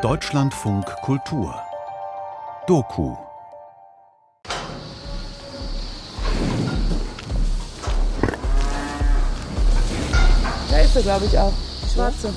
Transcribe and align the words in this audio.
Deutschlandfunk 0.00 0.86
Kultur 1.02 1.54
Doku 2.66 3.14
Da 10.70 10.78
ist 10.78 10.94
sie, 10.94 11.02
glaube 11.02 11.26
ich, 11.26 11.38
auch. 11.38 11.52
Die 11.84 11.90
schwarze. 11.94 12.32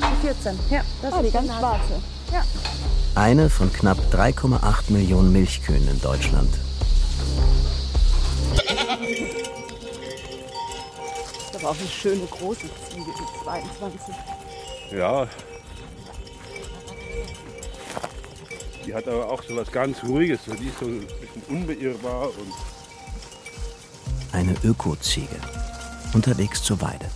Die 0.00 0.26
14. 0.26 0.58
Ja, 0.70 0.80
das 1.02 1.12
Ah, 1.12 1.20
ist 1.20 1.26
die 1.28 1.32
ganz 1.32 1.46
schwarze. 1.46 2.02
Ja. 2.32 2.42
Eine 3.14 3.48
von 3.48 3.72
knapp 3.72 3.98
3,8 4.12 4.90
Millionen 4.92 5.32
Milchkühen 5.32 5.88
in 5.88 6.00
Deutschland. 6.00 6.50
Das 8.54 8.66
ist 11.46 11.56
aber 11.64 11.70
auch 11.70 11.78
eine 11.78 11.88
schöne 11.88 12.26
große 12.26 12.60
Ziege, 12.90 13.04
die 13.06 13.44
22. 13.44 14.14
Ja. 14.90 15.26
Die 18.86 18.94
hat 18.94 19.06
aber 19.06 19.28
auch 19.30 19.42
so 19.42 19.54
was 19.56 19.70
ganz 19.70 20.02
Ruhiges. 20.02 20.44
so 20.46 20.54
Die 20.54 20.68
ist 20.68 20.78
so 20.78 20.86
ein 20.86 21.00
bisschen 21.00 21.42
unbeirrbar 21.48 22.28
und 22.28 22.52
Eine 24.32 24.54
Ökoziege. 24.64 25.36
Unterwegs 26.14 26.62
zur 26.62 26.80
Weide. 26.80 27.06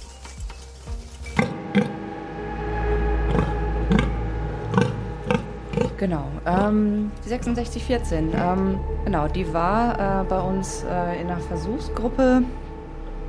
Genau. 5.96 6.26
Ähm, 6.46 7.12
die 7.24 7.28
6614. 7.28 8.32
Ähm, 8.34 8.80
genau, 9.04 9.28
die 9.28 9.50
war 9.54 10.22
äh, 10.22 10.24
bei 10.24 10.40
uns 10.40 10.82
äh, 10.82 11.20
in 11.20 11.30
einer 11.30 11.38
Versuchsgruppe. 11.38 12.42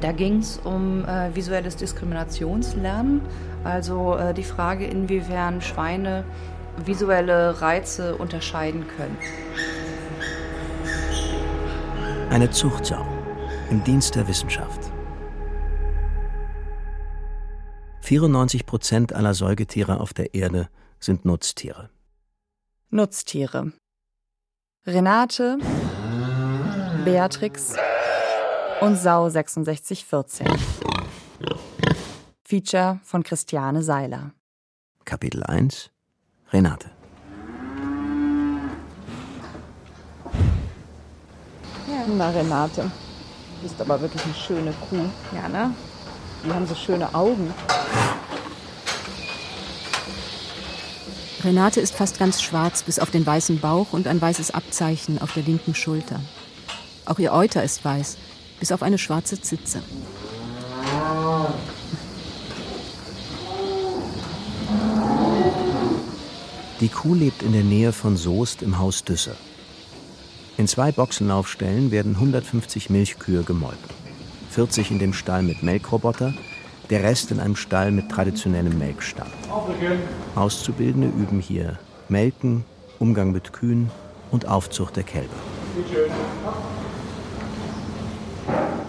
Da 0.02 0.12
ging 0.12 0.40
es 0.40 0.60
um 0.64 1.06
äh, 1.06 1.34
visuelles 1.34 1.76
Diskriminationslernen. 1.78 3.22
Also 3.64 4.16
äh, 4.18 4.34
die 4.34 4.44
Frage, 4.44 4.86
inwiefern 4.86 5.62
Schweine 5.62 6.26
visuelle 6.86 7.62
Reize 7.62 8.16
unterscheiden 8.16 8.86
können. 8.88 9.18
Eine 12.30 12.50
Zuchtsau. 12.50 13.06
Im 13.70 13.84
Dienst 13.84 14.16
der 14.16 14.28
Wissenschaft. 14.28 14.92
94 18.02 18.66
Prozent 18.66 19.14
aller 19.14 19.34
Säugetiere 19.34 20.00
auf 20.00 20.14
der 20.14 20.34
Erde 20.34 20.68
sind 21.00 21.26
Nutztiere. 21.26 21.90
Nutztiere. 22.90 23.72
Renate, 24.86 25.58
Beatrix 27.06 27.76
und 28.82 28.98
Sau 28.98 29.30
6614. 29.30 30.48
Feature 32.54 33.00
von 33.04 33.24
Christiane 33.24 33.82
Seiler. 33.82 34.32
Kapitel 35.06 35.42
1 35.42 35.90
Renate. 36.52 36.92
Na, 42.16 42.30
Renate, 42.30 42.84
du 42.84 43.64
bist 43.64 43.82
aber 43.82 44.00
wirklich 44.00 44.24
eine 44.24 44.36
schöne 44.36 44.72
Kuh. 44.88 45.10
Ja, 45.34 45.50
ne? 45.50 45.74
Die 46.46 46.52
haben 46.52 46.68
so 46.68 46.76
schöne 46.76 47.16
Augen. 47.16 47.52
Renate 51.44 51.82
ist 51.82 51.96
fast 51.96 52.20
ganz 52.20 52.40
schwarz 52.40 52.84
bis 52.84 53.00
auf 53.00 53.10
den 53.10 53.26
weißen 53.26 53.62
Bauch 53.62 53.94
und 53.94 54.06
ein 54.06 54.22
weißes 54.22 54.52
Abzeichen 54.52 55.20
auf 55.20 55.34
der 55.34 55.42
linken 55.42 55.74
Schulter. 55.74 56.20
Auch 57.08 57.18
ihr 57.18 57.34
Euter 57.34 57.64
ist 57.64 57.84
weiß, 57.84 58.16
bis 58.60 58.72
auf 58.72 58.84
eine 58.84 59.00
schwarze 59.00 59.42
Zitze. 59.42 59.82
Die 66.84 66.90
Kuh 66.90 67.14
lebt 67.16 67.44
in 67.44 67.54
der 67.54 67.64
Nähe 67.64 67.94
von 67.94 68.18
Soest 68.18 68.62
im 68.62 68.78
Haus 68.78 69.06
Düsser. 69.06 69.38
In 70.58 70.68
zwei 70.68 70.92
Boxenlaufstellen 70.92 71.92
werden 71.92 72.16
150 72.16 72.90
Milchkühe 72.90 73.44
gemolken. 73.44 73.90
40 74.50 74.92
in 74.92 75.00
dem 75.00 75.14
Stall 75.14 75.44
mit 75.44 75.64
Melkroboter, 75.64 76.34
der 76.90 77.04
Rest 77.04 77.32
in 77.32 77.40
einem 77.40 77.56
Stall 77.56 77.92
mit 77.92 78.10
traditionellem 78.10 78.78
Melkstall. 78.78 79.32
Auszubildende 80.36 81.08
üben 81.08 81.40
hier 81.40 81.80
Melken, 82.10 82.66
Umgang 83.00 83.32
mit 83.32 83.54
Kühen 83.54 83.90
und 84.30 84.50
Aufzucht 84.50 84.98
der 84.98 85.04
Kälber. 85.04 85.38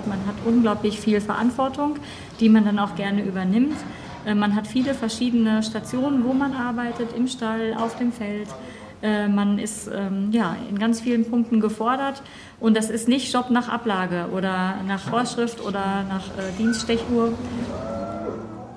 Man 0.04 0.26
hat 0.26 0.34
unglaublich 0.44 0.98
viel 0.98 1.20
Verantwortung, 1.20 1.98
die 2.40 2.48
man 2.48 2.64
dann 2.64 2.80
auch 2.80 2.96
gerne 2.96 3.22
übernimmt. 3.22 3.76
Äh, 4.24 4.34
Man 4.34 4.54
hat 4.54 4.66
viele 4.66 4.94
verschiedene 4.94 5.62
Stationen, 5.62 6.24
wo 6.24 6.32
man 6.32 6.52
arbeitet, 6.52 7.08
im 7.16 7.28
Stall, 7.28 7.74
auf 7.74 7.96
dem 7.96 8.12
Feld. 8.12 8.48
Äh, 9.02 9.28
Man 9.28 9.58
ist 9.58 9.90
ähm, 9.92 10.30
ja, 10.32 10.56
in 10.68 10.78
ganz 10.78 11.00
vielen 11.00 11.28
Punkten 11.28 11.60
gefordert 11.60 12.22
und 12.60 12.76
das 12.76 12.90
ist 12.90 13.08
nicht 13.08 13.32
Job 13.32 13.50
nach 13.50 13.68
Ablage 13.68 14.28
oder 14.32 14.76
nach 14.86 15.00
Vorschrift 15.00 15.60
oder 15.64 16.04
nach 16.08 16.26
äh, 16.38 16.52
Dienststechuhr. 16.58 17.32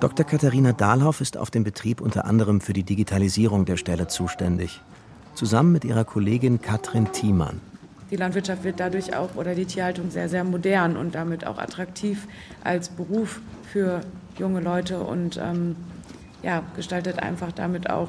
Dr. 0.00 0.24
Katharina 0.24 0.72
Dahlhoff 0.72 1.20
ist 1.20 1.36
auf 1.36 1.50
dem 1.50 1.64
Betrieb 1.64 2.00
unter 2.00 2.24
anderem 2.24 2.60
für 2.60 2.72
die 2.72 2.84
Digitalisierung 2.84 3.64
der 3.64 3.76
Stelle 3.76 4.06
zuständig. 4.06 4.80
Zusammen 5.34 5.72
mit 5.72 5.84
ihrer 5.84 6.04
Kollegin 6.04 6.60
Katrin 6.62 7.10
Thiemann. 7.12 7.60
Die 8.10 8.16
Landwirtschaft 8.16 8.64
wird 8.64 8.80
dadurch 8.80 9.14
auch 9.16 9.34
oder 9.34 9.54
die 9.54 9.66
Tierhaltung 9.66 10.10
sehr, 10.10 10.28
sehr 10.28 10.44
modern 10.44 10.96
und 10.96 11.14
damit 11.14 11.46
auch 11.46 11.58
attraktiv 11.58 12.26
als 12.64 12.88
Beruf 12.88 13.40
für 13.70 14.00
junge 14.38 14.60
Leute 14.60 15.00
und 15.00 15.36
ähm, 15.36 15.76
ja, 16.42 16.62
gestaltet 16.76 17.18
einfach 17.20 17.52
damit 17.52 17.90
auch 17.90 18.08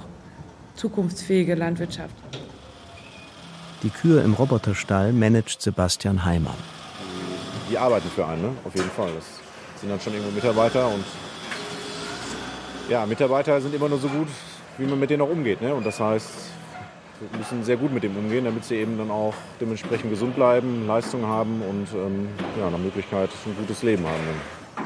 zukunftsfähige 0.76 1.56
Landwirtschaft. 1.56 2.16
Die 3.84 3.90
Kühe 3.90 4.22
im 4.22 4.34
Roboterstall 4.34 5.14
managt 5.14 5.62
Sebastian 5.62 6.26
Heimann. 6.26 6.58
die 7.70 7.78
arbeiten 7.78 8.10
für 8.10 8.26
einen, 8.26 8.42
ne? 8.42 8.52
auf 8.66 8.76
jeden 8.76 8.90
Fall. 8.90 9.10
Das 9.16 9.26
sind 9.80 9.90
dann 9.90 10.00
schon 10.00 10.14
irgendwo 10.14 10.32
Mitarbeiter 10.32 10.88
und 10.88 11.06
ja, 12.90 13.06
Mitarbeiter 13.06 13.62
sind 13.62 13.74
immer 13.76 13.88
nur 13.88 14.00
so 14.00 14.08
gut, 14.08 14.28
wie 14.78 14.86
man 14.86 15.00
mit 15.00 15.10
denen 15.10 15.22
auch 15.22 15.30
umgeht. 15.30 15.62
Ne? 15.62 15.74
Und 15.74 15.86
das 15.86 16.00
heißt, 16.00 16.30
wir 17.20 17.38
müssen 17.38 17.64
sehr 17.64 17.78
gut 17.78 17.94
mit 17.94 18.04
dem 18.04 18.16
umgehen, 18.18 18.46
damit 18.46 18.66
sie 18.66 18.76
eben 18.76 18.98
dann 18.98 19.12
auch 19.12 19.34
dementsprechend 19.60 20.10
gesund 20.10 20.36
bleiben, 20.36 20.88
Leistung 20.88 21.26
haben 21.26 21.62
und 21.62 21.88
ähm, 21.94 22.30
ja, 22.58 22.68
eine 22.68 22.78
Möglichkeit, 22.78 23.30
ein 23.46 23.56
gutes 23.58 23.84
Leben 23.84 24.06
haben. 24.06 24.22
Dann. 24.26 24.86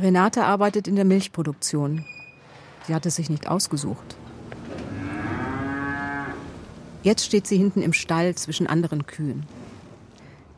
Renate 0.00 0.44
arbeitet 0.44 0.86
in 0.86 0.94
der 0.94 1.04
Milchproduktion. 1.04 2.04
Sie 2.86 2.94
hat 2.94 3.04
es 3.04 3.16
sich 3.16 3.30
nicht 3.30 3.48
ausgesucht. 3.48 4.16
Jetzt 7.02 7.24
steht 7.24 7.48
sie 7.48 7.56
hinten 7.56 7.82
im 7.82 7.92
Stall 7.92 8.36
zwischen 8.36 8.68
anderen 8.68 9.06
Kühen. 9.06 9.44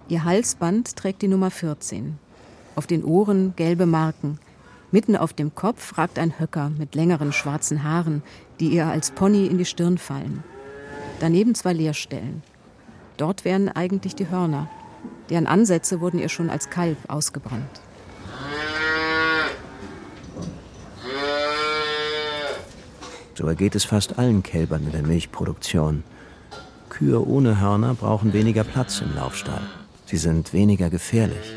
Ihr 0.09 0.25
Halsband 0.25 0.95
trägt 0.95 1.23
die 1.23 1.29
Nummer 1.29 1.51
14. 1.51 2.19
Auf 2.77 2.87
den 2.87 3.03
Ohren 3.03 3.55
gelbe 3.57 3.87
Marken. 3.87 4.39
Mitten 4.91 5.17
auf 5.17 5.33
dem 5.33 5.55
Kopf 5.55 5.97
ragt 5.97 6.19
ein 6.19 6.39
Höcker 6.39 6.71
mit 6.77 6.95
längeren 6.95 7.33
schwarzen 7.33 7.83
Haaren, 7.83 8.23
die 8.59 8.69
ihr 8.69 8.89
als 8.89 9.11
Pony 9.11 9.47
in 9.47 9.57
die 9.57 9.65
Stirn 9.65 9.97
fallen. 9.97 10.45
Daneben 11.19 11.55
zwei 11.55 11.73
Leerstellen. 11.73 12.43
Dort 13.17 13.47
wären 13.47 13.71
eigentlich 13.71 14.15
die 14.15 14.29
Hörner. 14.29 14.69
Deren 15.31 15.47
Ansätze 15.47 16.01
wurden 16.01 16.19
ihr 16.19 16.29
schon 16.29 16.51
als 16.51 16.69
Kalb 16.69 16.99
ausgebrannt. 17.09 17.81
So 23.41 23.47
ergeht 23.47 23.75
es 23.75 23.85
fast 23.85 24.19
allen 24.19 24.43
Kälbern 24.43 24.85
in 24.85 24.93
der 24.93 25.01
Milchproduktion. 25.01 26.05
Kühe 26.91 27.27
ohne 27.27 27.59
Hörner 27.59 27.95
brauchen 27.95 28.35
weniger 28.35 28.65
Platz 28.65 29.01
im 29.01 29.17
Laufstall. 29.17 29.63
Sie 30.05 30.19
sind 30.19 30.53
weniger 30.53 30.91
gefährlich. 30.91 31.55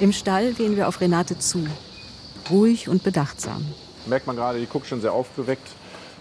Im 0.00 0.12
Stall 0.12 0.54
gehen 0.54 0.74
wir 0.74 0.88
auf 0.88 1.00
Renate 1.00 1.38
zu. 1.38 1.68
Ruhig 2.50 2.88
und 2.88 3.04
bedachtsam. 3.04 3.64
Merkt 4.06 4.26
man 4.26 4.34
gerade, 4.34 4.58
die 4.58 4.66
guckt 4.66 4.88
schon 4.88 5.00
sehr 5.00 5.12
aufgeweckt. 5.12 5.68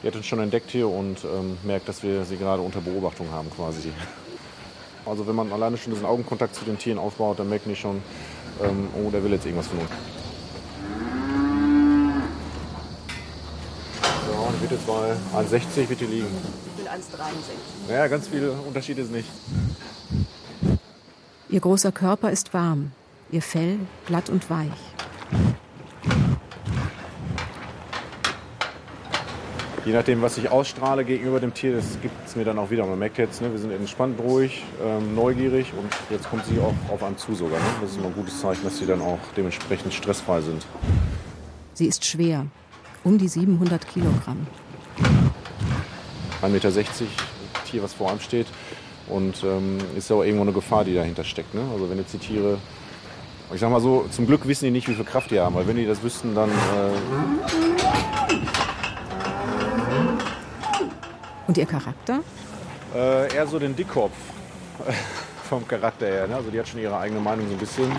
Die 0.03 0.07
hat 0.07 0.15
uns 0.15 0.27
schon 0.27 0.41
entdeckt 0.41 0.69
hier 0.69 0.89
und 0.89 1.23
ähm, 1.23 1.57
merkt, 1.63 1.89
dass 1.89 2.03
wir 2.03 2.23
sie 2.23 2.37
gerade 2.37 2.61
unter 2.61 2.81
Beobachtung 2.81 3.31
haben 3.31 3.49
quasi. 3.49 3.91
Also 5.07 5.25
wenn 5.25 5.35
man 5.35 5.51
alleine 5.51 5.77
schon 5.77 5.93
diesen 5.93 6.05
Augenkontakt 6.05 6.53
zu 6.53 6.65
den 6.65 6.77
Tieren 6.77 6.99
aufbaut, 6.99 7.39
dann 7.39 7.49
merken 7.49 7.69
die 7.69 7.75
schon, 7.75 8.03
ähm, 8.63 8.89
oh, 8.95 9.09
der 9.09 9.23
will 9.23 9.31
jetzt 9.31 9.45
irgendwas 9.45 9.67
von 9.67 9.79
uns. 9.79 9.89
So, 14.27 14.49
die 14.55 14.61
wird 14.61 14.71
jetzt 14.71 14.87
bei 14.87 15.13
1,60 15.39 15.89
wird 15.89 15.99
die 16.01 16.05
liegen. 16.05 16.27
Ich 16.75 16.83
will 16.83 16.89
1,63. 16.91 17.91
Ja, 17.91 18.07
ganz 18.07 18.27
viele 18.27 18.51
Unterschiede 18.51 19.01
ist 19.01 19.11
nicht. 19.11 19.29
Ihr 21.49 21.59
großer 21.61 21.91
Körper 21.91 22.29
ist 22.29 22.53
warm, 22.53 22.91
ihr 23.31 23.41
Fell 23.41 23.79
glatt 24.05 24.29
und 24.29 24.49
weich. 24.49 24.71
Je 29.87 29.93
nachdem, 29.93 30.21
was 30.21 30.37
ich 30.37 30.49
ausstrahle 30.49 31.05
gegenüber 31.05 31.39
dem 31.39 31.53
Tier, 31.53 31.73
das 31.73 31.97
gibt 32.01 32.13
es 32.27 32.35
mir 32.35 32.43
dann 32.43 32.59
auch 32.59 32.69
wieder. 32.69 32.85
Man 32.85 32.99
merkt 32.99 33.17
jetzt, 33.17 33.41
ne, 33.41 33.49
wir 33.49 33.57
sind 33.57 33.71
entspannt, 33.71 34.19
ruhig, 34.19 34.61
ähm, 34.83 35.15
neugierig 35.15 35.71
und 35.77 35.87
jetzt 36.09 36.29
kommt 36.29 36.45
sie 36.45 36.59
auch 36.59 36.73
auf 36.93 37.01
einen 37.03 37.17
zu 37.17 37.33
sogar. 37.33 37.57
Ne? 37.57 37.65
Das 37.79 37.91
ist 37.91 37.97
immer 37.97 38.07
ein 38.07 38.13
gutes 38.13 38.41
Zeichen, 38.41 38.65
dass 38.65 38.77
sie 38.77 38.85
dann 38.85 39.01
auch 39.01 39.19
dementsprechend 39.37 39.93
stressfrei 39.93 40.41
sind. 40.41 40.65
Sie 41.73 41.85
ist 41.85 42.03
schwer, 42.03 42.47
um 43.05 43.17
die 43.17 43.29
700 43.29 43.87
Kilogramm. 43.87 44.45
1,60 46.41 46.49
Meter 46.49 46.71
Tier, 47.65 47.81
was 47.81 47.93
vor 47.93 48.09
einem 48.09 48.19
steht. 48.19 48.47
Und 49.07 49.41
ähm, 49.45 49.77
ist 49.95 50.09
ja 50.09 50.17
auch 50.17 50.23
irgendwo 50.23 50.43
eine 50.43 50.51
Gefahr, 50.51 50.83
die 50.83 50.95
dahinter 50.95 51.23
steckt. 51.23 51.55
Ne? 51.55 51.61
Also 51.71 51.89
wenn 51.89 51.97
jetzt 51.97 52.11
die 52.13 52.17
Tiere, 52.17 52.57
ich 53.53 53.61
sag 53.61 53.71
mal 53.71 53.79
so, 53.79 54.05
zum 54.11 54.27
Glück 54.27 54.45
wissen 54.49 54.65
die 54.65 54.71
nicht, 54.71 54.89
wie 54.89 54.95
viel 54.95 55.05
Kraft 55.05 55.31
die 55.31 55.39
haben, 55.39 55.55
weil 55.55 55.65
wenn 55.65 55.77
die 55.77 55.85
das 55.85 56.03
wüssten, 56.03 56.35
dann... 56.35 56.49
Äh 56.49 57.66
Und 61.57 61.61
ihr 61.61 61.65
Charakter? 61.65 62.19
Äh, 62.93 63.33
eher 63.33 63.47
so 63.47 63.57
den 63.57 63.75
Dickkopf 63.75 64.13
vom 65.49 65.67
Charakter 65.67 66.05
her. 66.05 66.27
Ne? 66.27 66.35
Also 66.35 66.51
die 66.51 66.59
hat 66.59 66.67
schon 66.67 66.79
ihre 66.79 66.95
eigene 66.95 67.19
Meinung 67.19 67.47
so 67.47 67.53
ein 67.53 67.57
bisschen. 67.57 67.91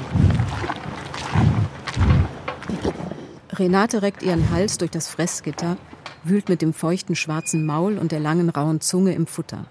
Renate 3.53 4.03
reckt 4.03 4.23
ihren 4.23 4.49
Hals 4.53 4.79
durch 4.79 4.93
das 4.93 5.09
Fressgitter, 5.09 5.77
wühlt 6.23 6.49
mit 6.49 6.63
dem 6.63 6.73
feuchten 6.73 7.17
schwarzen 7.17 7.67
Maul 7.67 7.99
und 7.99 8.13
der 8.13 8.21
langen 8.21 8.49
rauen 8.49 8.81
Zunge 8.81 9.13
im 9.13 9.27
Futter. 9.27 9.65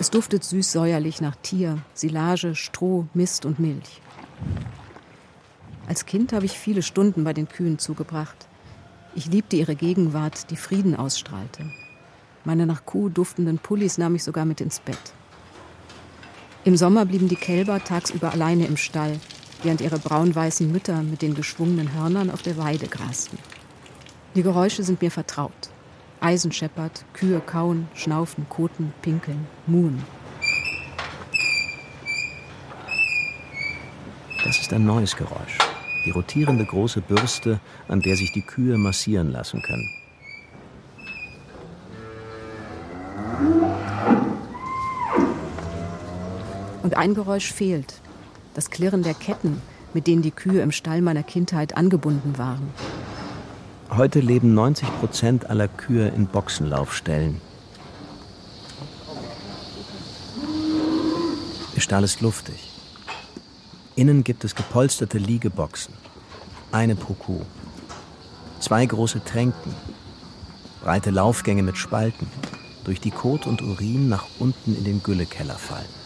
Es 0.00 0.10
duftet 0.10 0.42
süß-säuerlich 0.42 1.20
nach 1.20 1.36
Tier, 1.36 1.78
Silage, 1.94 2.56
Stroh, 2.56 3.06
Mist 3.14 3.46
und 3.46 3.60
Milch. 3.60 4.02
Als 5.86 6.06
Kind 6.06 6.32
habe 6.32 6.46
ich 6.46 6.58
viele 6.58 6.82
Stunden 6.82 7.22
bei 7.22 7.34
den 7.34 7.48
Kühen 7.48 7.78
zugebracht. 7.78 8.48
Ich 9.14 9.26
liebte 9.26 9.54
ihre 9.54 9.76
Gegenwart, 9.76 10.50
die 10.50 10.56
Frieden 10.56 10.96
ausstrahlte. 10.96 11.70
Meine 12.44 12.66
nach 12.66 12.84
Kuh 12.84 13.08
duftenden 13.08 13.58
Pullis 13.58 13.98
nahm 13.98 14.16
ich 14.16 14.24
sogar 14.24 14.44
mit 14.44 14.60
ins 14.60 14.80
Bett. 14.80 14.98
Im 16.64 16.76
Sommer 16.76 17.04
blieben 17.06 17.28
die 17.28 17.36
Kälber 17.36 17.82
tagsüber 17.82 18.32
alleine 18.32 18.66
im 18.66 18.76
Stall, 18.76 19.18
während 19.62 19.80
ihre 19.80 19.98
braun-weißen 19.98 20.70
Mütter 20.70 21.02
mit 21.02 21.22
den 21.22 21.34
geschwungenen 21.34 21.94
Hörnern 21.94 22.30
auf 22.30 22.42
der 22.42 22.56
Weide 22.56 22.88
grasten. 22.88 23.38
Die 24.34 24.42
Geräusche 24.42 24.82
sind 24.82 25.02
mir 25.02 25.10
vertraut. 25.10 25.70
Eisen 26.20 26.52
scheppert, 26.52 27.04
Kühe 27.14 27.40
kauen, 27.40 27.88
schnaufen, 27.94 28.46
koten, 28.48 28.92
pinkeln, 29.02 29.46
muhen. 29.66 30.02
Das 34.44 34.60
ist 34.60 34.72
ein 34.72 34.84
neues 34.84 35.16
Geräusch. 35.16 35.58
Die 36.04 36.10
rotierende 36.10 36.64
große 36.64 37.00
Bürste, 37.00 37.60
an 37.88 38.00
der 38.00 38.16
sich 38.16 38.32
die 38.32 38.42
Kühe 38.42 38.78
massieren 38.78 39.30
lassen 39.30 39.62
können. 39.62 39.88
Und 46.82 46.96
ein 46.96 47.14
Geräusch 47.14 47.52
fehlt. 47.52 47.94
Das 48.54 48.70
Klirren 48.70 49.02
der 49.02 49.14
Ketten, 49.14 49.62
mit 49.94 50.06
denen 50.06 50.22
die 50.22 50.30
Kühe 50.30 50.62
im 50.62 50.72
Stall 50.72 51.00
meiner 51.00 51.22
Kindheit 51.22 51.76
angebunden 51.76 52.38
waren. 52.38 52.70
Heute 53.90 54.20
leben 54.20 54.54
90 54.54 54.88
Prozent 55.00 55.50
aller 55.50 55.68
Kühe 55.68 56.08
in 56.08 56.26
Boxenlaufstellen. 56.26 57.40
Der 61.74 61.80
Stall 61.80 62.04
ist 62.04 62.20
luftig. 62.20 62.70
Innen 63.94 64.24
gibt 64.24 64.44
es 64.44 64.54
gepolsterte 64.54 65.18
Liegeboxen. 65.18 65.94
Eine 66.70 66.94
pro 66.94 67.14
Kuh. 67.14 67.42
Zwei 68.60 68.86
große 68.86 69.22
Tränken. 69.24 69.74
Breite 70.82 71.10
Laufgänge 71.10 71.62
mit 71.62 71.76
Spalten, 71.76 72.26
durch 72.84 73.00
die 73.00 73.10
Kot 73.10 73.46
und 73.46 73.62
Urin 73.62 74.08
nach 74.08 74.26
unten 74.38 74.74
in 74.74 74.84
den 74.84 75.02
Güllekeller 75.02 75.56
fallen. 75.56 76.01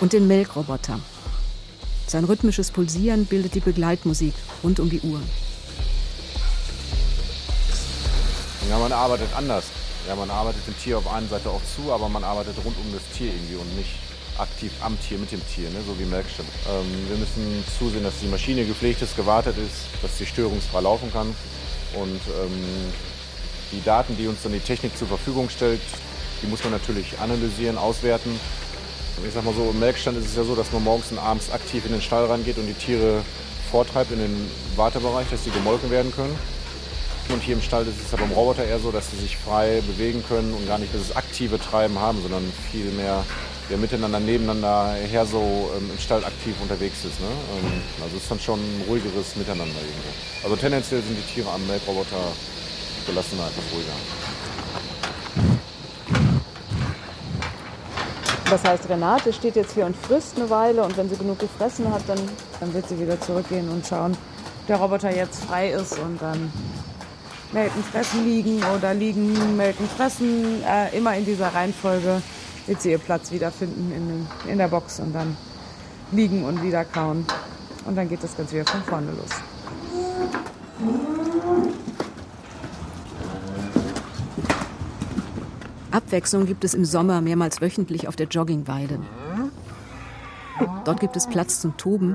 Und 0.00 0.12
den 0.12 0.26
Melkroboter. 0.26 1.00
Sein 2.06 2.24
rhythmisches 2.24 2.70
Pulsieren 2.70 3.26
bildet 3.26 3.54
die 3.54 3.60
Begleitmusik 3.60 4.34
rund 4.62 4.78
um 4.78 4.88
die 4.90 5.00
Uhr. 5.00 5.20
Ja, 8.70 8.78
man 8.78 8.92
arbeitet 8.92 9.28
anders. 9.36 9.64
Ja, 10.06 10.14
man 10.14 10.30
arbeitet 10.30 10.66
dem 10.66 10.78
Tier 10.78 10.98
auf 10.98 11.12
einer 11.12 11.26
Seite 11.26 11.50
auch 11.50 11.60
zu, 11.74 11.92
aber 11.92 12.08
man 12.08 12.22
arbeitet 12.22 12.54
rund 12.64 12.76
um 12.78 12.92
das 12.92 13.02
Tier 13.16 13.32
irgendwie 13.32 13.56
und 13.56 13.76
nicht 13.76 13.90
aktiv 14.38 14.70
am 14.82 14.98
Tier, 15.00 15.18
mit 15.18 15.32
dem 15.32 15.40
Tier, 15.48 15.68
ne? 15.70 15.78
so 15.86 15.98
wie 15.98 16.04
Melkstadt. 16.04 16.46
Ähm, 16.68 17.08
wir 17.08 17.16
müssen 17.16 17.64
zusehen, 17.78 18.04
dass 18.04 18.14
die 18.20 18.28
Maschine 18.28 18.64
gepflegt 18.64 19.02
ist, 19.02 19.16
gewartet 19.16 19.56
ist, 19.58 20.02
dass 20.02 20.16
sie 20.18 20.26
störungsfrei 20.26 20.80
laufen 20.80 21.12
kann. 21.12 21.34
Und 21.94 22.20
ähm, 22.42 22.92
die 23.72 23.82
Daten, 23.82 24.16
die 24.16 24.28
uns 24.28 24.42
dann 24.42 24.52
die 24.52 24.60
Technik 24.60 24.96
zur 24.96 25.08
Verfügung 25.08 25.48
stellt, 25.48 25.80
die 26.42 26.46
muss 26.46 26.62
man 26.62 26.72
natürlich 26.72 27.18
analysieren, 27.18 27.78
auswerten 27.78 28.38
ich 29.24 29.32
sag 29.32 29.44
mal 29.44 29.54
so, 29.54 29.70
im 29.70 29.78
Melkstand 29.78 30.18
ist 30.18 30.26
es 30.26 30.36
ja 30.36 30.44
so, 30.44 30.54
dass 30.54 30.72
man 30.72 30.84
morgens 30.84 31.10
und 31.10 31.18
abends 31.18 31.50
aktiv 31.50 31.84
in 31.86 31.92
den 31.92 32.02
Stall 32.02 32.26
reingeht 32.26 32.58
und 32.58 32.66
die 32.66 32.74
Tiere 32.74 33.22
vortreibt 33.70 34.12
in 34.12 34.18
den 34.18 34.50
Wartebereich, 34.76 35.26
dass 35.30 35.44
sie 35.44 35.50
gemolken 35.50 35.90
werden 35.90 36.12
können. 36.12 36.36
Und 37.28 37.42
hier 37.42 37.54
im 37.54 37.62
Stall 37.62 37.82
ist 37.82 38.00
es 38.04 38.12
ja 38.12 38.18
beim 38.18 38.30
Roboter 38.30 38.64
eher 38.64 38.78
so, 38.78 38.92
dass 38.92 39.10
sie 39.10 39.16
sich 39.16 39.36
frei 39.36 39.82
bewegen 39.86 40.22
können 40.28 40.54
und 40.54 40.66
gar 40.68 40.78
nicht 40.78 40.92
dieses 40.94 41.16
aktive 41.16 41.58
Treiben 41.58 41.98
haben, 41.98 42.22
sondern 42.22 42.52
viel 42.70 42.90
mehr 42.92 43.24
miteinander, 43.74 44.20
nebeneinander 44.20 44.94
her 44.94 45.26
so 45.26 45.72
ähm, 45.76 45.90
im 45.90 45.98
Stall 45.98 46.24
aktiv 46.24 46.54
unterwegs 46.62 47.04
ist. 47.04 47.18
Ne? 47.20 47.26
Ähm, 47.26 47.82
also 48.00 48.16
es 48.16 48.22
ist 48.22 48.30
dann 48.30 48.38
schon 48.38 48.60
ein 48.60 48.84
ruhigeres 48.86 49.34
Miteinander 49.34 49.74
irgendwo. 49.74 50.10
Also 50.44 50.54
tendenziell 50.54 51.02
sind 51.02 51.18
die 51.18 51.34
Tiere 51.34 51.50
am 51.50 51.66
Melkroboter 51.66 52.30
gelassener, 53.06 53.48
etwas 53.48 53.64
ruhiger. 53.72 54.35
Das 58.48 58.62
heißt, 58.62 58.88
Renate 58.88 59.32
steht 59.32 59.56
jetzt 59.56 59.74
hier 59.74 59.86
und 59.86 59.96
frisst 59.96 60.36
eine 60.36 60.48
Weile 60.48 60.84
und 60.84 60.96
wenn 60.96 61.08
sie 61.08 61.16
genug 61.16 61.40
gefressen 61.40 61.92
hat, 61.92 62.02
dann, 62.06 62.18
dann 62.60 62.72
wird 62.72 62.88
sie 62.88 62.98
wieder 62.98 63.20
zurückgehen 63.20 63.68
und 63.68 63.84
schauen, 63.84 64.12
ob 64.12 64.66
der 64.68 64.76
Roboter 64.76 65.14
jetzt 65.14 65.44
frei 65.44 65.70
ist 65.70 65.98
und 65.98 66.22
dann 66.22 66.52
melken, 67.52 67.82
fressen, 67.82 68.24
liegen 68.24 68.62
oder 68.76 68.94
liegen, 68.94 69.56
melken, 69.56 69.88
fressen. 69.88 70.62
Äh, 70.62 70.96
immer 70.96 71.16
in 71.16 71.24
dieser 71.24 71.48
Reihenfolge 71.48 72.22
wird 72.66 72.82
sie 72.82 72.92
ihr 72.92 72.98
Platz 72.98 73.32
wiederfinden 73.32 73.92
in, 73.92 74.50
in 74.50 74.58
der 74.58 74.68
Box 74.68 75.00
und 75.00 75.12
dann 75.12 75.36
liegen 76.12 76.44
und 76.44 76.62
wieder 76.62 76.84
kauen. 76.84 77.26
Und 77.84 77.96
dann 77.96 78.08
geht 78.08 78.22
das 78.22 78.36
Ganze 78.36 78.54
wieder 78.54 78.66
von 78.66 78.82
vorne 78.82 79.10
los. 79.12 79.30
Abwechslung 85.96 86.44
gibt 86.44 86.62
es 86.62 86.74
im 86.74 86.84
Sommer 86.84 87.22
mehrmals 87.22 87.62
wöchentlich 87.62 88.06
auf 88.06 88.16
der 88.16 88.26
Joggingweide. 88.26 88.98
Dort 90.84 91.00
gibt 91.00 91.16
es 91.16 91.26
Platz 91.26 91.60
zum 91.60 91.76
Toben, 91.78 92.14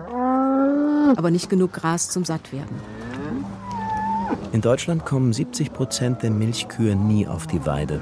aber 1.18 1.32
nicht 1.32 1.50
genug 1.50 1.74
Gras 1.74 2.10
zum 2.10 2.24
Sattwerden. 2.24 2.76
In 4.52 4.62
Deutschland 4.62 5.04
kommen 5.04 5.34
70 5.34 5.74
Prozent 5.74 6.22
der 6.22 6.30
Milchkühe 6.30 6.96
nie 6.96 7.28
auf 7.28 7.48
die 7.48 7.66
Weide. 7.66 8.02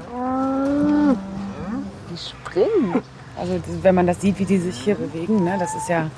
Die 2.10 2.16
springen. 2.18 3.02
Also 3.36 3.58
wenn 3.80 3.94
man 3.94 4.06
das 4.06 4.20
sieht, 4.20 4.38
wie 4.38 4.44
die 4.44 4.58
sich 4.58 4.76
hier 4.76 4.96
bewegen, 4.96 5.44
ne, 5.44 5.56
das 5.58 5.74
ist 5.74 5.88
ja 5.88 6.10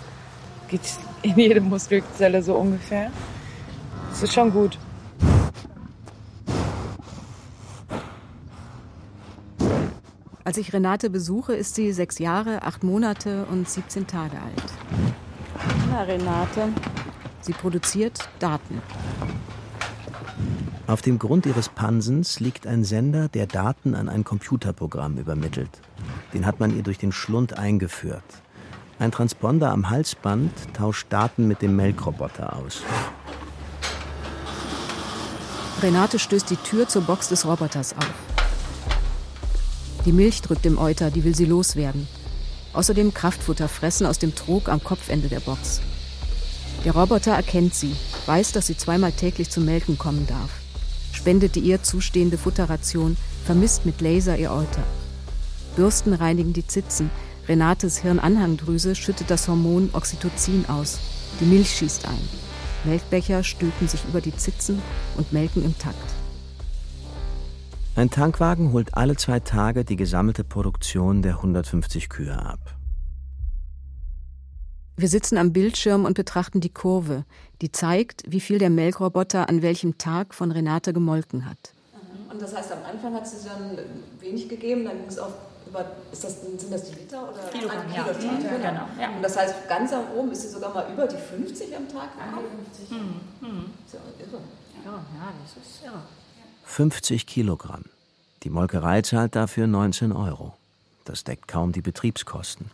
geht 0.73 0.81
in 1.23 1.39
jede 1.39 1.61
Muskelzelle 1.61 2.43
so 2.43 2.55
ungefähr. 2.57 3.11
Das 4.11 4.23
ist 4.23 4.33
schon 4.33 4.51
gut. 4.51 4.79
Als 10.53 10.59
ich 10.59 10.75
Renate 10.75 11.09
besuche, 11.09 11.55
ist 11.55 11.77
sie 11.77 11.95
sechs 11.95 12.19
Jahre, 12.19 12.61
acht 12.61 12.85
Monate 12.85 13.47
und 13.47 13.67
17 13.67 14.07
Tage 14.07 14.37
alt. 14.37 14.73
Na, 15.89 16.03
Renate. 16.03 16.69
Sie 17.41 17.55
produziert 17.55 18.29
Daten. 18.39 18.83
Auf 20.87 21.01
dem 21.01 21.19
Grund 21.19 21.47
ihres 21.47 21.71
Pansens 21.71 22.39
liegt 22.39 22.67
ein 22.67 22.85
Sender, 22.85 23.29
der 23.29 23.47
Daten 23.47 23.95
an 23.95 24.11
ein 24.11 24.25
Computerprogramm 24.25 25.17
übermittelt. 25.17 25.71
Den 26.35 26.45
hat 26.45 26.61
man 26.61 26.77
ihr 26.77 26.83
durch 26.83 26.99
den 26.99 27.13
Schlund 27.13 27.59
eingeführt. 27.59 28.23
Ein 28.99 29.11
Transponder 29.11 29.71
am 29.71 29.89
Halsband 29.89 30.53
tauscht 30.75 31.07
Daten 31.09 31.49
mit 31.49 31.63
dem 31.63 31.77
Melkroboter 31.77 32.55
aus. 32.57 32.83
Renate 35.81 36.19
stößt 36.19 36.51
die 36.51 36.57
Tür 36.57 36.89
zur 36.89 37.01
Box 37.01 37.31
des 37.31 37.47
Roboters 37.47 37.95
auf. 37.97 38.32
Die 40.05 40.13
Milch 40.13 40.43
drückt 40.43 40.67
im 40.67 40.79
Euter, 40.79 41.11
die 41.11 41.23
will 41.23 41.35
sie 41.35 41.45
loswerden. 41.45 42.09
Außerdem 42.73 43.15
Kraftfutter 43.15 43.69
fressen 43.69 44.07
aus 44.07 44.19
dem 44.19 44.35
Trog 44.35 44.69
am 44.69 44.83
Kopfende 44.83 45.29
der 45.29 45.41
Box. 45.41 45.81
Der 46.85 46.93
Roboter 46.93 47.33
erkennt 47.33 47.75
sie, 47.75 47.95
weiß, 48.27 48.53
dass 48.53 48.67
sie 48.67 48.77
zweimal 48.77 49.13
täglich 49.13 49.51
zum 49.51 49.65
Melken 49.65 49.99
kommen 49.99 50.27
darf. 50.27 50.51
Spendet 51.13 51.55
die 51.55 51.61
ihr 51.61 51.83
zustehende 51.83 52.39
Futterration, 52.39 53.17
vermisst 53.45 53.87
mit 53.87 54.01
Laser 54.01 54.37
ihr 54.37 54.51
Euter. 54.51 54.83
Bürsten 55.77 56.15
reinigen 56.15 56.53
die 56.53 56.67
Zitzen. 56.67 57.11
Renates 57.49 57.99
Hirnanhangdrüse 57.99 58.97
schüttet 58.97 59.31
das 59.31 59.47
Hormon 59.47 59.91
Oxytocin 59.93 60.67
aus. 60.69 60.99
Die 61.41 61.45
Milch 61.45 61.77
schießt 61.77 62.07
ein. 62.07 62.29
Melkbecher 62.85 63.45
stülpen 63.45 63.87
sich 63.87 64.05
über 64.09 64.21
die 64.21 64.37
Zitzen 64.37 64.83
und 65.17 65.33
melken 65.33 65.65
im 65.65 65.79
Takt. 65.79 66.22
Ein 67.95 68.09
Tankwagen 68.09 68.73
holt 68.73 68.97
alle 68.97 69.17
zwei 69.17 69.39
Tage 69.39 69.85
die 69.85 69.97
gesammelte 69.97 70.45
Produktion 70.45 71.21
der 71.21 71.35
150 71.35 72.09
Kühe 72.09 72.35
ab. 72.35 72.59
Wir 74.97 75.09
sitzen 75.09 75.37
am 75.37 75.53
Bildschirm 75.53 76.07
und 76.07 76.15
betrachten 76.15 76.61
die 76.61 76.73
Kurve, 76.73 77.27
die 77.61 77.71
zeigt, 77.71 78.23
wie 78.27 78.41
viel 78.41 78.59
der 78.59 78.71
Melkroboter 78.71 79.51
an 79.51 79.61
welchem 79.61 79.99
Tag 79.99 80.35
von 80.35 80.53
Renate 80.53 80.95
gemolken 80.95 81.45
hat. 81.45 81.75
Und 82.31 82.41
das 82.41 82.57
heißt, 82.57 82.73
am 82.73 82.83
Anfang 82.91 83.13
hat 83.13 83.29
sie 83.29 83.47
dann 83.47 83.79
wenig 84.21 84.49
gegeben, 84.49 84.85
dann 84.85 84.97
ging 84.97 85.09
es 85.09 85.19
auf 85.19 85.35
über, 85.69 85.85
ist 86.11 86.25
das, 86.25 86.41
sind 86.41 86.73
das 86.73 86.91
die 86.91 86.99
Liter 86.99 87.29
oder 87.29 87.43
Kilogramm? 87.51 87.93
Ja. 87.95 88.05
Kilogramm, 88.05 88.43
Ja, 88.43 88.71
genau. 88.71 88.87
Ja. 88.99 89.17
Und 89.17 89.23
das 89.23 89.37
heißt, 89.37 89.69
ganz 89.69 89.93
am 89.93 90.05
oben 90.17 90.33
ist 90.33 90.43
sie 90.43 90.49
sogar 90.49 90.73
mal 90.73 90.91
über 90.91 91.07
die 91.07 91.17
50 91.17 91.77
am 91.77 91.89
Tag 91.89 92.09
gekommen. 92.13 92.49
50. 92.75 92.91
Hm, 92.91 92.99
hm. 93.41 93.65
Ist 93.85 93.95
ja 93.95 94.01
irre. 94.19 94.43
Ja, 94.85 94.93
ja, 94.93 95.33
das 95.43 95.63
ist 95.63 95.85
irre. 95.85 96.03
50 96.65 97.27
Kilogramm. 97.27 97.85
Die 98.43 98.51
Molkerei 98.51 99.03
zahlt 99.03 99.37
dafür 99.37 99.67
19 99.67 100.13
Euro. 100.13 100.55
Das 101.05 101.25
deckt 101.25 101.49
kaum 101.49 101.73
die 101.73 101.83
Betriebskosten. 101.83 102.71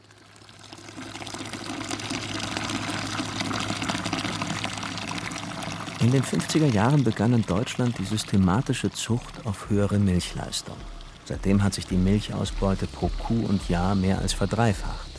In 6.00 6.12
den 6.12 6.22
50er 6.22 6.72
Jahren 6.72 7.02
begann 7.02 7.32
in 7.32 7.42
Deutschland 7.44 7.98
die 7.98 8.04
systematische 8.04 8.92
Zucht 8.92 9.44
auf 9.44 9.68
höhere 9.68 9.98
Milchleistung. 9.98 10.76
Seitdem 11.24 11.62
hat 11.62 11.74
sich 11.74 11.86
die 11.86 11.96
Milchausbeute 11.96 12.86
pro 12.86 13.10
Kuh 13.18 13.44
und 13.46 13.68
Jahr 13.68 13.94
mehr 13.94 14.18
als 14.18 14.32
verdreifacht. 14.32 15.10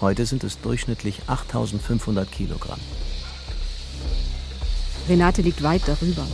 Heute 0.00 0.26
sind 0.26 0.44
es 0.44 0.60
durchschnittlich 0.60 1.22
8500 1.26 2.30
Kilogramm. 2.30 2.80
Renate 5.08 5.42
liegt 5.42 5.62
weit 5.62 5.82
darüber. 5.86 6.26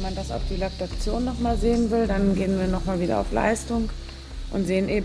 Wenn 0.00 0.14
man 0.14 0.16
das 0.16 0.30
auf 0.30 0.40
die 0.48 0.56
Laktation 0.56 1.26
nochmal 1.26 1.58
sehen 1.58 1.90
will, 1.90 2.06
dann 2.06 2.34
gehen 2.34 2.58
wir 2.58 2.66
nochmal 2.68 3.00
wieder 3.00 3.20
auf 3.20 3.32
Leistung 3.32 3.90
und 4.50 4.66
sehen 4.66 4.88
eben, 4.88 5.04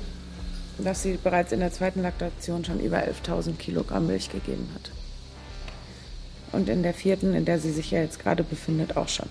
dass 0.78 1.04
sie 1.04 1.20
bereits 1.22 1.52
in 1.52 1.60
der 1.60 1.74
zweiten 1.74 2.02
Laktation 2.02 2.64
schon 2.64 2.80
über 2.80 3.00
11.000 3.00 3.58
Kilogramm 3.58 4.08
Milch 4.08 4.30
gegeben 4.30 4.70
hat. 4.74 4.92
Und 6.54 6.70
in 6.70 6.82
der 6.82 6.94
vierten, 6.94 7.36
in 7.36 7.44
der 7.44 7.60
sie 7.60 7.74
sich 7.74 7.92
ja 7.92 8.00
jetzt 8.00 8.20
gerade 8.20 8.44
befindet, 8.44 8.96
auch 8.96 9.10
schon. 9.10 9.28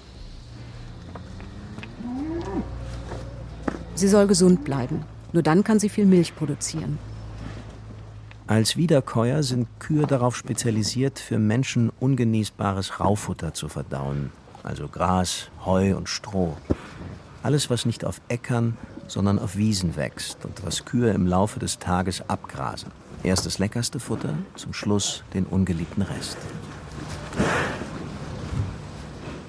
Sie 3.94 4.08
soll 4.08 4.26
gesund 4.26 4.64
bleiben. 4.64 5.06
Nur 5.32 5.42
dann 5.42 5.64
kann 5.64 5.80
sie 5.80 5.88
viel 5.88 6.04
Milch 6.04 6.36
produzieren. 6.36 6.98
Als 8.46 8.76
Wiederkäuer 8.76 9.42
sind 9.42 9.66
Kühe 9.78 10.06
darauf 10.06 10.36
spezialisiert, 10.36 11.18
für 11.18 11.38
Menschen 11.38 11.90
ungenießbares 12.00 13.00
Raufutter 13.00 13.54
zu 13.54 13.70
verdauen, 13.70 14.30
also 14.62 14.88
Gras, 14.88 15.48
Heu 15.66 15.96
und 15.96 16.08
Stroh. 16.08 16.56
Alles, 17.42 17.70
was 17.70 17.86
nicht 17.86 18.04
auf 18.04 18.20
Äckern, 18.28 18.76
sondern 19.06 19.38
auf 19.38 19.56
Wiesen 19.56 19.96
wächst 19.96 20.44
und 20.44 20.64
was 20.64 20.84
Kühe 20.84 21.10
im 21.10 21.26
Laufe 21.26 21.58
des 21.60 21.78
Tages 21.78 22.22
abgrasen. 22.28 22.90
Erst 23.22 23.46
das 23.46 23.58
leckerste 23.58 24.00
Futter, 24.00 24.34
zum 24.54 24.72
Schluss 24.72 25.22
den 25.32 25.44
ungeliebten 25.46 26.02
Rest. 26.02 26.36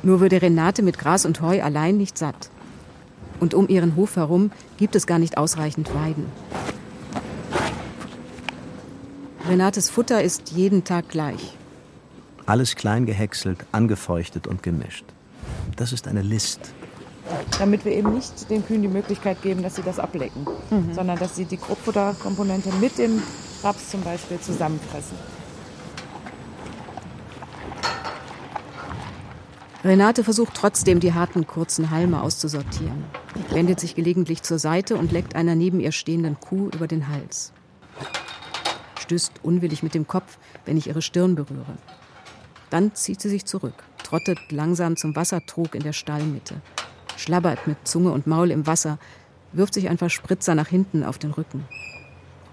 Nur 0.04 0.20
würde 0.20 0.42
Renate 0.42 0.84
mit 0.84 1.00
Gras 1.00 1.26
und 1.26 1.42
Heu 1.42 1.62
allein 1.64 1.98
nicht 1.98 2.18
satt. 2.18 2.50
Und 3.40 3.54
um 3.54 3.68
ihren 3.68 3.96
Hof 3.96 4.16
herum 4.16 4.52
gibt 4.78 4.96
es 4.96 5.08
gar 5.08 5.20
nicht 5.20 5.38
ausreichend 5.38 5.94
Weiden. 5.94 6.26
Renates 9.50 9.90
Futter 9.90 10.24
ist 10.24 10.52
jeden 10.52 10.84
Tag 10.84 11.10
gleich. 11.10 11.58
Alles 12.46 12.76
klein 12.76 13.06
gehäckselt, 13.06 13.66
angefeuchtet 13.72 14.48
und 14.48 14.64
gemischt. 14.64 15.06
Das 15.76 15.92
ist 15.92 16.08
eine 16.08 16.22
List. 16.22 16.74
Damit 17.60 17.86
wir 17.86 17.92
eben 17.92 18.14
nicht 18.14 18.50
den 18.50 18.66
Kühen 18.66 18.82
die 18.82 18.88
Möglichkeit 18.88 19.42
geben, 19.42 19.64
dass 19.64 19.76
sie 19.76 19.82
das 19.82 20.00
ablecken, 20.00 20.46
sondern 20.94 21.18
dass 21.18 21.36
sie 21.36 21.46
die 21.46 21.58
Grobfutterkomponente 21.58 22.72
mit 22.80 22.98
dem 22.98 23.22
Raps 23.64 23.90
zum 23.90 24.02
Beispiel 24.02 24.40
zusammenfressen. 24.40 25.18
Renate 29.84 30.24
versucht 30.24 30.54
trotzdem, 30.56 31.00
die 31.00 31.14
harten, 31.14 31.46
kurzen 31.46 31.92
Halme 31.92 32.22
auszusortieren, 32.22 33.04
wendet 33.52 33.80
sich 33.80 33.94
gelegentlich 33.94 34.42
zur 34.42 34.58
Seite 34.58 34.98
und 34.98 35.12
leckt 35.12 35.36
einer 35.36 35.54
neben 35.56 35.80
ihr 35.80 35.92
stehenden 35.92 36.40
Kuh 36.40 36.70
über 36.74 36.88
den 36.88 37.08
Hals. 37.08 37.54
Stößt 39.00 39.34
unwillig 39.44 39.84
mit 39.84 39.94
dem 39.94 40.08
Kopf, 40.08 40.40
wenn 40.66 40.78
ich 40.78 40.88
ihre 40.88 41.04
Stirn 41.04 41.36
berühre. 41.36 41.78
Dann 42.76 42.94
zieht 42.94 43.22
sie 43.22 43.30
sich 43.30 43.46
zurück, 43.46 43.86
trottet 44.04 44.38
langsam 44.52 44.98
zum 44.98 45.16
Wassertrog 45.16 45.76
in 45.76 45.84
der 45.84 45.94
Stallmitte, 45.94 46.56
schlabbert 47.16 47.68
mit 47.68 47.78
Zunge 47.88 48.12
und 48.12 48.28
Maul 48.28 48.52
im 48.52 48.68
Wasser, 48.68 49.00
wirft 49.54 49.76
sich 49.76 49.88
ein 49.88 49.98
Verspritzer 49.98 50.56
nach 50.56 50.68
hinten 50.68 51.06
auf 51.06 51.18
den 51.18 51.32
Rücken. 51.32 51.64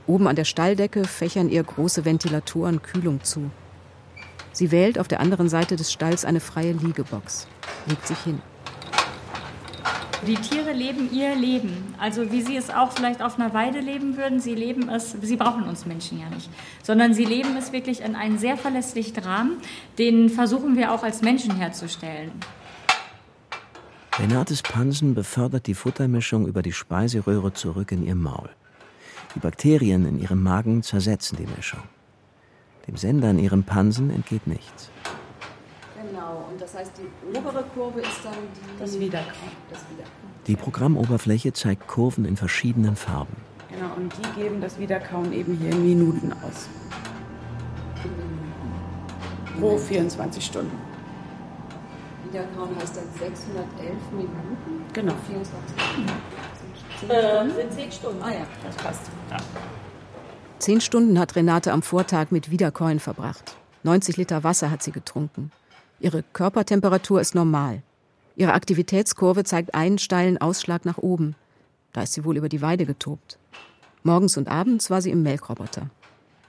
Oben 0.07 0.29
an 0.29 0.37
der 0.37 0.45
Stalldecke 0.45 1.09
fächern 1.09 1.49
ihr 1.49 1.65
große 1.65 2.05
Ventilatoren 2.05 2.83
Kühlung 2.83 3.25
zu. 3.25 3.51
Sie 4.53 4.71
wählt 4.71 4.97
auf 4.97 5.09
der 5.09 5.19
anderen 5.19 5.49
Seite 5.49 5.75
des 5.75 5.91
Stalls 5.91 6.25
eine 6.25 6.39
freie 6.39 6.71
Liegebox, 6.71 7.49
legt 7.87 8.07
sich 8.07 8.19
hin. 8.19 8.41
Die 10.27 10.37
Tiere 10.37 10.73
leben 10.73 11.13
ihr 11.13 11.35
Leben. 11.35 11.95
Also 11.99 12.31
wie 12.31 12.43
sie 12.43 12.57
es 12.57 12.71
auch 12.71 12.93
vielleicht 12.93 13.21
auf 13.21 13.41
einer 13.41 13.53
Weide 13.55 13.81
leben 13.81 14.17
würden, 14.17 14.39
sie 14.39 14.55
leben 14.55 14.89
es, 14.89 15.17
sie 15.21 15.37
brauchen 15.37 15.65
uns 15.65 15.85
Menschen 15.85 16.21
ja 16.21 16.29
nicht, 16.29 16.49
sondern 16.85 17.13
sie 17.13 17.25
leben 17.25 17.57
es 17.57 17.73
wirklich 17.73 18.01
in 18.03 18.15
einen 18.15 18.39
sehr 18.39 18.57
verlässlichen 18.57 19.19
Rahmen, 19.19 19.57
den 19.99 20.29
versuchen 20.29 20.77
wir 20.77 20.93
auch 20.93 21.03
als 21.03 21.23
Menschen 21.23 21.57
herzustellen. 21.57 22.31
Renates 24.17 24.63
Pansen 24.63 25.15
befördert 25.15 25.67
die 25.67 25.75
Futtermischung 25.75 26.47
über 26.47 26.63
die 26.63 26.73
Speiseröhre 26.73 27.53
zurück 27.53 27.91
in 27.91 28.07
ihr 28.07 28.15
Maul. 28.15 28.51
Die 29.35 29.41
Bakterien 29.41 30.07
in 30.07 30.21
ihrem 30.21 30.41
Magen 30.41 30.85
zersetzen 30.85 31.37
die 31.37 31.49
Mischung. 31.57 31.83
Dem 32.87 32.97
Sender 32.97 33.31
in 33.31 33.41
ihrem 33.41 33.65
Pansen 33.65 34.11
entgeht 34.11 34.47
nichts. 34.47 34.92
Das 36.73 36.81
heißt, 36.81 36.93
die 36.97 37.37
obere 37.39 37.65
Kurve 37.75 38.01
ist 38.01 38.25
dann 38.25 38.33
die. 38.33 38.79
Das 38.81 38.99
Wiederkauen. 38.99 39.53
Das 39.69 39.81
Wiederkauen. 39.91 40.17
Die 40.47 40.57
Programmoberfläche 40.57 41.53
zeigt 41.53 41.87
Kurven 41.87 42.25
in 42.25 42.39
verschiedenen 42.39 42.97
Farben. 42.97 43.37
Genau, 43.71 43.95
und 43.95 44.11
die 44.17 44.41
geben 44.41 44.61
das 44.63 44.79
Wiederkauen 44.79 45.35
eben 45.35 45.55
hier 45.59 45.71
in 45.71 45.85
Minuten 45.87 46.33
aus. 46.33 46.69
Pro 49.61 49.77
24 49.77 50.45
Stunden. 50.45 50.73
Wiederkauen 52.31 52.75
heißt 52.77 52.97
dann 52.97 53.05
611 53.19 53.93
Minuten. 54.13 54.85
Genau. 54.95 55.15
24 55.27 55.77
Äh, 57.09 57.51
sind 57.51 57.73
zehn 57.75 57.93
Stunden. 57.93 58.23
Ah 58.23 58.31
ja, 58.33 58.47
das 58.65 58.77
passt. 58.77 59.11
Zehn 60.59 60.81
Stunden 60.81 61.19
hat 61.19 61.37
Renate 61.37 61.71
am 61.71 61.83
Vortag 61.83 62.31
mit 62.31 62.51
Wiederkäuen 62.51 62.99
verbracht. 62.99 63.57
90 63.83 64.17
Liter 64.17 64.43
Wasser 64.43 64.71
hat 64.71 64.83
sie 64.83 64.93
getrunken. 64.93 65.51
Ihre 66.03 66.25
Körpertemperatur 66.33 67.21
ist 67.21 67.37
normal. 67.37 67.81
Ihre 68.35 68.55
Aktivitätskurve 68.55 69.45
zeigt 69.45 69.75
einen 69.75 69.99
steilen 69.99 70.37
Ausschlag 70.37 70.85
nach 70.85 70.99
oben. 70.99 71.37
Da 71.93 72.03
ist 72.03 72.15
sie 72.15 72.25
wohl 72.25 72.37
über 72.37 72.49
die 72.49 72.61
Weide 72.61 72.87
getobt. 72.87 73.39
Morgens 74.03 74.37
und 74.37 74.49
abends 74.49 74.91
war 74.91 75.01
sie 75.01 75.13
im 75.13 75.23
Melkroboter. 75.23 75.91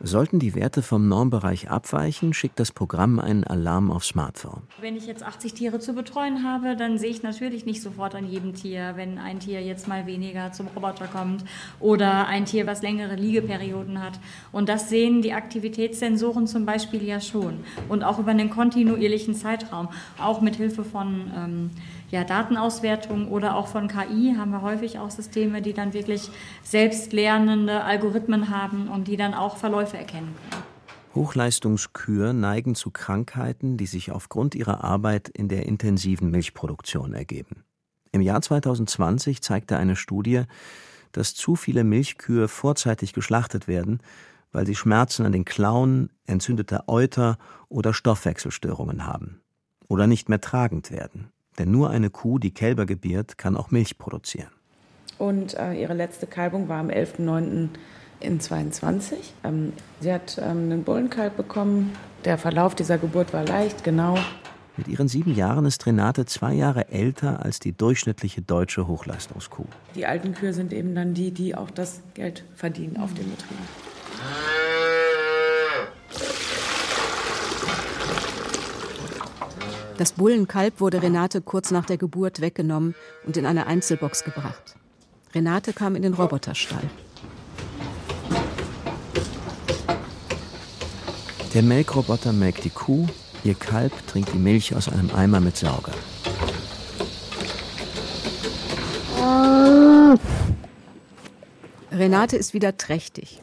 Sollten 0.06 0.38
die 0.38 0.54
Werte 0.54 0.82
vom 0.82 1.08
Normbereich 1.08 1.70
abweichen, 1.70 2.34
schickt 2.34 2.60
das 2.60 2.74
Programm 2.74 3.20
einen 3.20 3.46
Alarm 3.46 3.90
aufs 3.90 4.10
Smartphone. 4.10 4.64
Wenn 4.82 4.98
ich 4.98 5.08
jetzt 5.08 5.24
80 5.24 5.54
Tiere 5.54 5.80
zu 5.80 5.94
betreuen 5.94 6.44
habe, 6.44 6.76
dann 6.76 6.98
sehe 6.98 7.10
ich 7.10 7.24
natürlich 7.24 7.66
nicht 7.66 7.82
sofort 7.82 8.14
an 8.14 8.30
jedem 8.30 8.54
Tier, 8.54 8.98
wenn 8.98 9.18
ein 9.18 9.40
Tier 9.40 9.62
jetzt 9.62 9.88
mal 9.88 10.06
weniger 10.06 10.52
zum 10.52 10.68
Roboter 10.68 11.08
kommt 11.08 11.46
oder 11.80 12.28
ein 12.28 12.44
Tier, 12.44 12.68
was 12.68 12.82
längere 12.82 13.16
Liegeperioden 13.16 14.04
hat. 14.04 14.20
Und 14.52 14.68
das 14.68 14.90
sehen 14.90 15.22
die 15.22 15.32
Aktivitätssensoren 15.32 16.48
zum 16.48 16.66
Beispiel 16.66 17.02
ja 17.02 17.22
schon. 17.22 17.60
Und 17.88 18.04
auch 18.04 18.20
über 18.20 18.32
einen 18.32 18.50
kontinuierlichen 18.50 19.36
Zeitraum, 19.36 19.88
auch 20.22 20.42
mit 20.42 20.58
Hilfe 20.58 20.84
von 20.84 21.32
ähm, 21.34 21.72
ja, 22.14 22.24
Datenauswertung 22.24 23.28
oder 23.28 23.56
auch 23.56 23.68
von 23.68 23.88
KI 23.88 24.36
haben 24.38 24.52
wir 24.52 24.62
häufig 24.62 25.00
auch 25.00 25.10
Systeme, 25.10 25.64
die 25.64 25.74
dann 25.74 25.94
wirklich 25.94 26.30
selbstlernende 26.62 27.84
Algorithmen 27.84 28.52
haben 28.52 28.88
und 28.88 29.08
die 29.08 29.18
dann 29.18 29.34
auch 29.34 29.58
Verläufe 29.58 29.98
erkennen 29.98 30.36
können. 30.50 30.64
Hochleistungskühe 31.16 32.36
neigen 32.36 32.76
zu 32.76 32.92
Krankheiten, 32.92 33.78
die 33.78 33.88
sich 33.88 34.12
aufgrund 34.12 34.54
ihrer 34.54 34.84
Arbeit 34.84 35.28
in 35.28 35.48
der 35.48 35.66
intensiven 35.66 36.30
Milchproduktion 36.30 37.16
ergeben. 37.16 37.64
Im 38.12 38.22
Jahr 38.22 38.44
2020 38.44 39.42
zeigte 39.42 39.78
eine 39.78 39.96
Studie, 39.96 40.44
dass 41.14 41.34
zu 41.34 41.56
viele 41.56 41.84
Milchkühe 41.84 42.48
vorzeitig 42.48 43.14
geschlachtet 43.14 43.68
werden, 43.68 44.02
weil 44.52 44.68
sie 44.68 44.76
Schmerzen 44.76 45.26
an 45.26 45.32
den 45.32 45.46
Klauen, 45.46 46.12
entzündete 46.28 46.88
Euter 46.88 47.40
oder 47.70 47.92
Stoffwechselstörungen 47.92 49.08
haben. 49.08 49.42
Oder 49.88 50.06
nicht 50.06 50.30
mehr 50.30 50.42
tragend 50.42 50.92
werden. 50.92 51.33
Denn 51.60 51.72
nur 51.72 51.90
eine 51.90 52.10
Kuh, 52.10 52.40
die 52.40 52.52
Kälber 52.52 52.86
gebiert, 52.86 53.38
kann 53.38 53.56
auch 53.56 53.72
Milch 53.72 53.98
produzieren. 53.98 54.50
Und 55.18 55.54
äh, 55.54 55.74
ihre 55.74 55.94
letzte 55.94 56.28
Kalbung 56.28 56.68
war 56.68 56.80
am 56.80 56.90
in 58.24 58.40
22. 58.40 59.34
Ähm, 59.44 59.74
sie 60.00 60.12
hat 60.12 60.38
ähm, 60.38 60.64
einen 60.64 60.84
Bullenkalb 60.84 61.38
bekommen. 61.38 61.92
Der 62.26 62.38
Verlauf 62.38 62.74
dieser 62.74 62.98
Geburt 62.98 63.34
war 63.34 63.46
leicht, 63.46 63.84
genau. 63.84 64.18
Mit 64.76 64.88
ihren 64.88 65.08
sieben 65.08 65.36
Jahren 65.36 65.66
ist 65.66 65.86
Renate 65.86 66.26
zwei 66.26 66.54
Jahre 66.54 66.90
älter 66.90 67.46
als 67.46 67.60
die 67.60 67.74
durchschnittliche 67.74 68.42
deutsche 68.42 68.88
Hochleistungskuh. 68.88 69.66
Die 69.94 70.08
alten 70.08 70.34
Kühe 70.34 70.54
sind 70.54 70.74
eben 70.74 70.96
dann 70.96 71.14
die, 71.14 71.32
die 71.32 71.54
auch 71.54 71.70
das 71.70 72.02
Geld 72.16 72.44
verdienen 72.56 72.98
auf 72.98 73.14
den 73.14 73.30
Betrieben. 73.30 73.68
Das 80.04 80.12
Bullenkalb 80.12 80.82
wurde 80.82 81.02
Renate 81.02 81.40
kurz 81.40 81.72
nach 81.72 81.86
der 81.86 81.96
Geburt 81.96 82.42
weggenommen 82.42 82.94
und 83.26 83.38
in 83.38 83.46
eine 83.46 83.68
Einzelbox 83.68 84.26
gebracht. 84.26 84.76
Renate 85.34 85.72
kam 85.72 85.96
in 85.96 86.02
den 86.02 86.14
Roboterstall. 86.14 86.84
Der 91.54 91.62
Melkroboter 91.62 92.34
melkt 92.34 92.66
die 92.66 92.70
Kuh, 92.70 93.08
ihr 93.46 93.54
Kalb 93.54 93.94
trinkt 94.06 94.34
die 94.34 94.40
Milch 94.40 94.76
aus 94.76 94.90
einem 94.90 95.10
Eimer 95.12 95.40
mit 95.40 95.56
Sauger. 95.56 95.94
Renate 101.94 102.36
ist 102.36 102.54
wieder 102.54 102.76
trächtig. 102.76 103.42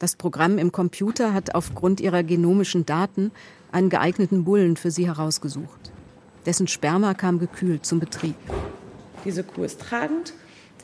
Das 0.00 0.16
Programm 0.16 0.58
im 0.58 0.72
Computer 0.72 1.32
hat 1.32 1.54
aufgrund 1.54 2.00
ihrer 2.00 2.24
genomischen 2.24 2.84
Daten 2.84 3.30
einen 3.70 3.90
geeigneten 3.90 4.42
Bullen 4.42 4.76
für 4.76 4.90
sie 4.90 5.06
herausgesucht. 5.06 5.92
Dessen 6.46 6.68
Sperma 6.68 7.14
kam 7.14 7.38
gekühlt 7.38 7.84
zum 7.84 8.00
Betrieb. 8.00 8.36
Diese 9.24 9.44
Kuh 9.44 9.64
ist 9.64 9.80
tragend, 9.80 10.32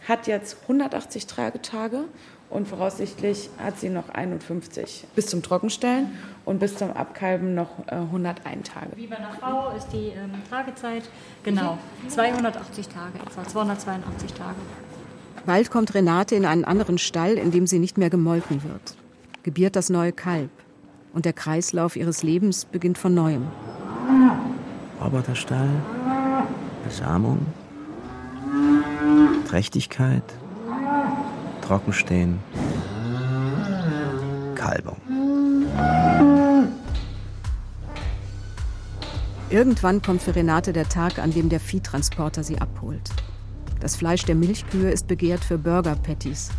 hat 0.07 0.27
jetzt 0.27 0.59
180 0.63 1.27
Tragetage 1.27 2.05
und 2.51 2.69
voraussichtlich 2.69 3.51
hat 3.59 3.79
sie 3.79 3.89
noch 3.89 4.11
51 4.11 5.07
bis 5.17 5.27
zum 5.27 5.43
Trockenstellen 5.43 6.09
und 6.45 6.61
bis 6.61 6.77
zum 6.77 6.93
Abkalben 6.93 7.55
noch 7.55 7.71
äh, 7.87 7.95
101 7.95 8.69
Tage. 8.69 8.89
Wie 8.95 9.07
bei 9.07 9.17
einer 9.17 9.33
Frau 9.33 9.75
ist 9.77 9.89
die 9.93 10.09
ähm, 10.09 10.31
Tragezeit 10.49 11.09
genau 11.43 11.79
280 12.09 12.89
Tage, 12.89 13.19
etwa 13.19 13.45
282 13.45 14.33
Tage. 14.35 14.57
Bald 15.47 15.71
kommt 15.71 15.95
Renate 15.95 16.35
in 16.35 16.45
einen 16.45 16.65
anderen 16.65 16.99
Stall, 16.99 17.35
in 17.35 17.51
dem 17.51 17.67
sie 17.67 17.79
nicht 17.79 17.99
mehr 17.99 18.11
gemolken 18.11 18.63
wird. 18.65 18.97
Gebiert 19.43 19.77
das 19.77 19.91
neue 19.91 20.13
Kalb. 20.13 20.51
Und 21.15 21.25
der 21.25 21.33
Kreislauf 21.33 21.97
ihres 21.97 22.23
Lebens 22.23 22.65
beginnt 22.65 22.99
von 22.99 23.15
neuem. 23.15 23.47
Roboterstall, 25.01 25.69
Besamung, 26.85 27.47
Trächtigkeit, 29.49 30.23
Trockenstehen, 31.63 32.39
Kalbung. 34.55 34.97
Irgendwann 39.51 40.03
kommt 40.03 40.23
für 40.23 40.35
Renate 40.35 40.73
der 40.73 40.89
Tag, 40.89 41.19
an 41.19 41.33
dem 41.33 41.49
der 41.49 41.61
Viehtransporter 41.61 42.43
sie 42.43 42.59
abholt. 42.59 43.11
Das 43.81 43.97
Fleisch 43.97 44.25
der 44.25 44.35
Milchkühe 44.35 44.91
ist 44.91 45.07
begehrt 45.07 45.45
für 45.45 45.59
Burger-Patties. 45.59 46.51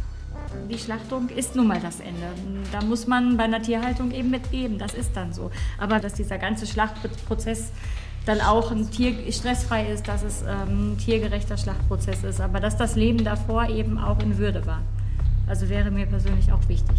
Die 0.69 0.77
Schlachtung 0.77 1.29
ist 1.29 1.55
nun 1.55 1.67
mal 1.67 1.79
das 1.79 1.99
Ende. 1.99 2.27
Da 2.71 2.81
muss 2.81 3.07
man 3.07 3.37
bei 3.37 3.43
einer 3.43 3.61
Tierhaltung 3.61 4.11
eben 4.11 4.29
mitgeben. 4.29 4.77
Das 4.77 4.93
ist 4.93 5.11
dann 5.15 5.33
so. 5.33 5.51
Aber 5.77 5.99
dass 5.99 6.13
dieser 6.13 6.37
ganze 6.37 6.65
Schlachtprozess 6.65 7.71
dann 8.27 8.41
auch 8.41 8.71
ein 8.71 8.91
Tier 8.91 9.31
stressfrei 9.31 9.87
ist, 9.87 10.07
dass 10.07 10.21
es 10.23 10.41
ähm, 10.41 10.93
ein 10.93 10.97
tiergerechter 10.97 11.57
Schlachtprozess 11.57 12.23
ist, 12.23 12.41
aber 12.41 12.59
dass 12.59 12.75
das 12.75 12.95
Leben 12.95 13.23
davor 13.23 13.69
eben 13.69 13.97
auch 13.97 14.19
in 14.19 14.37
Würde 14.37 14.65
war. 14.65 14.81
Also 15.47 15.69
wäre 15.69 15.91
mir 15.91 16.05
persönlich 16.07 16.51
auch 16.51 16.67
wichtig. 16.67 16.97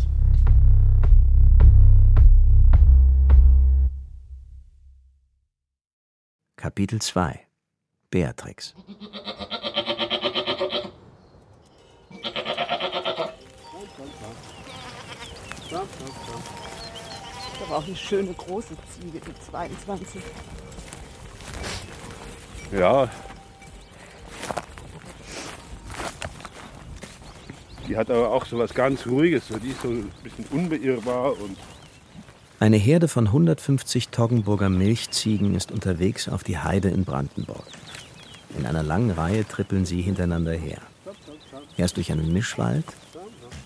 Kapitel 6.56 7.00
2 7.00 7.40
Beatrix 8.10 8.74
Das 15.70 15.82
ist 17.54 17.62
aber 17.66 17.76
auch 17.76 17.86
eine 17.86 17.96
schöne 17.96 18.32
große 18.32 18.76
Ziege, 18.94 19.20
die 19.20 19.50
22. 19.50 20.22
Ja. 22.72 23.08
Die 27.86 27.96
hat 27.96 28.10
aber 28.10 28.30
auch 28.30 28.44
so 28.44 28.58
was 28.58 28.74
ganz 28.74 29.06
Ruhiges. 29.06 29.44
Die 29.62 29.68
ist 29.68 29.80
so 29.80 29.88
ein 29.88 30.10
bisschen 30.22 30.44
unbeirrbar 30.50 31.32
und 31.32 31.56
Eine 32.60 32.76
Herde 32.76 33.08
von 33.08 33.28
150 33.28 34.08
Toggenburger 34.08 34.68
Milchziegen 34.68 35.54
ist 35.54 35.72
unterwegs 35.72 36.28
auf 36.28 36.44
die 36.44 36.58
Heide 36.58 36.88
in 36.88 37.04
Brandenburg. 37.04 37.64
In 38.58 38.66
einer 38.66 38.82
langen 38.82 39.10
Reihe 39.10 39.46
trippeln 39.46 39.86
sie 39.86 40.02
hintereinander 40.02 40.52
her. 40.52 40.80
Erst 41.76 41.96
durch 41.96 42.12
einen 42.12 42.32
Mischwald, 42.32 42.84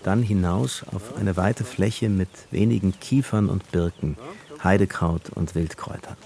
dann 0.03 0.21
hinaus 0.21 0.83
auf 0.93 1.17
eine 1.17 1.35
weite 1.35 1.63
Fläche 1.63 2.09
mit 2.09 2.29
wenigen 2.51 2.97
Kiefern 2.99 3.49
und 3.49 3.71
Birken, 3.71 4.17
Heidekraut 4.63 5.29
und 5.33 5.55
Wildkräutern. 5.55 6.17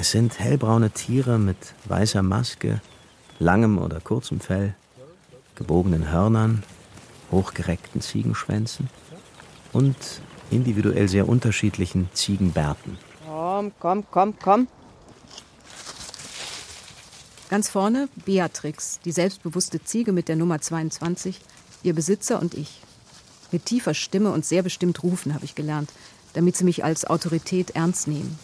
Es 0.00 0.12
sind 0.12 0.38
hellbraune 0.38 0.90
Tiere 0.90 1.40
mit 1.40 1.56
weißer 1.86 2.22
Maske, 2.22 2.80
langem 3.40 3.78
oder 3.78 3.98
kurzem 3.98 4.38
Fell, 4.38 4.76
gebogenen 5.56 6.12
Hörnern, 6.12 6.62
hochgereckten 7.32 8.00
Ziegenschwänzen 8.00 8.90
und 9.72 9.96
individuell 10.52 11.08
sehr 11.08 11.28
unterschiedlichen 11.28 12.08
Ziegenbärten. 12.12 12.96
Komm, 13.26 13.72
komm, 13.80 14.04
komm, 14.08 14.34
komm. 14.40 14.68
Ganz 17.50 17.68
vorne 17.68 18.08
Beatrix, 18.24 19.00
die 19.04 19.10
selbstbewusste 19.10 19.82
Ziege 19.82 20.12
mit 20.12 20.28
der 20.28 20.36
Nummer 20.36 20.60
22, 20.60 21.40
ihr 21.82 21.94
Besitzer 21.94 22.40
und 22.40 22.54
ich. 22.54 22.82
Mit 23.50 23.66
tiefer 23.66 23.94
Stimme 23.94 24.30
und 24.30 24.44
sehr 24.46 24.62
bestimmt 24.62 25.02
rufen, 25.02 25.34
habe 25.34 25.44
ich 25.44 25.56
gelernt, 25.56 25.90
damit 26.34 26.56
sie 26.56 26.64
mich 26.64 26.84
als 26.84 27.04
Autorität 27.04 27.70
ernst 27.70 28.06
nehmen. 28.06 28.38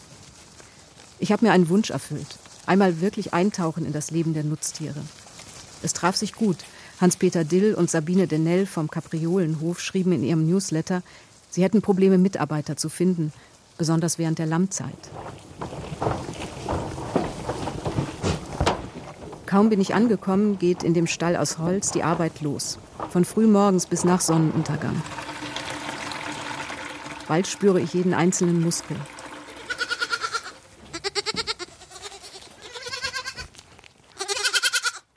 Ich 1.19 1.31
habe 1.31 1.45
mir 1.45 1.51
einen 1.51 1.69
Wunsch 1.69 1.89
erfüllt. 1.89 2.37
Einmal 2.65 3.01
wirklich 3.01 3.33
eintauchen 3.33 3.85
in 3.85 3.93
das 3.93 4.11
Leben 4.11 4.33
der 4.33 4.43
Nutztiere. 4.43 5.01
Es 5.81 5.93
traf 5.93 6.15
sich 6.15 6.33
gut. 6.33 6.57
Hans-Peter 6.99 7.43
Dill 7.43 7.73
und 7.73 7.89
Sabine 7.89 8.27
Denell 8.27 8.65
vom 8.65 8.89
Kapriolenhof 8.89 9.79
schrieben 9.79 10.13
in 10.13 10.23
ihrem 10.23 10.47
Newsletter, 10.47 11.03
sie 11.49 11.63
hätten 11.63 11.81
Probleme, 11.81 12.17
Mitarbeiter 12.17 12.77
zu 12.77 12.89
finden, 12.89 13.33
besonders 13.77 14.17
während 14.17 14.39
der 14.39 14.45
Lammzeit. 14.45 14.97
Kaum 19.45 19.69
bin 19.69 19.79
ich 19.79 19.93
angekommen, 19.93 20.57
geht 20.57 20.83
in 20.83 20.93
dem 20.93 21.07
Stall 21.07 21.35
aus 21.35 21.59
Holz 21.59 21.91
die 21.91 22.03
Arbeit 22.03 22.41
los. 22.41 22.77
Von 23.09 23.25
frühmorgens 23.25 23.85
bis 23.85 24.03
nach 24.03 24.21
Sonnenuntergang. 24.21 25.01
Bald 27.27 27.47
spüre 27.47 27.79
ich 27.79 27.93
jeden 27.93 28.13
einzelnen 28.13 28.61
Muskel. 28.61 28.97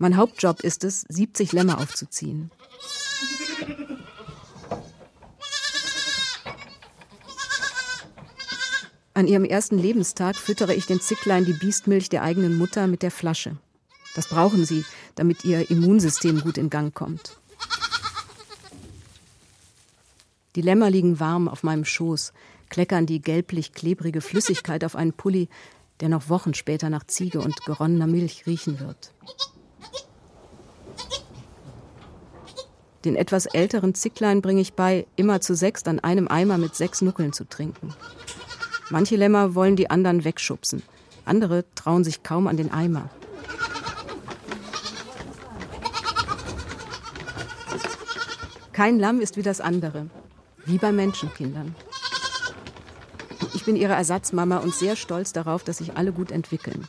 Mein 0.01 0.17
Hauptjob 0.17 0.61
ist 0.61 0.85
es, 0.85 1.05
70 1.09 1.53
Lämmer 1.53 1.79
aufzuziehen. 1.81 2.53
An 9.13 9.27
ihrem 9.27 9.45
ersten 9.45 9.77
Lebenstag 9.77 10.37
füttere 10.37 10.73
ich 10.73 10.87
den 10.87 11.01
Zicklein 11.01 11.45
die 11.45 11.53
Biestmilch 11.53 12.09
der 12.09 12.23
eigenen 12.23 12.57
Mutter 12.57 12.87
mit 12.87 13.03
der 13.03 13.11
Flasche. 13.11 13.57
Das 14.15 14.29
brauchen 14.29 14.65
sie, 14.65 14.85
damit 15.17 15.45
ihr 15.45 15.69
Immunsystem 15.69 16.41
gut 16.43 16.59
in 16.59 16.71
Gang 16.71 16.95
kommt. 16.95 17.37
Die 20.55 20.63
Lämmer 20.63 20.91
liegen 20.91 21.19
warm 21.19 21.49
auf 21.49 21.65
meinem 21.65 21.85
Schoß, 21.85 22.33
kleckern 22.69 23.07
die 23.07 23.21
gelblich-klebrige 23.21 24.21
Flüssigkeit 24.21 24.85
auf 24.85 24.95
einen 24.95 25.13
Pulli, 25.13 25.49
der 25.99 26.09
noch 26.09 26.29
Wochen 26.29 26.55
später 26.55 26.89
nach 26.89 27.05
Ziege 27.05 27.41
und 27.41 27.65
geronnener 27.65 28.07
Milch 28.07 28.47
riechen 28.47 28.79
wird. 28.79 29.13
Den 33.09 33.17
etwas 33.17 33.47
älteren 33.47 33.95
Zicklein 33.95 34.43
bringe 34.43 34.61
ich 34.61 34.75
bei, 34.75 35.07
immer 35.17 35.41
zu 35.41 35.57
sechs 35.57 35.83
an 35.85 35.99
einem 35.99 36.29
Eimer 36.29 36.59
mit 36.59 36.75
sechs 36.75 37.01
Nuckeln 37.01 37.33
zu 37.33 37.49
trinken. 37.49 37.95
Manche 38.91 39.17
Lämmer 39.17 39.55
wollen 39.55 39.77
die 39.77 39.89
anderen 39.89 40.25
wegschubsen, 40.25 40.83
andere 41.25 41.65
trauen 41.75 42.05
sich 42.05 42.23
kaum 42.23 42.47
an 42.49 42.59
den 42.59 42.71
Eimer. 42.71 43.09
Kein 48.75 48.99
Lamm 48.99 49.23
ist 49.23 49.39
wie 49.39 49.43
das 49.43 49.63
andere, 49.63 50.11
wie 50.67 50.77
bei 50.77 50.93
Menschenkindern. 50.93 51.75
Ich 53.55 53.65
bin 53.65 53.75
ihre 53.75 53.95
Ersatzmama 53.95 54.59
und 54.59 54.75
sehr 54.75 54.97
stolz 54.97 55.33
darauf, 55.33 55.65
dass 55.65 55.79
sich 55.79 55.97
alle 55.97 56.13
gut 56.13 56.31
entwickeln. 56.31 56.87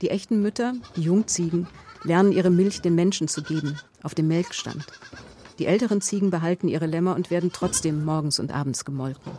Die 0.00 0.10
echten 0.10 0.42
Mütter, 0.42 0.72
die 0.96 1.02
Jungziegen, 1.02 1.68
lernen 2.02 2.32
ihre 2.32 2.50
Milch 2.50 2.80
den 2.80 2.96
Menschen 2.96 3.28
zu 3.28 3.44
geben, 3.44 3.78
auf 4.02 4.14
dem 4.14 4.28
Melkstand. 4.28 4.86
Die 5.58 5.66
älteren 5.66 6.00
Ziegen 6.00 6.30
behalten 6.30 6.68
ihre 6.68 6.86
Lämmer 6.86 7.14
und 7.14 7.30
werden 7.30 7.50
trotzdem 7.52 8.04
morgens 8.04 8.38
und 8.38 8.52
abends 8.52 8.84
gemolken. 8.84 9.32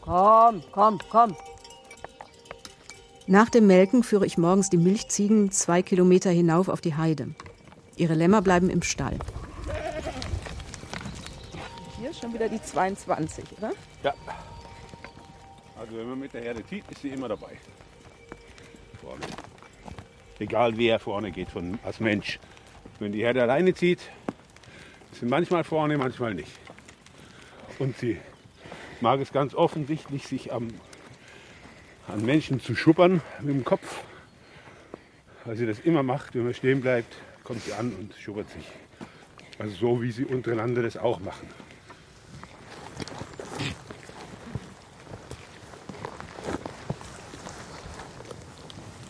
Komm, 0.00 0.62
komm, 0.72 0.98
komm. 1.10 1.36
Nach 3.26 3.50
dem 3.50 3.66
Melken 3.66 4.04
führe 4.04 4.24
ich 4.24 4.38
morgens 4.38 4.70
die 4.70 4.76
Milchziegen 4.76 5.50
zwei 5.50 5.82
Kilometer 5.82 6.30
hinauf 6.30 6.68
auf 6.68 6.80
die 6.80 6.94
Heide. 6.94 7.34
Ihre 7.96 8.14
Lämmer 8.14 8.40
bleiben 8.40 8.70
im 8.70 8.82
Stall. 8.82 9.18
Hier 11.98 12.14
schon 12.14 12.32
wieder 12.32 12.48
die 12.48 12.62
22, 12.62 13.44
oder? 13.58 13.72
Ja. 14.04 14.14
Also 15.86 15.98
wenn 15.98 16.08
man 16.08 16.18
mit 16.18 16.34
der 16.34 16.42
Herde 16.42 16.66
zieht, 16.66 16.82
ist 16.90 17.02
sie 17.02 17.10
immer 17.10 17.28
dabei. 17.28 17.52
Vorne. 19.00 19.24
Egal 20.40 20.76
wer 20.76 20.98
vorne 20.98 21.30
geht 21.30 21.48
von, 21.48 21.78
als 21.84 22.00
Mensch. 22.00 22.40
Wenn 22.98 23.12
die 23.12 23.22
Herde 23.22 23.42
alleine 23.42 23.72
zieht, 23.72 24.00
ist 25.12 25.20
sie 25.20 25.26
manchmal 25.26 25.62
vorne, 25.62 25.96
manchmal 25.96 26.34
nicht. 26.34 26.50
Und 27.78 27.96
sie 27.98 28.18
mag 29.00 29.20
es 29.20 29.32
ganz 29.32 29.54
offensichtlich, 29.54 30.26
sich 30.26 30.52
am, 30.52 30.68
an 32.08 32.26
Menschen 32.26 32.60
zu 32.60 32.74
schuppern 32.74 33.22
mit 33.40 33.54
dem 33.54 33.64
Kopf. 33.64 34.02
Weil 35.44 35.56
sie 35.56 35.66
das 35.66 35.78
immer 35.78 36.02
macht, 36.02 36.34
wenn 36.34 36.44
man 36.44 36.54
stehen 36.54 36.80
bleibt, 36.80 37.14
kommt 37.44 37.62
sie 37.62 37.74
an 37.74 37.92
und 37.92 38.12
schuppert 38.20 38.50
sich. 38.50 38.66
Also 39.60 39.76
so 39.76 40.02
wie 40.02 40.10
sie 40.10 40.24
untereinander 40.24 40.82
das 40.82 40.96
auch 40.96 41.20
machen. 41.20 41.48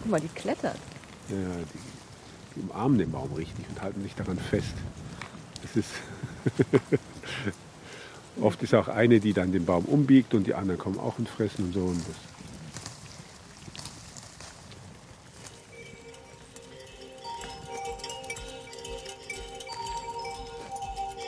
Guck 0.06 0.12
mal, 0.12 0.20
die 0.20 0.28
klettert. 0.28 0.78
Ja, 1.28 1.34
die, 1.34 2.54
die 2.54 2.60
umarmen 2.60 2.96
den 2.96 3.10
Baum 3.10 3.32
richtig 3.32 3.64
und 3.68 3.82
halten 3.82 4.00
sich 4.02 4.14
daran 4.14 4.38
fest. 4.38 4.72
Das 5.62 5.74
ist 5.74 5.90
Oft 8.40 8.62
ist 8.62 8.72
auch 8.72 8.86
eine, 8.86 9.18
die 9.18 9.32
dann 9.32 9.50
den 9.50 9.64
Baum 9.64 9.84
umbiegt 9.84 10.32
und 10.32 10.46
die 10.46 10.54
anderen 10.54 10.78
kommen 10.78 11.00
auch 11.00 11.18
und 11.18 11.28
fressen 11.28 11.64
und 11.64 11.72
so. 11.74 11.80
Und 11.80 12.04
das 12.06 12.14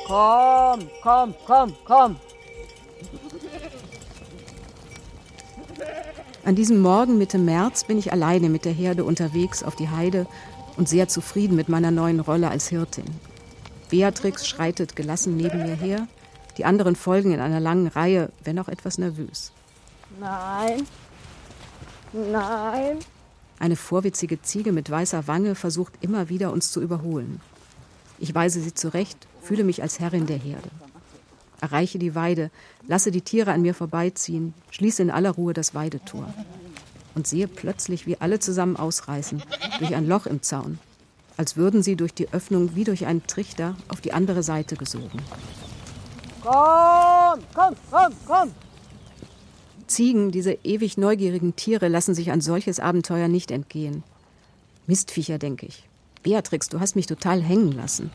Komm, 0.07 0.89
komm, 1.03 1.35
komm, 1.45 1.75
komm. 1.85 2.28
An 6.49 6.55
diesem 6.55 6.81
Morgen 6.81 7.19
Mitte 7.19 7.37
März 7.37 7.85
bin 7.85 7.99
ich 7.99 8.11
alleine 8.11 8.49
mit 8.49 8.65
der 8.65 8.73
Herde 8.73 9.05
unterwegs 9.05 9.63
auf 9.63 9.77
die 9.77 9.91
Heide 9.91 10.27
und 10.79 10.89
sehr 10.89 11.07
zufrieden 11.07 11.57
mit 11.57 11.69
meiner 11.69 11.91
neuen 11.91 12.21
Rolle 12.21 12.49
als 12.49 12.69
Hirtin. 12.69 13.05
Beatrix 13.91 14.49
schreitet 14.49 14.97
gelassen 14.97 15.37
neben 15.37 15.59
mir 15.59 15.75
her, 15.75 16.09
die 16.57 16.65
anderen 16.65 16.97
folgen 16.97 17.33
in 17.33 17.41
einer 17.41 17.61
langen 17.61 17.87
Reihe, 17.87 18.33
wenn 18.45 18.59
auch 18.59 18.69
etwas 18.69 18.97
nervös. 18.97 19.53
Nein. 20.19 20.87
Nein. 22.15 22.97
Eine 23.59 23.77
vorwitzige 23.77 24.41
Ziege 24.41 24.73
mit 24.73 24.89
weißer 24.89 25.27
Wange 25.27 25.55
versucht 25.55 25.93
immer 26.01 26.31
wieder, 26.31 26.51
uns 26.51 26.73
zu 26.73 26.81
überholen. 26.81 27.43
Ich 28.19 28.35
weise 28.35 28.63
sie 28.63 28.73
zurecht, 28.73 29.27
fühle 29.43 29.65
mich 29.65 29.83
als 29.83 30.01
Herrin 30.01 30.25
der 30.25 30.39
Herde. 30.39 30.71
Erreiche 31.61 31.99
die 31.99 32.15
Weide, 32.15 32.51
lasse 32.87 33.11
die 33.11 33.21
Tiere 33.21 33.53
an 33.53 33.63
mir 33.63 33.75
vorbeiziehen, 33.75 34.55
schließe 34.71 35.03
in 35.03 35.11
aller 35.11 35.31
Ruhe 35.31 35.53
das 35.53 35.75
Weidetor 35.75 36.33
und 37.15 37.27
sehe 37.27 37.49
plötzlich, 37.49 38.07
wie 38.07 38.21
alle 38.21 38.39
zusammen 38.39 38.77
ausreißen, 38.77 39.43
durch 39.79 39.95
ein 39.95 40.07
Loch 40.07 40.27
im 40.27 40.43
Zaun, 40.43 40.79
als 41.37 41.57
würden 41.57 41.83
sie 41.83 41.97
durch 41.97 42.15
die 42.15 42.33
Öffnung 42.33 42.77
wie 42.77 42.85
durch 42.85 43.07
einen 43.07 43.27
Trichter 43.27 43.77
auf 43.89 44.01
die 44.01 44.13
andere 44.13 44.43
Seite 44.43 44.77
gesogen. 44.77 45.21
Komm, 46.43 47.41
komm, 47.55 47.75
komm, 47.91 48.13
komm. 48.27 48.51
Ziegen, 49.89 50.31
diese 50.31 50.53
ewig 50.65 50.97
neugierigen 50.99 51.57
Tiere, 51.57 51.89
lassen 51.89 52.15
sich 52.15 52.31
ein 52.31 52.41
solches 52.41 52.79
Abenteuer 52.79 53.27
nicht 53.27 53.51
entgehen. 53.51 54.05
Mistviecher, 54.87 55.39
denke 55.39 55.67
ich. 55.67 55.89
Beatrix, 56.23 56.69
du 56.69 56.79
hast 56.79 56.95
mich 56.95 57.07
total 57.07 57.43
hängen 57.43 57.73
lassen. 57.73 58.11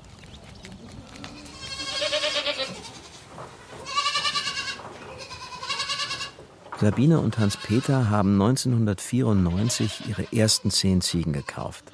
Sabine 6.83 7.21
und 7.21 7.39
Hans-Peter 7.39 8.09
haben 8.09 8.33
1994 8.41 10.09
ihre 10.09 10.33
ersten 10.33 10.69
zehn 10.69 10.99
Ziegen 10.99 11.31
gekauft. 11.31 11.85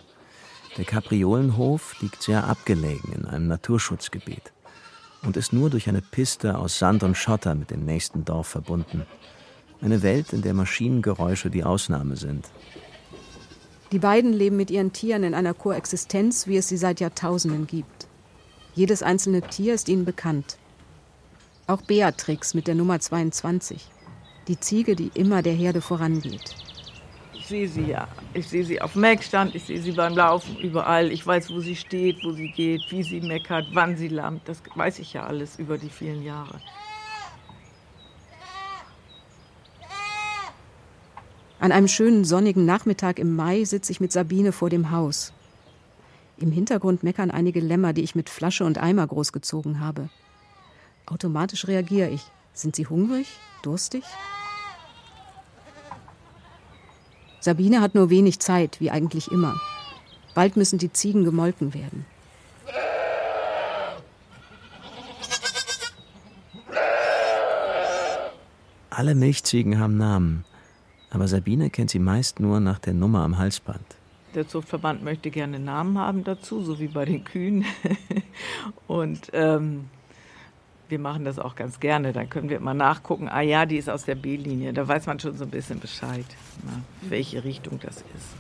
Der 0.77 0.85
Kapriolenhof 0.85 2.01
liegt 2.01 2.23
sehr 2.23 2.47
abgelegen 2.47 3.13
in 3.13 3.25
einem 3.25 3.47
Naturschutzgebiet 3.47 4.51
und 5.21 5.37
ist 5.37 5.53
nur 5.53 5.69
durch 5.69 5.89
eine 5.89 6.01
Piste 6.01 6.57
aus 6.57 6.79
Sand 6.79 7.03
und 7.03 7.15
Schotter 7.15 7.53
mit 7.53 7.69
dem 7.69 7.85
nächsten 7.85 8.25
Dorf 8.25 8.47
verbunden. 8.47 9.05
Eine 9.79 10.01
Welt, 10.01 10.33
in 10.33 10.41
der 10.41 10.55
Maschinengeräusche 10.55 11.51
die 11.51 11.63
Ausnahme 11.63 12.15
sind. 12.15 12.49
Die 13.91 13.99
beiden 13.99 14.33
leben 14.33 14.57
mit 14.57 14.71
ihren 14.71 14.91
Tieren 14.91 15.23
in 15.23 15.35
einer 15.35 15.53
Koexistenz, 15.53 16.47
wie 16.47 16.57
es 16.57 16.67
sie 16.67 16.77
seit 16.77 16.99
Jahrtausenden 16.99 17.67
gibt. 17.67 18.07
Jedes 18.73 19.03
einzelne 19.03 19.43
Tier 19.43 19.75
ist 19.75 19.87
ihnen 19.87 20.05
bekannt. 20.05 20.57
Auch 21.67 21.83
Beatrix 21.83 22.55
mit 22.55 22.65
der 22.65 22.73
Nummer 22.73 22.99
22, 22.99 23.87
die 24.49 24.59
Ziege, 24.59 24.95
die 24.95 25.11
immer 25.13 25.41
der 25.41 25.53
Herde 25.53 25.79
vorangeht. 25.79 26.55
Ich 27.33 27.45
sehe 27.45 27.67
sie 27.67 27.85
ja. 27.85 28.07
Ich 28.33 28.47
sehe 28.47 28.65
sie 28.65 28.81
auf 28.81 28.93
dem 28.93 29.01
Melkstand, 29.01 29.55
ich 29.55 29.63
sehe 29.63 29.81
sie 29.81 29.91
beim 29.91 30.15
Laufen, 30.15 30.57
überall. 30.57 31.11
Ich 31.11 31.25
weiß, 31.25 31.51
wo 31.51 31.59
sie 31.61 31.75
steht, 31.75 32.23
wo 32.23 32.31
sie 32.31 32.51
geht, 32.51 32.81
wie 32.89 33.03
sie 33.03 33.21
meckert, 33.21 33.67
wann 33.73 33.95
sie 33.95 34.07
lammt. 34.07 34.47
Das 34.47 34.61
weiß 34.75 34.99
ich 34.99 35.13
ja 35.13 35.25
alles 35.25 35.57
über 35.57 35.77
die 35.77 35.89
vielen 35.89 36.23
Jahre. 36.23 36.59
An 41.59 41.71
einem 41.71 41.87
schönen 41.87 42.23
sonnigen 42.23 42.65
Nachmittag 42.65 43.19
im 43.19 43.35
Mai 43.35 43.65
sitze 43.65 43.91
ich 43.91 43.99
mit 43.99 44.11
Sabine 44.11 44.51
vor 44.51 44.69
dem 44.69 44.91
Haus. 44.91 45.33
Im 46.37 46.51
Hintergrund 46.51 47.03
meckern 47.03 47.31
einige 47.31 47.59
Lämmer, 47.59 47.93
die 47.93 48.01
ich 48.01 48.15
mit 48.15 48.29
Flasche 48.29 48.63
und 48.63 48.77
Eimer 48.77 49.05
großgezogen 49.05 49.79
habe. 49.79 50.09
Automatisch 51.05 51.67
reagiere 51.67 52.09
ich. 52.09 52.21
Sind 52.53 52.75
sie 52.75 52.87
hungrig? 52.87 53.27
Durstig? 53.61 54.03
Sabine 57.41 57.81
hat 57.81 57.95
nur 57.95 58.09
wenig 58.09 58.39
Zeit, 58.39 58.79
wie 58.79 58.91
eigentlich 58.91 59.31
immer. 59.31 59.55
Bald 60.33 60.57
müssen 60.57 60.77
die 60.77 60.91
Ziegen 60.91 61.23
gemolken 61.23 61.73
werden. 61.73 62.05
Alle 68.89 69.15
Milchziegen 69.15 69.79
haben 69.79 69.95
Namen, 69.95 70.43
aber 71.09 71.27
Sabine 71.29 71.69
kennt 71.69 71.89
sie 71.89 71.99
meist 71.99 72.41
nur 72.41 72.59
nach 72.59 72.79
der 72.79 72.93
Nummer 72.93 73.23
am 73.23 73.37
Halsband. 73.37 73.95
Der 74.35 74.47
Zuchtverband 74.47 75.03
möchte 75.03 75.31
gerne 75.31 75.57
Namen 75.57 75.97
haben 75.97 76.25
dazu, 76.25 76.61
so 76.61 76.79
wie 76.79 76.87
bei 76.87 77.05
den 77.05 77.23
Kühen. 77.23 77.65
Und 78.87 79.29
ähm, 79.33 79.85
wir 80.89 80.99
machen 80.99 81.25
das 81.25 81.39
auch 81.39 81.55
ganz 81.55 81.79
gerne. 81.79 82.13
Dann 82.13 82.29
können 82.29 82.49
wir 82.49 82.57
immer 82.57 82.73
nachgucken, 82.73 83.29
ah 83.29 83.41
ja, 83.41 83.65
die 83.65 83.77
ist 83.77 83.89
aus 83.89 84.05
der 84.05 84.15
B-Linie. 84.15 84.73
Da 84.73 84.87
weiß 84.87 85.05
man 85.05 85.19
schon 85.19 85.37
so 85.37 85.43
ein 85.43 85.49
bisschen 85.49 85.79
Bescheid, 85.79 86.25
na, 86.65 86.81
welche 87.09 87.43
Richtung 87.43 87.79
das 87.79 87.97
ist. 87.97 88.35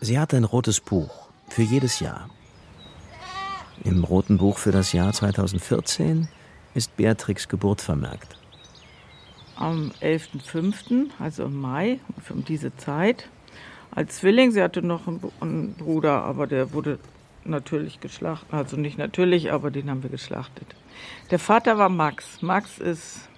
Sie 0.00 0.18
hat 0.18 0.34
ein 0.34 0.44
rotes 0.44 0.80
Buch 0.80 1.28
für 1.48 1.62
jedes 1.62 2.00
Jahr. 2.00 2.28
Im 3.84 4.04
roten 4.04 4.38
Buch 4.38 4.58
für 4.58 4.72
das 4.72 4.92
Jahr 4.92 5.12
2014 5.12 6.28
ist 6.74 6.96
Beatrix 6.96 7.48
Geburt 7.48 7.80
vermerkt. 7.80 8.36
Am 9.56 9.92
11.05., 10.00 11.10
also 11.18 11.44
im 11.44 11.60
Mai, 11.60 12.00
um 12.28 12.44
diese 12.44 12.76
Zeit, 12.76 13.28
als 13.92 14.16
Zwilling. 14.16 14.50
Sie 14.50 14.62
hatte 14.62 14.82
noch 14.82 15.02
einen 15.40 15.74
Bruder, 15.74 16.24
aber 16.24 16.46
der 16.46 16.72
wurde 16.72 16.98
natürlich 17.46 18.00
geschlachtet. 18.00 18.52
Also 18.52 18.76
nicht 18.76 18.98
natürlich, 18.98 19.52
aber 19.52 19.70
den 19.70 19.90
haben 19.90 20.02
wir 20.02 20.10
geschlachtet. 20.10 20.66
Der 21.30 21.38
Vater 21.38 21.78
war 21.78 21.88
Max. 21.88 22.42
Max 22.42 22.78
ist 22.78 23.28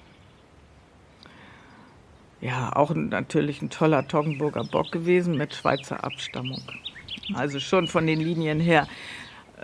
ja 2.41 2.75
auch 2.75 2.95
natürlich 2.95 3.63
ein 3.63 3.71
toller 3.71 4.07
Toggenburger 4.07 4.65
Bock 4.65 4.93
gewesen 4.93 5.37
mit 5.37 5.55
Schweizer 5.55 6.05
Abstammung. 6.05 6.63
Also 7.35 7.61
schon 7.61 7.87
von 7.87 8.07
den 8.07 8.21
Linien 8.21 8.61
her 8.61 8.87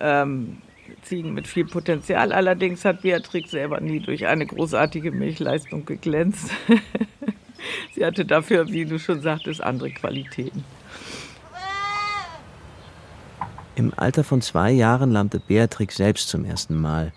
ähm, 0.00 0.58
Ziegen 1.02 1.32
mit 1.34 1.46
viel 1.46 1.64
Potenzial. 1.64 2.32
Allerdings 2.32 2.84
hat 2.84 3.02
Beatrix 3.02 3.50
selber 3.50 3.80
nie 3.80 4.00
durch 4.00 4.26
eine 4.26 4.46
großartige 4.46 5.12
Milchleistung 5.12 5.84
geglänzt. 5.84 6.50
Sie 7.92 8.04
hatte 8.04 8.24
dafür, 8.24 8.68
wie 8.68 8.84
du 8.84 8.98
schon 8.98 9.20
sagtest, 9.20 9.62
andere 9.62 9.90
Qualitäten. 9.90 10.64
Im 13.74 13.92
Alter 13.96 14.22
von 14.22 14.42
zwei 14.42 14.70
Jahren 14.70 15.10
lammte 15.10 15.40
Beatrix 15.40 15.96
selbst 15.96 16.28
zum 16.28 16.44
ersten 16.44 16.78
Mal 16.78 17.12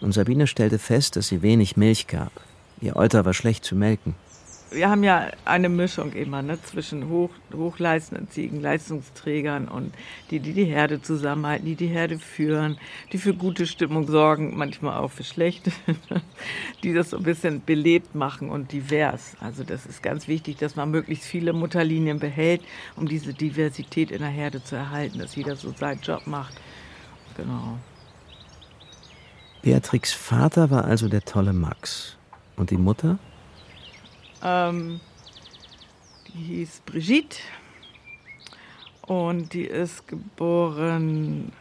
und 0.00 0.12
Sabine 0.12 0.46
stellte 0.46 0.78
fest, 0.78 1.14
dass 1.14 1.28
sie 1.28 1.42
wenig 1.42 1.76
Milch 1.76 2.08
gab. 2.08 2.32
Ihr 2.80 2.96
Euter 2.96 3.24
war 3.24 3.34
schlecht 3.34 3.64
zu 3.64 3.76
melken. 3.76 4.14
Wir 4.70 4.88
haben 4.88 5.02
ja 5.02 5.30
eine 5.44 5.68
Mischung 5.68 6.12
immer 6.12 6.42
ne, 6.42 6.60
zwischen 6.62 7.08
hoch, 7.08 7.30
hochleistenden 7.52 8.30
Ziegen, 8.30 8.60
Leistungsträgern 8.60 9.68
und 9.68 9.92
die, 10.30 10.40
die 10.40 10.52
die 10.52 10.64
Herde 10.64 11.02
zusammenhalten, 11.02 11.66
die 11.66 11.74
die 11.74 11.88
Herde 11.88 12.18
führen, 12.18 12.78
die 13.12 13.18
für 13.18 13.34
gute 13.34 13.66
Stimmung 13.66 14.06
sorgen, 14.06 14.56
manchmal 14.56 14.98
auch 14.98 15.10
für 15.10 15.24
schlechte, 15.24 15.72
die 16.82 16.92
das 16.92 17.10
so 17.10 17.16
ein 17.16 17.22
bisschen 17.22 17.62
belebt 17.64 18.14
machen 18.14 18.48
und 18.50 18.72
divers. 18.72 19.36
Also 19.40 19.64
das 19.64 19.86
ist 19.86 20.02
ganz 20.02 20.28
wichtig, 20.28 20.58
dass 20.58 20.76
man 20.76 20.90
möglichst 20.90 21.24
viele 21.24 21.52
Mutterlinien 21.52 22.18
behält, 22.18 22.62
um 22.96 23.08
diese 23.08 23.34
Diversität 23.34 24.10
in 24.10 24.20
der 24.20 24.28
Herde 24.28 24.62
zu 24.62 24.76
erhalten, 24.76 25.18
dass 25.18 25.34
jeder 25.34 25.56
so 25.56 25.72
seinen 25.72 26.00
Job 26.00 26.26
macht. 26.26 26.54
Genau. 27.36 27.78
Beatrix 29.62 30.12
Vater 30.12 30.70
war 30.70 30.84
also 30.84 31.08
der 31.08 31.22
tolle 31.22 31.52
Max. 31.52 32.16
Und 32.56 32.70
die 32.70 32.76
Mutter? 32.76 33.18
Ähm, 34.42 35.00
die 36.28 36.38
hieß 36.38 36.82
Brigitte 36.86 37.38
und 39.02 39.52
die 39.52 39.64
ist 39.64 40.06
geboren 40.08 41.52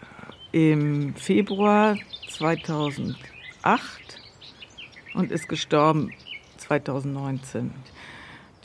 im 0.51 1.15
Februar 1.15 1.97
2008 2.29 3.17
und 5.13 5.31
ist 5.31 5.49
gestorben 5.49 6.13
2019. 6.57 7.73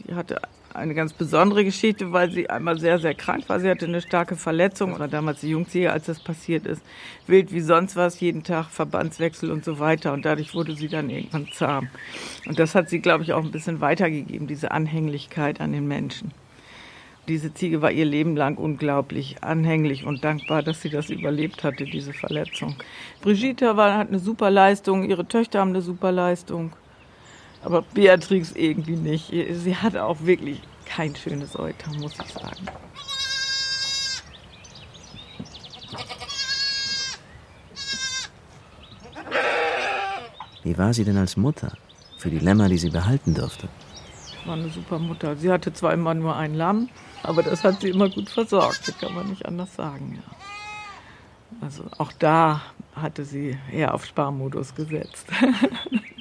Die 0.01 0.15
hatte 0.15 0.41
eine 0.75 0.95
ganz 0.95 1.13
besondere 1.13 1.65
Geschichte, 1.65 2.13
weil 2.13 2.31
sie 2.31 2.51
einmal 2.51 2.79
sehr, 2.79 2.99
sehr 2.99 3.15
krank 3.15 3.49
war. 3.49 3.61
Sie 3.61 3.69
hatte 3.69 3.87
eine 3.87 4.01
starke 4.01 4.37
Verletzung 4.37 4.93
oder 4.93 5.09
damals 5.09 5.41
die 5.41 5.51
Jungsehe, 5.51 5.93
als 5.93 6.07
das 6.07 6.21
passiert 6.21 6.67
ist. 6.67 6.83
Wild 7.27 7.53
wie 7.53 7.61
sonst 7.61 7.97
was, 7.97 8.21
jeden 8.21 8.43
Tag 8.43 8.67
Verbandswechsel 8.71 9.51
und 9.51 9.65
so 9.65 9.79
weiter. 9.79 10.13
Und 10.13 10.25
dadurch 10.25 10.55
wurde 10.55 10.75
sie 10.75 10.89
dann 10.89 11.11
irgendwann 11.11 11.49
zahm. 11.53 11.89
Und 12.47 12.59
das 12.59 12.75
hat 12.75 12.91
sie, 12.91 13.01
glaube 13.01 13.23
ich, 13.23 13.33
auch 13.33 13.45
ein 13.45 13.53
bisschen 13.53 13.81
weitergegeben, 13.81 14.47
diese 14.47 14.73
Anhänglichkeit 14.73 15.61
an 15.61 15.73
den 15.73 15.87
Menschen. 15.87 16.33
Diese 17.29 17.55
Ziege 17.55 17.81
war 17.81 17.91
ihr 17.91 18.05
Leben 18.05 18.37
lang 18.37 18.57
unglaublich 18.57 19.37
anhänglich 19.43 20.05
und 20.05 20.25
dankbar, 20.25 20.63
dass 20.63 20.83
sie 20.83 20.91
das 20.91 21.09
überlebt 21.09 21.65
hatte, 21.65 21.85
diese 21.85 22.13
Verletzung. 22.13 22.77
Brigitte 23.23 23.79
war, 23.79 23.97
hat 23.97 24.09
eine 24.09 24.19
super 24.19 24.51
Leistung, 24.51 25.09
ihre 25.09 25.27
Töchter 25.27 25.61
haben 25.61 25.71
eine 25.71 25.81
super 25.81 26.13
Leistung. 26.13 26.73
Aber 27.65 27.83
Beatrix 27.83 28.53
irgendwie 28.53 28.97
nicht. 28.97 29.33
Sie 29.53 29.77
hatte 29.77 30.05
auch 30.05 30.19
wirklich 30.21 30.61
kein 30.85 31.17
schönes 31.17 31.59
Euter, 31.59 31.91
muss 31.99 32.13
ich 32.13 32.33
sagen. 32.33 32.67
Wie 40.63 40.79
war 40.79 40.93
sie 40.95 41.05
denn 41.05 41.17
als 41.17 41.37
Mutter? 41.37 41.73
Für 42.19 42.31
die 42.31 42.39
Lämmer, 42.39 42.69
die 42.69 42.79
sie 42.79 42.91
behalten 42.91 43.35
durfte? 43.35 43.69
War 44.47 44.55
eine 44.55 44.69
super 44.69 44.99
Mutter. 44.99 45.37
Sie 45.37 45.51
hatte 45.51 45.73
zwar 45.73 45.93
immer 45.93 46.15
nur 46.15 46.37
ein 46.37 46.55
Lamm, 46.55 46.89
aber 47.23 47.43
das 47.43 47.65
hat 47.65 47.81
sie 47.81 47.89
immer 47.91 48.09
gut 48.09 48.29
versorgt. 48.31 48.89
Das 48.89 48.99
kann 48.99 49.15
man 49.15 49.29
nicht 49.29 49.47
anders 49.47 49.75
sagen. 49.75 50.23
Ja. 50.23 50.37
Also 51.61 51.85
auch 51.99 52.13
da 52.13 52.63
hatte 52.95 53.25
sie 53.25 53.59
eher 53.73 53.95
auf 53.95 54.05
Sparmodus 54.05 54.75
gesetzt. 54.75 55.27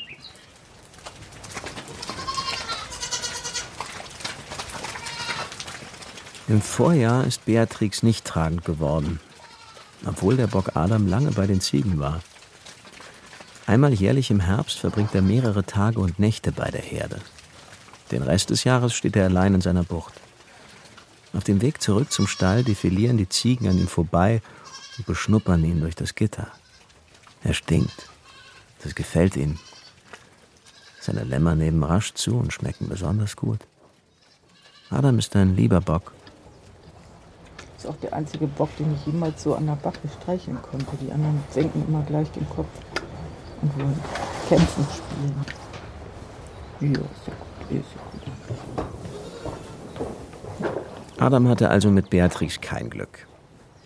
Im 6.50 6.62
Vorjahr 6.62 7.26
ist 7.26 7.46
Beatrix 7.46 8.04
nicht 8.04 8.26
tragend 8.26 8.66
geworden, 8.66 9.22
obwohl 10.06 10.36
der 10.36 10.48
Bock 10.48 10.76
Adam 10.76 11.08
lange 11.08 11.32
bei 11.32 11.48
den 11.48 11.62
Ziegen 11.62 12.00
war. 12.00 12.22
Einmal 13.66 13.94
jährlich 13.94 14.30
im 14.30 14.42
Herbst 14.42 14.80
verbringt 14.80 15.16
er 15.16 15.22
mehrere 15.22 15.64
Tage 15.64 16.02
und 16.02 16.20
Nächte 16.20 16.52
bei 16.52 16.70
der 16.70 16.82
Herde. 16.82 17.22
Den 18.12 18.24
Rest 18.24 18.50
des 18.50 18.66
Jahres 18.66 18.94
steht 18.94 19.16
er 19.16 19.26
allein 19.26 19.54
in 19.54 19.62
seiner 19.62 19.86
Bucht. 19.86 20.14
Auf 21.32 21.46
dem 21.46 21.62
Weg 21.62 21.82
zurück 21.82 22.12
zum 22.12 22.28
Stall 22.28 22.66
defilieren 22.66 23.18
die 23.18 23.30
Ziegen 23.30 23.70
an 23.70 23.78
ihm 23.78 23.88
vorbei 23.88 24.42
und 24.98 25.06
beschnuppern 25.06 25.64
ihn 25.64 25.80
durch 25.80 25.96
das 25.96 26.14
Gitter. 26.14 26.48
Er 27.42 27.54
stinkt. 27.54 28.10
Das 28.84 28.96
gefällt 28.96 29.38
ihnen. 29.38 29.60
Seine 31.00 31.24
Lämmer 31.24 31.56
nehmen 31.56 31.84
rasch 31.84 32.14
zu 32.14 32.36
und 32.36 32.52
schmecken 32.52 32.90
besonders 32.90 33.38
gut. 33.38 33.60
Adam 34.90 35.18
ist 35.20 35.36
ein 35.38 35.56
lieber 35.56 35.80
Bock 35.80 36.12
ist 37.84 37.90
auch 37.90 37.98
der 37.98 38.14
einzige 38.14 38.48
Bock, 38.48 38.70
den 38.78 38.94
ich 38.94 39.06
jemals 39.06 39.44
so 39.44 39.56
an 39.56 39.66
der 39.66 39.76
Backe 39.76 40.08
streicheln 40.22 40.62
konnte. 40.62 40.96
Die 41.02 41.12
anderen 41.12 41.44
senken 41.50 41.84
immer 41.88 42.02
gleich 42.04 42.32
den 42.32 42.48
Kopf 42.50 42.68
und 43.62 43.78
wollen 43.78 44.00
kämpfen 44.48 44.86
spielen. 44.86 45.46
Ja, 46.80 46.88
ist 46.90 47.28
ja 47.28 47.34
gut, 47.34 47.80
ist 47.80 47.86
ja 47.96 48.02
gut. 48.76 48.86
Adam 51.20 51.48
hatte 51.48 51.70
also 51.70 51.90
mit 51.90 52.10
Beatrix 52.10 52.60
kein 52.62 52.90
Glück. 52.90 53.28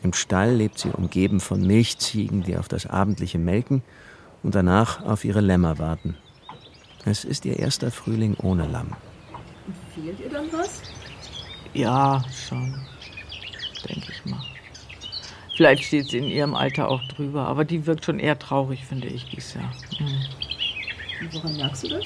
Im 0.03 0.13
Stall 0.13 0.53
lebt 0.53 0.77
sie 0.77 0.89
umgeben 0.89 1.39
von 1.39 1.65
Milchziegen, 1.65 2.43
die 2.43 2.57
auf 2.57 2.67
das 2.67 2.85
abendliche 2.85 3.39
melken 3.39 3.81
und 4.43 4.53
danach 4.53 5.03
auf 5.05 5.25
ihre 5.25 5.41
Lämmer 5.41 5.79
warten. 5.79 6.15
Es 7.05 7.25
ist 7.25 7.45
ihr 7.45 7.57
erster 7.57 7.89
Frühling 7.89 8.35
ohne 8.41 8.67
Lamm. 8.67 8.91
Fehlt 9.95 10.19
ihr 10.19 10.29
dann 10.29 10.45
was? 10.51 10.81
Ja, 11.73 12.23
schon 12.31 12.75
denke 13.89 14.11
ich 14.11 14.25
mal. 14.25 14.41
Vielleicht 15.55 15.85
steht 15.85 16.09
sie 16.09 16.19
in 16.19 16.25
ihrem 16.25 16.53
Alter 16.53 16.87
auch 16.87 17.01
drüber, 17.07 17.47
aber 17.47 17.65
die 17.65 17.87
wirkt 17.87 18.05
schon 18.05 18.19
eher 18.19 18.37
traurig, 18.37 18.85
finde 18.85 19.07
ich, 19.07 19.25
dieses 19.25 19.55
Jahr. 19.55 19.73
Mhm. 19.99 21.31
Woran 21.31 21.57
merkst 21.57 21.83
du 21.83 21.87
das? 21.89 22.05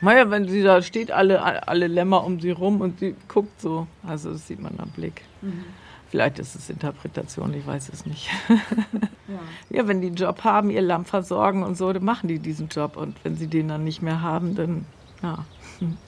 Naja, 0.00 0.30
wenn 0.30 0.48
sie 0.48 0.62
da 0.62 0.82
steht, 0.82 1.10
alle, 1.10 1.66
alle 1.66 1.86
Lämmer 1.86 2.22
um 2.24 2.38
sie 2.38 2.50
rum 2.50 2.80
und 2.80 3.00
sie 3.00 3.16
guckt 3.28 3.60
so. 3.60 3.86
Also 4.06 4.32
das 4.32 4.46
sieht 4.46 4.60
man 4.60 4.78
am 4.78 4.90
Blick. 4.90 5.22
Mhm. 5.42 5.64
Vielleicht 6.08 6.38
ist 6.38 6.54
es 6.54 6.70
Interpretation, 6.70 7.52
ich 7.52 7.66
weiß 7.66 7.88
es 7.88 8.06
nicht. 8.06 8.28
ja. 8.48 9.40
ja, 9.70 9.88
wenn 9.88 10.00
die 10.00 10.06
einen 10.06 10.16
Job 10.16 10.44
haben, 10.44 10.70
ihr 10.70 10.82
Lamm 10.82 11.04
versorgen 11.04 11.64
und 11.64 11.76
so, 11.76 11.92
dann 11.92 12.04
machen 12.04 12.28
die 12.28 12.38
diesen 12.38 12.68
Job. 12.68 12.96
Und 12.96 13.16
wenn 13.24 13.36
sie 13.36 13.48
den 13.48 13.68
dann 13.68 13.82
nicht 13.82 14.02
mehr 14.02 14.22
haben, 14.22 14.54
dann 14.54 14.84
ja, 15.22 15.44
sind 15.80 15.98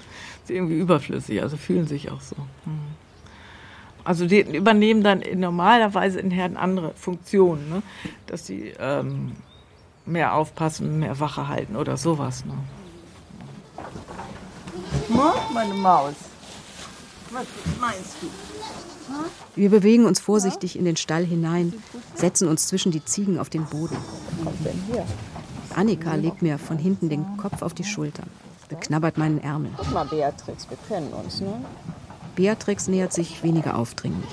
sie 0.44 0.54
irgendwie 0.54 0.78
überflüssig, 0.78 1.42
also 1.42 1.56
fühlen 1.56 1.88
sich 1.88 2.10
auch 2.10 2.20
so. 2.20 2.36
Mhm. 2.64 3.07
Also 4.08 4.24
die 4.24 4.40
übernehmen 4.56 5.02
dann 5.02 5.22
normalerweise 5.34 6.18
in 6.18 6.30
Herden 6.30 6.56
andere 6.56 6.94
Funktionen, 6.94 7.68
ne? 7.68 7.82
dass 8.26 8.46
sie 8.46 8.72
ähm, 8.80 9.32
mehr 10.06 10.32
aufpassen, 10.32 10.98
mehr 10.98 11.20
Wache 11.20 11.46
halten 11.46 11.76
oder 11.76 11.98
sowas. 11.98 12.42
Ne? 12.46 12.54
Meine 15.52 15.74
Maus. 15.74 16.14
Was 17.32 17.44
meinst 17.78 18.16
du? 18.22 18.28
Wir 19.54 19.68
bewegen 19.68 20.06
uns 20.06 20.20
vorsichtig 20.20 20.78
in 20.78 20.86
den 20.86 20.96
Stall 20.96 21.26
hinein, 21.26 21.74
setzen 22.14 22.48
uns 22.48 22.66
zwischen 22.66 22.90
die 22.90 23.04
Ziegen 23.04 23.38
auf 23.38 23.50
den 23.50 23.66
Boden. 23.66 23.98
Annika 25.76 26.14
legt 26.14 26.40
mir 26.40 26.56
von 26.56 26.78
hinten 26.78 27.10
den 27.10 27.36
Kopf 27.36 27.60
auf 27.60 27.74
die 27.74 27.84
Schulter, 27.84 28.22
beknabbert 28.70 29.18
meinen 29.18 29.42
Ärmel. 29.42 29.72
Guck 29.76 29.92
mal, 29.92 30.06
Beatrix, 30.06 30.66
wir 30.70 30.78
kennen 30.88 31.12
uns, 31.12 31.42
ne? 31.42 31.62
Beatrix 32.38 32.86
nähert 32.86 33.12
sich 33.12 33.42
weniger 33.42 33.76
aufdringlich. 33.76 34.30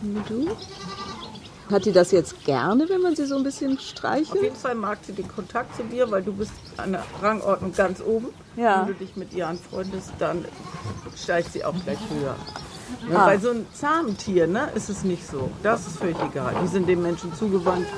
Und 0.00 0.30
du? 0.30 0.48
Hat 1.68 1.84
die 1.84 1.90
das 1.90 2.12
jetzt 2.12 2.44
gerne, 2.44 2.88
wenn 2.88 3.00
man 3.00 3.16
sie 3.16 3.26
so 3.26 3.36
ein 3.36 3.42
bisschen 3.42 3.80
streichelt? 3.80 4.30
Auf 4.30 4.42
jeden 4.42 4.54
Fall 4.54 4.76
mag 4.76 4.98
sie 5.02 5.12
den 5.12 5.26
Kontakt 5.26 5.74
zu 5.74 5.82
dir, 5.82 6.08
weil 6.08 6.22
du 6.22 6.32
bist 6.32 6.52
an 6.76 6.92
der 6.92 7.04
Rangordnung 7.20 7.72
ganz 7.72 8.00
oben. 8.00 8.28
Ja. 8.54 8.86
Wenn 8.86 8.94
du 8.94 9.04
dich 9.04 9.16
mit 9.16 9.32
ihr 9.34 9.48
anfreundest, 9.48 10.12
dann 10.20 10.44
steigt 11.16 11.52
sie 11.52 11.64
auch 11.64 11.74
gleich 11.82 11.98
höher. 12.10 12.36
Ja, 13.10 13.18
ah. 13.18 13.26
Bei 13.26 13.38
so 13.38 13.50
einem 13.50 13.66
zahmen 13.72 14.16
Tier 14.16 14.46
ne, 14.46 14.68
ist 14.76 14.88
es 14.88 15.02
nicht 15.02 15.26
so. 15.26 15.50
Das 15.64 15.88
ist 15.88 15.98
völlig 15.98 16.16
egal. 16.30 16.54
Die 16.62 16.68
sind 16.68 16.88
den 16.88 17.02
Menschen 17.02 17.34
zugewandt, 17.34 17.88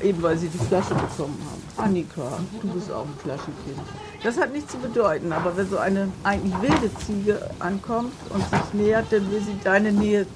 eben 0.00 0.20
weil 0.20 0.36
sie 0.36 0.48
die 0.48 0.58
Flasche 0.58 0.94
bekommen 0.94 1.38
haben. 1.48 1.57
Annika, 1.78 2.40
du 2.60 2.68
bist 2.68 2.90
auch 2.90 3.04
ein 3.04 3.14
Flaschenkind. 3.22 3.78
Das 4.22 4.36
hat 4.36 4.52
nichts 4.52 4.72
zu 4.72 4.78
bedeuten, 4.78 5.32
aber 5.32 5.56
wenn 5.56 5.68
so 5.70 5.78
eine 5.78 6.12
eigentlich 6.24 6.60
wilde 6.60 6.90
Ziege 6.98 7.50
ankommt 7.60 8.12
und 8.30 8.42
sich 8.42 8.74
nähert, 8.74 9.06
dann 9.10 9.30
will 9.30 9.40
sie 9.40 9.56
deine 9.62 9.92
Nähe 9.92 10.26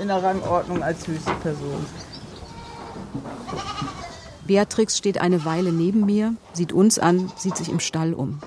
in 0.00 0.08
der 0.08 0.22
Rangordnung 0.22 0.82
als 0.82 1.06
höchste 1.06 1.32
Person. 1.34 1.84
Beatrix 4.46 4.96
steht 4.96 5.20
eine 5.20 5.44
Weile 5.44 5.72
neben 5.72 6.06
mir, 6.06 6.34
sieht 6.52 6.72
uns 6.72 6.98
an, 6.98 7.32
sieht 7.36 7.56
sich 7.56 7.68
im 7.68 7.80
Stall 7.80 8.14
um. 8.14 8.40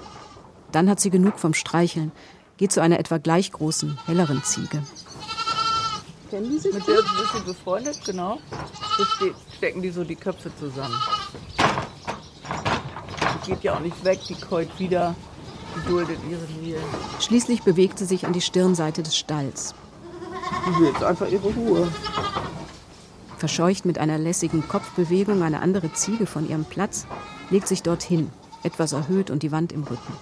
Dann 0.71 0.89
hat 0.89 0.99
sie 0.99 1.10
genug 1.10 1.39
vom 1.39 1.54
Streicheln, 1.54 2.12
geht 2.58 2.71
zu 2.71 2.82
einer 2.82 2.99
etwa 2.99 3.17
gleich 3.17 3.51
großen, 3.51 3.97
helleren 4.06 4.43
Ziege. 4.43 4.84
Kennen 6.30 6.49
die 6.49 6.58
sich? 6.58 6.73
Mit 6.73 6.88
der 6.88 6.97
sind 6.97 7.08
sie 7.36 7.43
befreundet, 7.43 8.01
genau. 8.06 8.39
So 8.97 9.04
stecken 9.58 9.82
die 9.82 9.91
so 9.91 10.04
die 10.04 10.15
Köpfe 10.15 10.51
zusammen 10.58 10.95
geht 13.46 13.64
ja 13.64 13.76
auch 13.76 13.80
nicht 13.80 14.04
weg, 14.04 14.20
die 14.28 14.36
keut 14.36 14.80
wieder, 14.80 15.16
die 15.76 15.90
duldet 15.90 16.20
ihre 16.30 16.44
Nähe. 16.62 16.80
Schließlich 17.20 17.64
bewegt 17.64 18.00
sie 18.00 18.06
sich 18.06 18.26
an 18.26 18.34
die 18.34 18.42
Stirnseite 18.42 19.04
des 19.04 19.18
Stalls. 19.18 19.76
Die 20.66 20.80
will 20.80 20.88
jetzt 20.88 21.04
einfach 21.04 21.30
ihre 21.30 21.48
Ruhe. 21.48 21.88
Verscheucht 23.38 23.86
mit 23.86 23.98
einer 23.98 24.18
lässigen 24.18 24.68
Kopfbewegung 24.68 25.44
eine 25.44 25.62
andere 25.62 25.92
Ziege 25.94 26.26
von 26.26 26.50
ihrem 26.50 26.66
Platz, 26.66 27.06
legt 27.50 27.68
sich 27.68 27.84
dorthin, 27.84 28.32
etwas 28.64 28.94
erhöht 28.94 29.30
und 29.30 29.44
die 29.44 29.52
Wand 29.52 29.72
im 29.72 29.84
Rücken. 29.84 30.14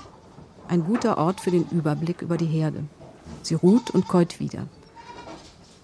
Ein 0.68 0.84
guter 0.86 1.18
Ort 1.18 1.40
für 1.40 1.52
den 1.52 1.68
Überblick 1.70 2.22
über 2.22 2.38
die 2.38 2.46
Herde. 2.46 2.84
Sie 3.42 3.56
ruht 3.56 3.92
und 3.92 4.08
käut 4.08 4.40
wieder. 4.40 4.68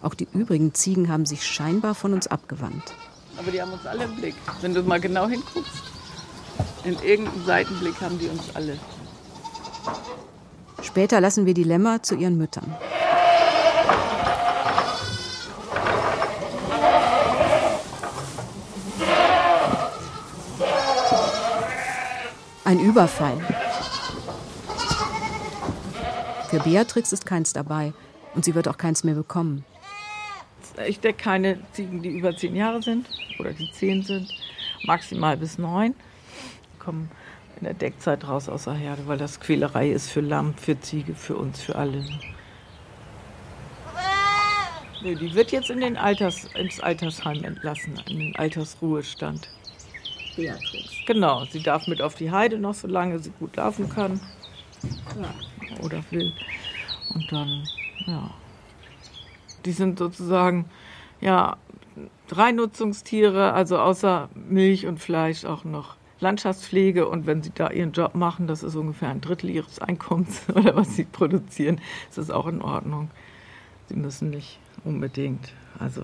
Auch 0.02 0.14
die 0.14 0.28
übrigen 0.34 0.74
Ziegen 0.74 1.10
haben 1.10 1.26
sich 1.26 1.46
scheinbar 1.46 1.94
von 1.94 2.14
uns 2.14 2.28
abgewandt. 2.28 2.94
Aber 3.38 3.52
die 3.52 3.62
haben 3.62 3.72
uns 3.72 3.86
alle 3.86 4.06
im 4.06 4.16
Blick. 4.16 4.36
Wenn 4.62 4.74
du 4.74 4.82
mal 4.84 5.00
genau 5.00 5.28
hinguckst, 5.28 5.84
in 6.84 6.94
irgendeinem 7.04 7.46
Seitenblick 7.46 8.02
haben 8.02 8.20
die 8.20 8.28
uns 8.28 8.56
alle. 8.56 8.78
Später 10.82 11.22
lassen 11.22 11.46
wir 11.46 11.54
die 11.54 11.64
Lämmer 11.64 12.02
zu 12.02 12.16
ihren 12.16 12.38
Müttern. 12.38 12.76
Ein 22.66 22.80
Überfall. 22.80 23.38
Für 26.50 26.60
Beatrix 26.60 27.12
ist 27.12 27.26
keins 27.26 27.54
dabei 27.54 27.94
und 28.36 28.46
sie 28.46 28.56
wird 28.56 28.68
auch 28.68 28.78
keins 28.78 29.04
mehr 29.04 29.16
bekommen. 29.16 29.66
Ich 30.88 31.00
decke 31.00 31.24
keine 31.24 31.60
Ziegen, 31.74 32.02
die 32.02 32.10
über 32.10 32.36
zehn 32.36 32.56
Jahre 32.56 32.82
sind 32.82 33.08
oder 33.40 33.54
die 33.54 33.72
zehn 33.72 34.02
sind, 34.04 34.32
maximal 34.86 35.36
bis 35.36 35.58
neun. 35.58 35.94
Kommen 36.80 37.12
in 37.60 37.66
der 37.66 37.74
Deckzeit 37.74 38.28
raus 38.28 38.50
aus 38.50 38.64
der 38.64 38.74
Herde, 38.74 39.08
weil 39.08 39.18
das 39.18 39.40
Quälerei 39.40 39.92
ist 39.92 40.10
für 40.10 40.22
Lamm, 40.22 40.54
für 40.56 40.80
Ziege, 40.80 41.14
für 41.14 41.36
uns, 41.36 41.62
für 41.62 41.76
alle. 41.76 42.04
Nee, 45.02 45.16
die 45.16 45.34
wird 45.34 45.52
jetzt 45.52 45.70
in 45.70 45.80
den 45.80 45.96
Alters, 45.96 46.46
ins 46.56 46.80
Altersheim 46.80 47.44
entlassen, 47.44 48.02
in 48.10 48.20
den 48.20 48.36
Altersruhestand. 48.36 49.50
Beatrix. 50.36 51.06
Genau, 51.06 51.46
sie 51.46 51.62
darf 51.62 51.88
mit 51.88 52.02
auf 52.02 52.16
die 52.16 52.32
Heide 52.32 52.60
noch, 52.60 52.74
solange 52.74 53.20
sie 53.20 53.32
gut 53.40 53.56
laufen 53.56 53.90
kann. 53.90 54.20
Ja. 55.20 55.34
Oder 55.84 56.04
will. 56.12 56.34
Und 57.14 57.32
dann, 57.32 57.64
ja. 58.06 58.30
Die 59.66 59.72
sind 59.72 60.00
sozusagen, 60.00 60.66
ja, 61.22 61.58
drei 62.28 62.52
Nutzungstiere, 62.52 63.54
also 63.54 63.80
außer 63.80 64.30
Milch 64.34 64.86
und 64.86 65.00
Fleisch 65.00 65.46
auch 65.46 65.64
noch 65.64 65.96
Landschaftspflege. 66.20 67.08
Und 67.08 67.26
wenn 67.26 67.42
sie 67.44 67.52
da 67.54 67.70
ihren 67.70 67.92
Job 67.92 68.16
machen, 68.16 68.48
das 68.48 68.64
ist 68.64 68.76
ungefähr 68.76 69.10
ein 69.10 69.22
Drittel 69.22 69.50
ihres 69.50 69.80
Einkommens 69.80 70.42
oder 70.56 70.76
was 70.76 70.96
sie 70.96 71.06
produzieren, 71.06 71.80
ist 72.10 72.18
das 72.18 72.30
auch 72.30 72.48
in 72.48 72.62
Ordnung. 72.62 73.10
Sie 73.88 73.96
müssen 73.96 74.30
nicht 74.30 74.60
unbedingt, 74.84 75.54
also 75.80 76.04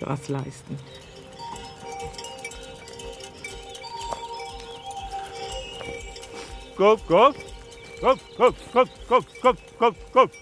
was 0.00 0.28
leisten. 0.28 0.78
Kopf, 6.76 7.06
Kopf, 7.06 7.36
Kopf, 8.00 8.20
Kopf, 8.36 8.72
Kopf, 8.72 8.90
Kopf, 9.06 9.26
Kopf, 9.42 9.60
Kopf, 9.78 10.12
Kopf. 10.12 10.32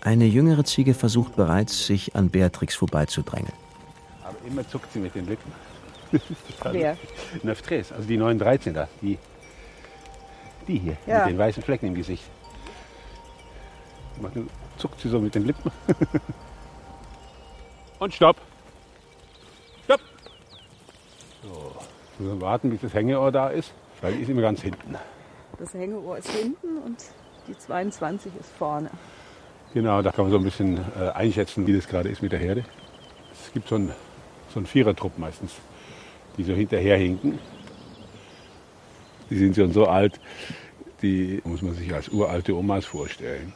Eine 0.00 0.26
jüngere 0.26 0.64
Ziege 0.64 0.94
versucht 0.94 1.36
bereits, 1.36 1.86
sich 1.86 2.16
an 2.16 2.30
Beatrix 2.30 2.74
vorbeizudrängen. 2.74 3.52
Aber 4.24 4.36
immer 4.46 4.68
zuckt 4.68 4.92
sie 4.92 4.98
mit 4.98 5.14
den 5.14 5.26
Lippen. 5.26 5.52
Das 6.12 6.22
ist 6.30 6.58
total 6.58 6.74
Wer? 6.74 6.90
lustig. 6.92 7.44
Neuftres, 7.44 7.92
also 7.92 8.06
die 8.06 8.16
913 8.16 8.74
da, 8.74 8.88
die, 9.02 9.18
die 10.68 10.78
hier, 10.78 10.96
Ja. 11.06 11.20
mit 11.20 11.30
den 11.30 11.38
weißen 11.38 11.62
Flecken 11.62 11.86
im 11.86 11.94
Gesicht. 11.94 12.24
Nur- 14.20 14.30
Zuckt 14.78 15.00
sie 15.00 15.08
so 15.08 15.18
mit 15.20 15.34
den 15.34 15.46
Lippen. 15.46 15.70
Und 17.98 18.12
stopp. 18.14 18.36
Stopp. 19.84 20.00
So, 21.42 21.72
müssen 22.18 22.38
wir 22.38 22.46
warten, 22.46 22.70
bis 22.70 22.82
das 22.82 22.92
Hängeohr 22.92 23.32
da 23.32 23.48
ist, 23.48 23.72
weil 24.02 24.12
die 24.14 24.22
ist 24.22 24.28
immer 24.28 24.42
ganz 24.42 24.60
hinten. 24.60 24.96
Das 25.58 25.72
Hängeohr 25.72 26.18
ist 26.18 26.28
hinten 26.30 26.76
und 26.84 27.02
die 27.48 27.56
22 27.56 28.30
ist 28.38 28.50
vorne. 28.58 28.90
Genau, 29.72 30.02
da 30.02 30.12
kann 30.12 30.26
man 30.26 30.32
so 30.32 30.36
ein 30.38 30.44
bisschen 30.44 30.76
äh, 31.00 31.08
einschätzen, 31.14 31.66
wie 31.66 31.74
das 31.74 31.88
gerade 31.88 32.10
ist 32.10 32.20
mit 32.20 32.32
der 32.32 32.38
Herde. 32.38 32.64
Es 33.32 33.50
gibt 33.54 33.68
so 33.68 33.76
einen, 33.76 33.92
so 34.52 34.58
einen 34.58 34.66
Vierertrupp 34.66 35.16
meistens, 35.18 35.52
die 36.36 36.44
so 36.44 36.52
hinterherhinken. 36.52 37.38
Die 39.30 39.36
sind 39.36 39.56
schon 39.56 39.72
so 39.72 39.86
alt, 39.86 40.20
die 41.02 41.40
muss 41.44 41.62
man 41.62 41.74
sich 41.74 41.92
als 41.92 42.08
uralte 42.08 42.54
Omas 42.54 42.84
vorstellen. 42.84 43.52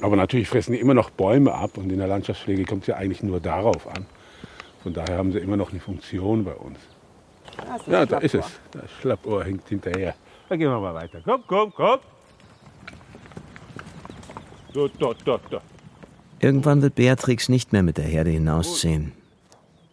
Aber 0.00 0.16
natürlich 0.16 0.48
fressen 0.48 0.72
die 0.72 0.80
immer 0.80 0.94
noch 0.94 1.10
Bäume 1.10 1.54
ab 1.54 1.76
und 1.76 1.92
in 1.92 1.98
der 1.98 2.08
Landschaftspflege 2.08 2.64
kommt 2.64 2.82
es 2.82 2.86
ja 2.88 2.96
eigentlich 2.96 3.22
nur 3.22 3.38
darauf 3.40 3.86
an. 3.86 4.06
Von 4.82 4.94
daher 4.94 5.18
haben 5.18 5.32
sie 5.32 5.38
immer 5.38 5.58
noch 5.58 5.70
eine 5.70 5.80
Funktion 5.80 6.44
bei 6.44 6.54
uns. 6.54 6.78
Das 7.56 7.86
Ja, 7.86 8.06
da 8.06 8.18
ist 8.18 8.34
es. 8.34 8.46
Das 8.70 8.90
Schlappohr 9.00 9.44
hängt 9.44 9.68
hinterher. 9.68 10.14
Dann 10.48 10.58
gehen 10.58 10.70
wir 10.70 10.80
mal 10.80 10.94
weiter. 10.94 11.20
Komm, 11.22 11.42
komm, 11.46 11.72
komm. 11.74 11.98
So, 14.72 14.88
dort, 14.88 15.18
dort, 15.24 15.42
dort. 15.50 15.62
Irgendwann 16.38 16.80
wird 16.80 16.94
Beatrix 16.94 17.50
nicht 17.50 17.72
mehr 17.72 17.82
mit 17.82 17.98
der 17.98 18.04
Herde 18.04 18.30
hinausziehen 18.30 19.12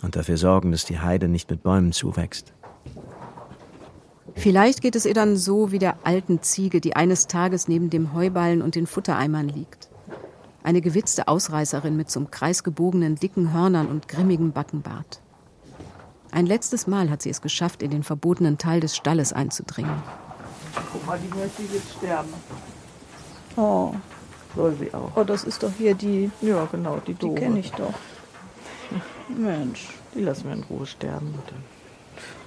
und 0.01 0.15
dafür 0.15 0.37
sorgen, 0.37 0.71
dass 0.71 0.85
die 0.85 0.99
Heide 0.99 1.27
nicht 1.27 1.49
mit 1.49 1.63
Bäumen 1.63 1.91
zuwächst. 1.91 2.53
Vielleicht 4.35 4.81
geht 4.81 4.95
es 4.95 5.05
ihr 5.05 5.13
dann 5.15 5.35
so 5.35 5.71
wie 5.71 5.79
der 5.79 5.97
alten 6.03 6.41
Ziege, 6.43 6.79
die 6.79 6.95
eines 6.95 7.27
Tages 7.27 7.67
neben 7.67 7.89
dem 7.89 8.13
Heuballen 8.13 8.61
und 8.61 8.75
den 8.75 8.85
Futtereimern 8.85 9.49
liegt. 9.49 9.89
Eine 10.63 10.81
gewitzte 10.81 11.27
Ausreißerin 11.27 11.95
mit 11.97 12.11
zum 12.11 12.29
Kreis 12.29 12.63
gebogenen 12.63 13.15
dicken 13.15 13.53
Hörnern 13.53 13.87
und 13.87 14.07
grimmigem 14.07 14.51
Backenbart. 14.51 15.21
Ein 16.29 16.45
letztes 16.45 16.87
Mal 16.87 17.09
hat 17.09 17.21
sie 17.21 17.29
es 17.29 17.41
geschafft, 17.41 17.81
in 17.81 17.89
den 17.89 18.03
verbotenen 18.03 18.57
Teil 18.57 18.79
des 18.79 18.95
Stalles 18.95 19.33
einzudringen. 19.33 19.95
Guck 20.91 21.07
mal, 21.07 21.17
die 21.17 21.35
möchte 21.35 21.63
jetzt 21.73 21.93
sterben. 21.97 22.29
Oh, 23.55 23.93
Soll 24.55 24.75
sie 24.77 24.93
auch. 24.93 25.09
oh, 25.15 25.23
das 25.23 25.45
ist 25.45 25.63
doch 25.63 25.71
hier 25.77 25.95
die, 25.95 26.29
Ja, 26.41 26.65
genau, 26.71 26.97
die 27.07 27.13
die 27.13 27.19
Dore. 27.19 27.35
kenne 27.35 27.59
ich 27.59 27.71
doch. 27.71 27.93
Mensch. 29.29 29.89
Die 30.15 30.21
lassen 30.21 30.45
wir 30.45 30.53
in 30.53 30.63
Ruhe 30.63 30.85
sterben. 30.85 31.33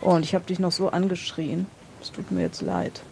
Oh, 0.00 0.10
und 0.10 0.24
ich 0.24 0.34
habe 0.34 0.44
dich 0.44 0.58
noch 0.58 0.72
so 0.72 0.90
angeschrien. 0.90 1.66
Es 2.00 2.10
tut 2.10 2.30
mir 2.30 2.42
jetzt 2.42 2.62
leid. 2.62 3.02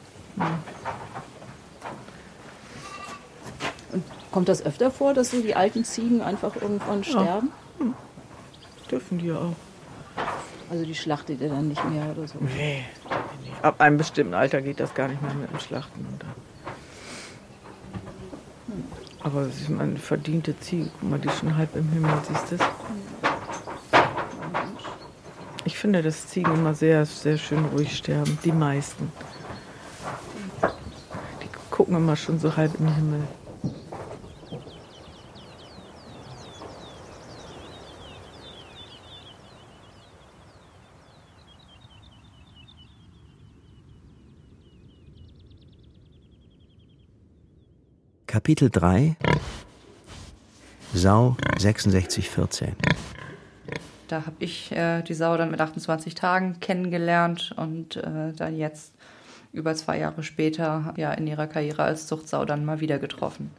Und 3.93 4.05
kommt 4.33 4.49
das 4.49 4.65
öfter 4.65 4.91
vor, 4.91 5.15
dass 5.15 5.31
so 5.31 5.41
die 5.41 5.55
alten 5.55 5.85
Ziegen 5.85 6.23
einfach 6.23 6.57
irgendwann 6.57 7.05
sterben? 7.05 7.53
Dürfen 8.91 9.19
die 9.19 9.27
ja 9.27 9.37
auch. 9.37 9.57
Also 10.71 10.85
die 10.85 10.95
schlachtet 10.95 11.41
ihr 11.41 11.49
dann 11.49 11.69
nicht 11.69 11.83
mehr 11.89 12.11
oder 12.17 12.29
so? 12.29 12.39
Nee, 12.41 12.85
nee. 13.43 13.53
Ab 13.63 13.81
einem 13.81 13.97
bestimmten 13.97 14.35
Alter 14.35 14.61
geht 14.61 14.81
das 14.81 14.95
gar 14.95 15.09
nicht 15.09 15.23
mehr 15.23 15.33
mit 15.35 15.51
dem 15.51 15.61
Schlachten. 15.61 16.07
Dann. 16.19 16.29
Aber 19.23 19.43
es 19.43 19.61
ist 19.61 19.71
eine 19.71 19.97
verdiente 19.97 20.59
Ziege. 20.61 20.91
Guck 21.01 21.11
mal, 21.11 21.19
die 21.19 21.29
ist 21.29 21.39
schon 21.39 21.57
halb 21.57 21.75
im 21.75 21.89
Himmel, 21.91 22.13
siehst 22.27 22.51
du 22.51 22.55
es? 22.57 22.61
Ich 25.79 25.83
finde, 25.83 26.03
dass 26.03 26.27
Ziegen 26.27 26.53
immer 26.55 26.75
sehr, 26.75 27.07
sehr 27.07 27.39
schön 27.39 27.65
ruhig 27.67 27.97
sterben. 27.97 28.37
Die 28.43 28.51
meisten. 28.51 29.13
Die 31.41 31.49
gucken 31.71 31.95
immer 31.95 32.17
schon 32.17 32.41
so 32.41 32.57
halb 32.57 32.75
im 32.81 32.93
Himmel. 32.93 33.23
Kapitel 48.27 48.69
3 48.69 49.15
Sau 50.93 51.37
6614 51.57 52.75
Da 54.09 54.25
habe 54.25 54.37
ich 54.41 54.73
äh, 54.73 55.03
die 55.03 55.15
Sau 55.15 55.37
dann 55.37 55.51
mit 55.51 55.61
28 55.61 56.15
Tagen 56.15 56.61
kennengelernt 56.61 57.55
und 57.57 57.97
äh, 57.97 58.33
dann 58.35 58.57
jetzt 58.57 58.95
über 59.53 59.75
zwei 59.75 59.99
Jahre 59.99 60.23
später 60.23 60.95
ja 60.97 61.13
in 61.13 61.27
ihrer 61.27 61.47
Karriere 61.47 61.83
als 61.83 62.07
Zuchtsau 62.07 62.45
dann 62.45 62.65
mal 62.65 62.81
wieder 62.81 62.99
getroffen. 62.99 63.51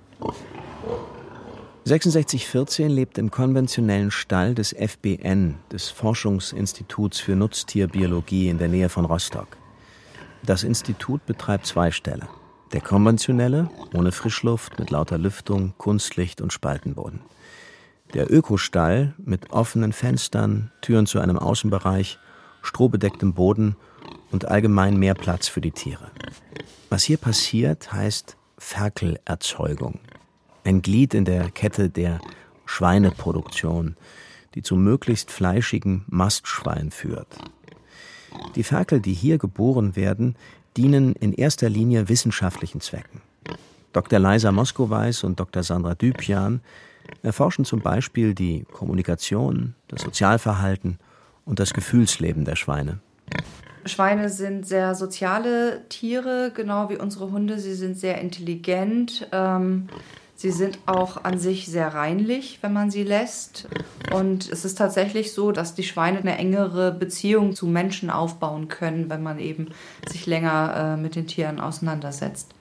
6614 1.86 2.90
lebt 2.90 3.18
im 3.18 3.32
konventionellen 3.32 4.12
Stall 4.12 4.54
des 4.54 4.74
FBN, 4.74 5.56
des 5.72 5.90
Forschungsinstituts 5.90 7.20
für 7.20 7.36
Nutztierbiologie 7.36 8.50
in 8.50 8.58
der 8.58 8.68
Nähe 8.68 8.90
von 8.90 9.06
Rostock. 9.06 9.58
Das 10.44 10.64
Institut 10.64 11.26
betreibt 11.26 11.66
zwei 11.66 11.92
Ställe. 11.92 12.28
Der 12.74 12.82
konventionelle, 12.82 13.70
ohne 13.96 14.12
Frischluft, 14.12 14.78
mit 14.78 14.92
lauter 14.92 15.18
Lüftung, 15.18 15.74
Kunstlicht 15.78 16.42
und 16.42 16.54
Spaltenboden. 16.54 17.22
Der 18.14 18.32
Ökostall 18.32 19.14
mit 19.24 19.52
offenen 19.52 19.94
Fenstern, 19.94 20.72
Türen 20.82 21.06
zu 21.06 21.20
einem 21.20 21.38
Außenbereich, 21.38 22.18
strohbedecktem 22.64 23.34
Boden 23.34 23.76
und 24.32 24.46
allgemein 24.46 24.98
mehr 24.98 25.14
Platz 25.14 25.48
für 25.48 25.62
die 25.62 25.72
Tiere. 25.72 26.10
Was 26.90 27.04
hier 27.04 27.18
passiert, 27.18 27.94
heißt 27.94 28.36
Ferkelerzeugung. 28.58 30.00
Ein 30.64 30.82
Glied 30.82 31.14
in 31.14 31.26
der 31.26 31.52
Kette 31.52 31.90
der 31.90 32.20
Schweineproduktion, 32.66 33.96
die 34.56 34.64
zu 34.64 34.76
möglichst 34.76 35.30
fleischigen 35.30 36.04
Mastschwein 36.08 36.90
führt. 36.90 37.38
Die 38.56 38.64
Ferkel, 38.64 39.02
die 39.02 39.14
hier 39.14 39.38
geboren 39.38 39.96
werden, 39.96 40.36
dienen 40.78 41.14
in 41.14 41.34
erster 41.34 41.70
Linie 41.70 42.10
wissenschaftlichen 42.10 42.82
Zwecken. 42.82 43.22
Dr. 43.94 44.20
Leisa 44.20 44.52
Moskowais 44.52 45.24
und 45.24 45.40
Dr. 45.40 45.64
Sandra 45.64 45.96
Dübjan 45.96 46.62
erforschen 47.24 47.66
zum 47.66 47.82
Beispiel 47.82 48.34
die 48.34 48.66
Kommunikation, 48.72 49.76
das 49.88 50.02
Sozialverhalten 50.02 51.00
und 51.46 51.60
das 51.60 51.74
Gefühlsleben 51.74 52.46
der 52.46 52.56
Schweine. 52.56 53.00
Schweine 53.86 54.30
sind 54.30 54.68
sehr 54.68 54.96
soziale 54.96 55.88
Tiere, 55.90 56.52
genau 56.54 56.90
wie 56.90 56.98
unsere 56.98 57.32
Hunde. 57.32 57.60
Sie 57.60 57.74
sind 57.74 57.98
sehr 57.98 58.20
intelligent. 58.22 59.28
Ähm, 59.32 59.88
sie 60.36 60.52
sind 60.52 60.80
auch 60.86 61.24
an 61.24 61.38
sich 61.40 61.68
sehr 61.68 61.94
reinlich, 61.94 62.60
wenn 62.62 62.74
man 62.74 62.92
sie 62.92 63.04
lässt. 63.04 63.68
Und 64.14 64.50
es 64.50 64.66
ist 64.66 64.78
tatsächlich 64.78 65.34
so, 65.34 65.52
dass 65.52 65.76
die 65.76 65.84
Schweine 65.84 66.20
eine 66.20 66.38
engere 66.38 66.92
Beziehung 66.92 67.56
zu 67.56 67.68
Menschen 67.68 68.10
aufbauen 68.10 68.68
können, 68.68 69.10
wenn 69.10 69.24
man 69.24 69.40
eben 69.40 69.70
sich 70.08 70.26
länger 70.26 70.96
äh, 70.98 71.02
mit 71.02 71.16
den 71.16 71.28
Tieren 71.28 71.60
auseinandersetzt. 71.60 72.54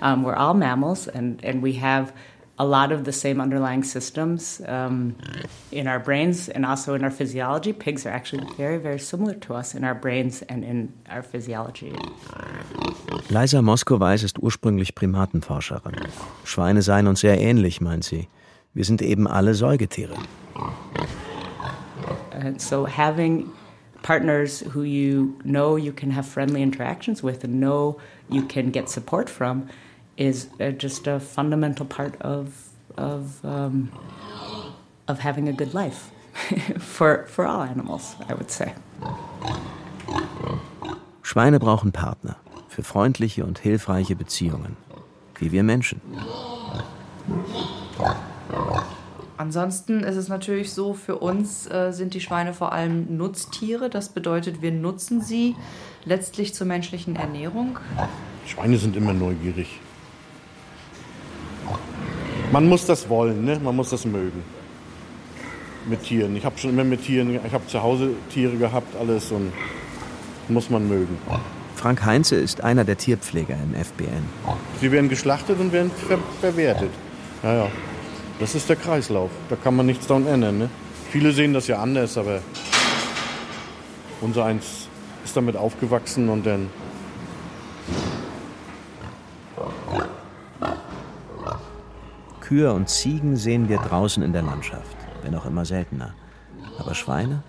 Um, 0.00 0.24
we're 0.24 0.36
all 0.36 0.54
mammals 0.54 1.08
and, 1.08 1.44
and 1.44 1.62
we 1.62 1.80
have 1.80 2.12
a 2.58 2.64
lot 2.64 2.90
of 2.90 3.04
the 3.04 3.12
same 3.12 3.40
underlying 3.40 3.84
systems 3.84 4.60
um, 4.66 5.14
in 5.70 5.86
our 5.86 6.00
brains 6.00 6.48
and 6.48 6.66
also 6.66 6.94
in 6.94 7.04
our 7.04 7.10
physiology. 7.10 7.72
Pigs 7.72 8.04
are 8.04 8.10
actually 8.10 8.44
very, 8.56 8.78
very 8.78 8.98
similar 8.98 9.34
to 9.34 9.54
us 9.54 9.74
in 9.74 9.84
our 9.84 9.94
brains 9.94 10.42
and 10.42 10.64
in 10.64 10.92
our 11.08 11.22
physiology. 11.22 11.92
Leisa 13.28 13.62
Moskowais 13.62 14.24
ist 14.24 14.38
ursprünglich 14.38 14.94
Primatenforscherin. 14.94 15.94
Schweine 16.44 16.82
seien 16.82 17.06
uns 17.06 17.20
sehr 17.20 17.38
ähnlich, 17.38 17.80
meint 17.80 18.04
sie. 18.04 18.28
Wir 18.74 18.84
sind 18.84 19.02
eben 19.02 19.26
alle 19.28 19.54
Säugetiere. 19.54 20.16
And 22.32 22.60
so 22.60 22.86
having 22.86 23.50
partners 24.02 24.62
who 24.74 24.82
you 24.82 25.36
know 25.44 25.76
you 25.76 25.92
can 25.92 26.10
have 26.10 26.26
friendly 26.26 26.62
interactions 26.62 27.22
with 27.22 27.44
and 27.44 27.60
know 27.60 27.98
you 28.28 28.42
can 28.42 28.70
get 28.70 28.88
support 28.88 29.28
from 29.28 29.68
is 30.18 30.48
uh, 30.60 30.72
just 30.72 31.06
a 31.06 31.20
fundamental 31.20 31.86
part 31.86 32.20
of 32.20 32.52
of 32.96 33.44
um, 33.44 33.90
of 35.06 35.20
having 35.20 35.48
a 35.48 35.52
good 35.52 35.72
life 35.72 36.10
for 36.78 37.24
for 37.28 37.46
all 37.46 37.62
animals, 37.62 38.16
I 38.28 38.34
would 38.34 38.50
say. 38.50 38.74
Schweine 41.22 41.58
brauchen 41.58 41.92
Partner 41.92 42.36
für 42.68 42.82
freundliche 42.82 43.44
und 43.44 43.58
hilfreiche 43.58 44.16
Beziehungen, 44.16 44.76
wie 45.36 45.52
wir 45.52 45.62
Menschen. 45.62 46.00
Ansonsten 49.36 50.00
ist 50.00 50.16
es 50.16 50.28
natürlich 50.28 50.72
so, 50.72 50.94
für 50.94 51.18
uns 51.18 51.70
äh, 51.70 51.92
sind 51.92 52.14
die 52.14 52.20
Schweine 52.20 52.54
vor 52.54 52.72
allem 52.72 53.16
Nutztiere. 53.16 53.88
Das 53.88 54.08
bedeutet, 54.08 54.62
wir 54.62 54.72
nutzen 54.72 55.20
sie 55.20 55.54
letztlich 56.04 56.54
zur 56.54 56.66
menschlichen 56.66 57.14
Ernährung. 57.14 57.78
Schweine 58.46 58.78
sind 58.78 58.96
immer 58.96 59.12
neugierig. 59.12 59.80
Man 62.50 62.66
muss 62.66 62.86
das 62.86 63.08
wollen, 63.08 63.44
ne? 63.44 63.60
man 63.62 63.76
muss 63.76 63.90
das 63.90 64.04
mögen. 64.04 64.42
Mit 65.86 66.02
Tieren. 66.02 66.34
Ich 66.36 66.44
habe 66.44 66.58
schon 66.58 66.70
immer 66.70 66.84
mit 66.84 67.02
Tieren, 67.02 67.38
ich 67.44 67.52
habe 67.52 67.66
zu 67.66 67.82
Hause 67.82 68.10
Tiere 68.32 68.56
gehabt, 68.56 68.96
alles 68.98 69.30
und 69.32 69.52
muss 70.48 70.70
man 70.70 70.88
mögen. 70.88 71.18
Frank 71.76 72.04
Heinze 72.04 72.36
ist 72.36 72.62
einer 72.64 72.84
der 72.84 72.96
Tierpfleger 72.96 73.54
im 73.54 73.74
FBN. 73.74 74.24
Sie 74.80 74.90
werden 74.90 75.08
geschlachtet 75.08 75.60
und 75.60 75.72
werden 75.72 75.90
ver 75.90 76.18
verwertet. 76.40 76.90
Ja, 77.42 77.54
ja. 77.54 77.66
Das 78.40 78.54
ist 78.54 78.68
der 78.68 78.76
Kreislauf. 78.76 79.30
Da 79.48 79.56
kann 79.56 79.76
man 79.76 79.86
nichts 79.86 80.06
daran 80.06 80.26
ändern. 80.26 80.58
Ne? 80.58 80.70
Viele 81.10 81.32
sehen 81.32 81.52
das 81.52 81.66
ja 81.66 81.80
anders, 81.80 82.16
aber 82.16 82.40
unser 84.20 84.44
eins 84.44 84.88
ist 85.24 85.36
damit 85.36 85.56
aufgewachsen 85.56 86.28
und 86.28 86.46
dann 86.46 86.68
Kühe 92.48 92.72
und 92.72 92.88
Ziegen 92.88 93.36
sehen 93.36 93.68
wir 93.68 93.76
draußen 93.76 94.22
in 94.22 94.32
der 94.32 94.40
Landschaft, 94.40 94.96
wenn 95.22 95.34
auch 95.34 95.44
immer 95.44 95.66
seltener. 95.66 96.14
Aber 96.78 96.94
Schweine? 96.94 97.42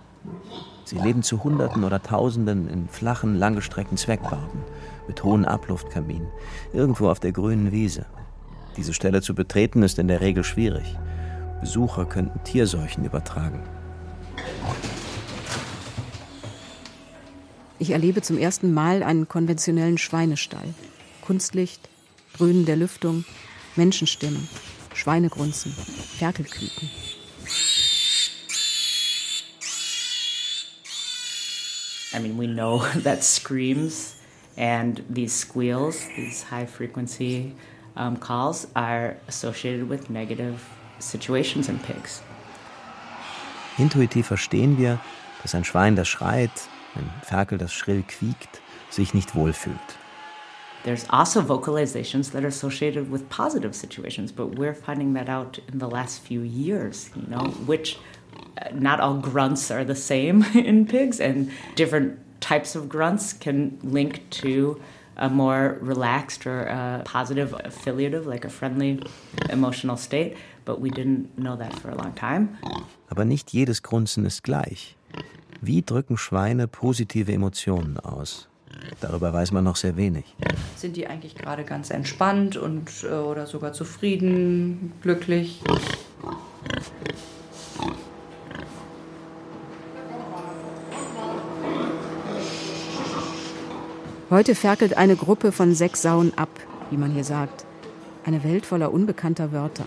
Sie 0.83 0.97
leben 0.97 1.23
zu 1.23 1.41
Hunderten 1.41 1.85
oder 1.85 2.03
Tausenden 2.03 2.67
in 2.67 2.89
flachen, 2.89 3.39
langgestreckten 3.39 3.95
Zweckbauten 3.95 4.59
mit 5.07 5.23
hohen 5.23 5.45
Abluftkaminen, 5.45 6.27
irgendwo 6.73 7.07
auf 7.07 7.21
der 7.21 7.31
grünen 7.31 7.71
Wiese. 7.71 8.07
Diese 8.75 8.93
Stelle 8.93 9.21
zu 9.21 9.33
betreten 9.33 9.83
ist 9.83 9.99
in 9.99 10.09
der 10.09 10.19
Regel 10.19 10.43
schwierig. 10.43 10.97
Besucher 11.61 12.03
könnten 12.03 12.43
Tierseuchen 12.43 13.05
übertragen. 13.05 13.61
Ich 17.77 17.91
erlebe 17.91 18.21
zum 18.21 18.37
ersten 18.37 18.73
Mal 18.73 19.01
einen 19.01 19.29
konventionellen 19.29 19.97
Schweinestall. 19.97 20.73
Kunstlicht, 21.21 21.87
Dröhnen 22.33 22.65
der 22.65 22.75
Lüftung, 22.75 23.23
Menschenstimmen. 23.77 24.49
Schweinegrunzen, 24.99 25.71
Ferkelküken. 25.71 26.89
I 32.13 32.19
mean, 32.19 32.37
we 32.37 32.47
know 32.47 32.79
that 33.03 33.23
screams 33.23 34.15
and 34.57 35.01
these 35.09 35.31
squeals, 35.31 36.05
these 36.17 36.43
high 36.43 36.65
frequency 36.65 37.55
um, 37.95 38.17
calls, 38.17 38.67
are 38.75 39.15
associated 39.29 39.87
with 39.87 40.09
negative 40.09 40.59
situations 40.99 41.69
in 41.69 41.79
pigs. 41.79 42.21
Intuitiv 43.77 44.27
verstehen 44.27 44.77
wir, 44.77 44.99
dass 45.41 45.55
ein 45.55 45.63
Schwein, 45.63 45.95
das 45.95 46.09
schreit, 46.09 46.51
ein 46.95 47.09
Ferkel, 47.23 47.57
das 47.57 47.71
schrill 47.71 48.03
quiekt, 48.03 48.61
sich 48.89 49.13
nicht 49.13 49.33
wohlfühlt. 49.33 49.98
There's 50.83 51.05
also 51.09 51.41
vocalizations 51.41 52.31
that 52.31 52.43
are 52.43 52.47
associated 52.47 53.11
with 53.11 53.29
positive 53.29 53.75
situations, 53.75 54.31
but 54.31 54.55
we're 54.55 54.73
finding 54.73 55.13
that 55.13 55.27
out 55.27 55.59
in 55.71 55.79
the 55.79 55.89
last 55.89 56.21
few 56.21 56.41
years, 56.41 57.09
you 57.15 57.27
know, 57.27 57.45
which 57.65 57.97
uh, 58.61 58.69
not 58.73 58.99
all 58.99 59.17
grunts 59.17 59.71
are 59.71 59.83
the 59.83 59.95
same 59.95 60.43
in 60.55 60.85
pigs, 60.85 61.19
and 61.19 61.51
different 61.75 62.19
types 62.39 62.75
of 62.75 62.87
grunts 62.87 63.33
can 63.33 63.77
link 63.83 64.29
to 64.29 64.81
a 65.17 65.29
more 65.29 65.77
relaxed 65.81 66.47
or 66.47 66.63
a 66.63 67.01
positive 67.03 67.53
affiliative, 67.65 68.25
like 68.25 68.45
a 68.45 68.49
friendly 68.49 69.01
emotional 69.49 69.97
state, 69.97 70.37
but 70.63 70.79
we 70.79 70.89
didn't 70.89 71.37
know 71.37 71.57
that 71.57 71.73
for 71.77 71.89
a 71.89 71.95
long 71.95 72.13
time. 72.13 72.57
Aber 73.09 73.25
nicht 73.25 73.51
jedes 73.51 73.83
Grunzen 73.83 74.25
ist 74.25 74.43
gleich. 74.43 74.95
Wie 75.61 75.81
drücken 75.81 76.17
Schweine 76.17 76.67
positive 76.67 77.33
Emotionen 77.33 77.99
aus? 77.99 78.48
Darüber 79.01 79.33
weiß 79.33 79.51
man 79.51 79.63
noch 79.63 79.75
sehr 79.75 79.95
wenig. 79.95 80.25
Sind 80.75 80.97
die 80.97 81.07
eigentlich 81.07 81.35
gerade 81.35 81.63
ganz 81.63 81.89
entspannt 81.89 82.57
und 82.57 82.89
äh, 83.03 83.13
oder 83.13 83.45
sogar 83.45 83.73
zufrieden, 83.73 84.93
glücklich? 85.01 85.61
Heute 94.29 94.53
ferkelt 94.53 94.95
eine 94.95 95.15
Gruppe 95.15 95.51
von 95.51 95.73
sechs 95.73 96.01
Sauen 96.03 96.33
ab, 96.37 96.49
wie 96.91 96.97
man 96.97 97.11
hier 97.11 97.23
sagt. 97.23 97.65
Eine 98.25 98.43
Welt 98.43 98.65
voller 98.65 98.93
unbekannter 98.93 99.51
Wörter. 99.51 99.85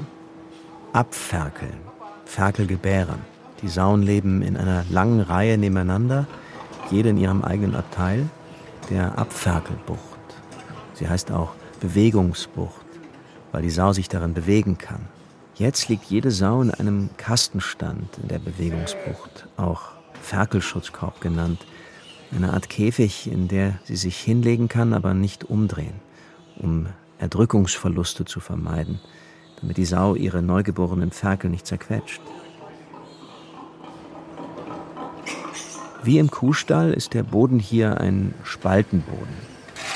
Abferkeln, 0.92 1.78
Ferkel 2.24 2.66
gebären. 2.66 3.20
Die 3.62 3.68
Sauen 3.68 4.02
leben 4.02 4.42
in 4.42 4.56
einer 4.56 4.84
langen 4.90 5.20
Reihe 5.20 5.58
nebeneinander, 5.58 6.26
jede 6.90 7.10
in 7.10 7.18
ihrem 7.18 7.44
eigenen 7.44 7.76
Abteil 7.76 8.28
der 8.90 9.18
Abferkelbucht. 9.18 10.00
Sie 10.94 11.08
heißt 11.08 11.32
auch 11.32 11.54
Bewegungsbucht, 11.80 12.86
weil 13.50 13.62
die 13.62 13.70
Sau 13.70 13.92
sich 13.92 14.08
darin 14.08 14.34
bewegen 14.34 14.78
kann. 14.78 15.08
Jetzt 15.54 15.88
liegt 15.88 16.04
jede 16.04 16.30
Sau 16.30 16.62
in 16.62 16.70
einem 16.70 17.10
Kastenstand 17.16 18.18
in 18.22 18.28
der 18.28 18.38
Bewegungsbucht, 18.38 19.48
auch 19.56 19.92
Ferkelschutzkorb 20.20 21.20
genannt. 21.20 21.66
Eine 22.34 22.52
Art 22.52 22.70
Käfig, 22.70 23.30
in 23.30 23.48
der 23.48 23.78
sie 23.84 23.96
sich 23.96 24.16
hinlegen 24.16 24.68
kann, 24.68 24.94
aber 24.94 25.12
nicht 25.12 25.44
umdrehen, 25.44 26.00
um 26.56 26.86
Erdrückungsverluste 27.18 28.24
zu 28.24 28.40
vermeiden, 28.40 29.00
damit 29.60 29.76
die 29.76 29.84
Sau 29.84 30.14
ihre 30.14 30.42
neugeborenen 30.42 31.10
Ferkel 31.10 31.50
nicht 31.50 31.66
zerquetscht. 31.66 32.22
Wie 36.04 36.18
im 36.18 36.32
Kuhstall 36.32 36.92
ist 36.92 37.14
der 37.14 37.22
Boden 37.22 37.60
hier 37.60 38.00
ein 38.00 38.34
Spaltenboden. 38.42 39.52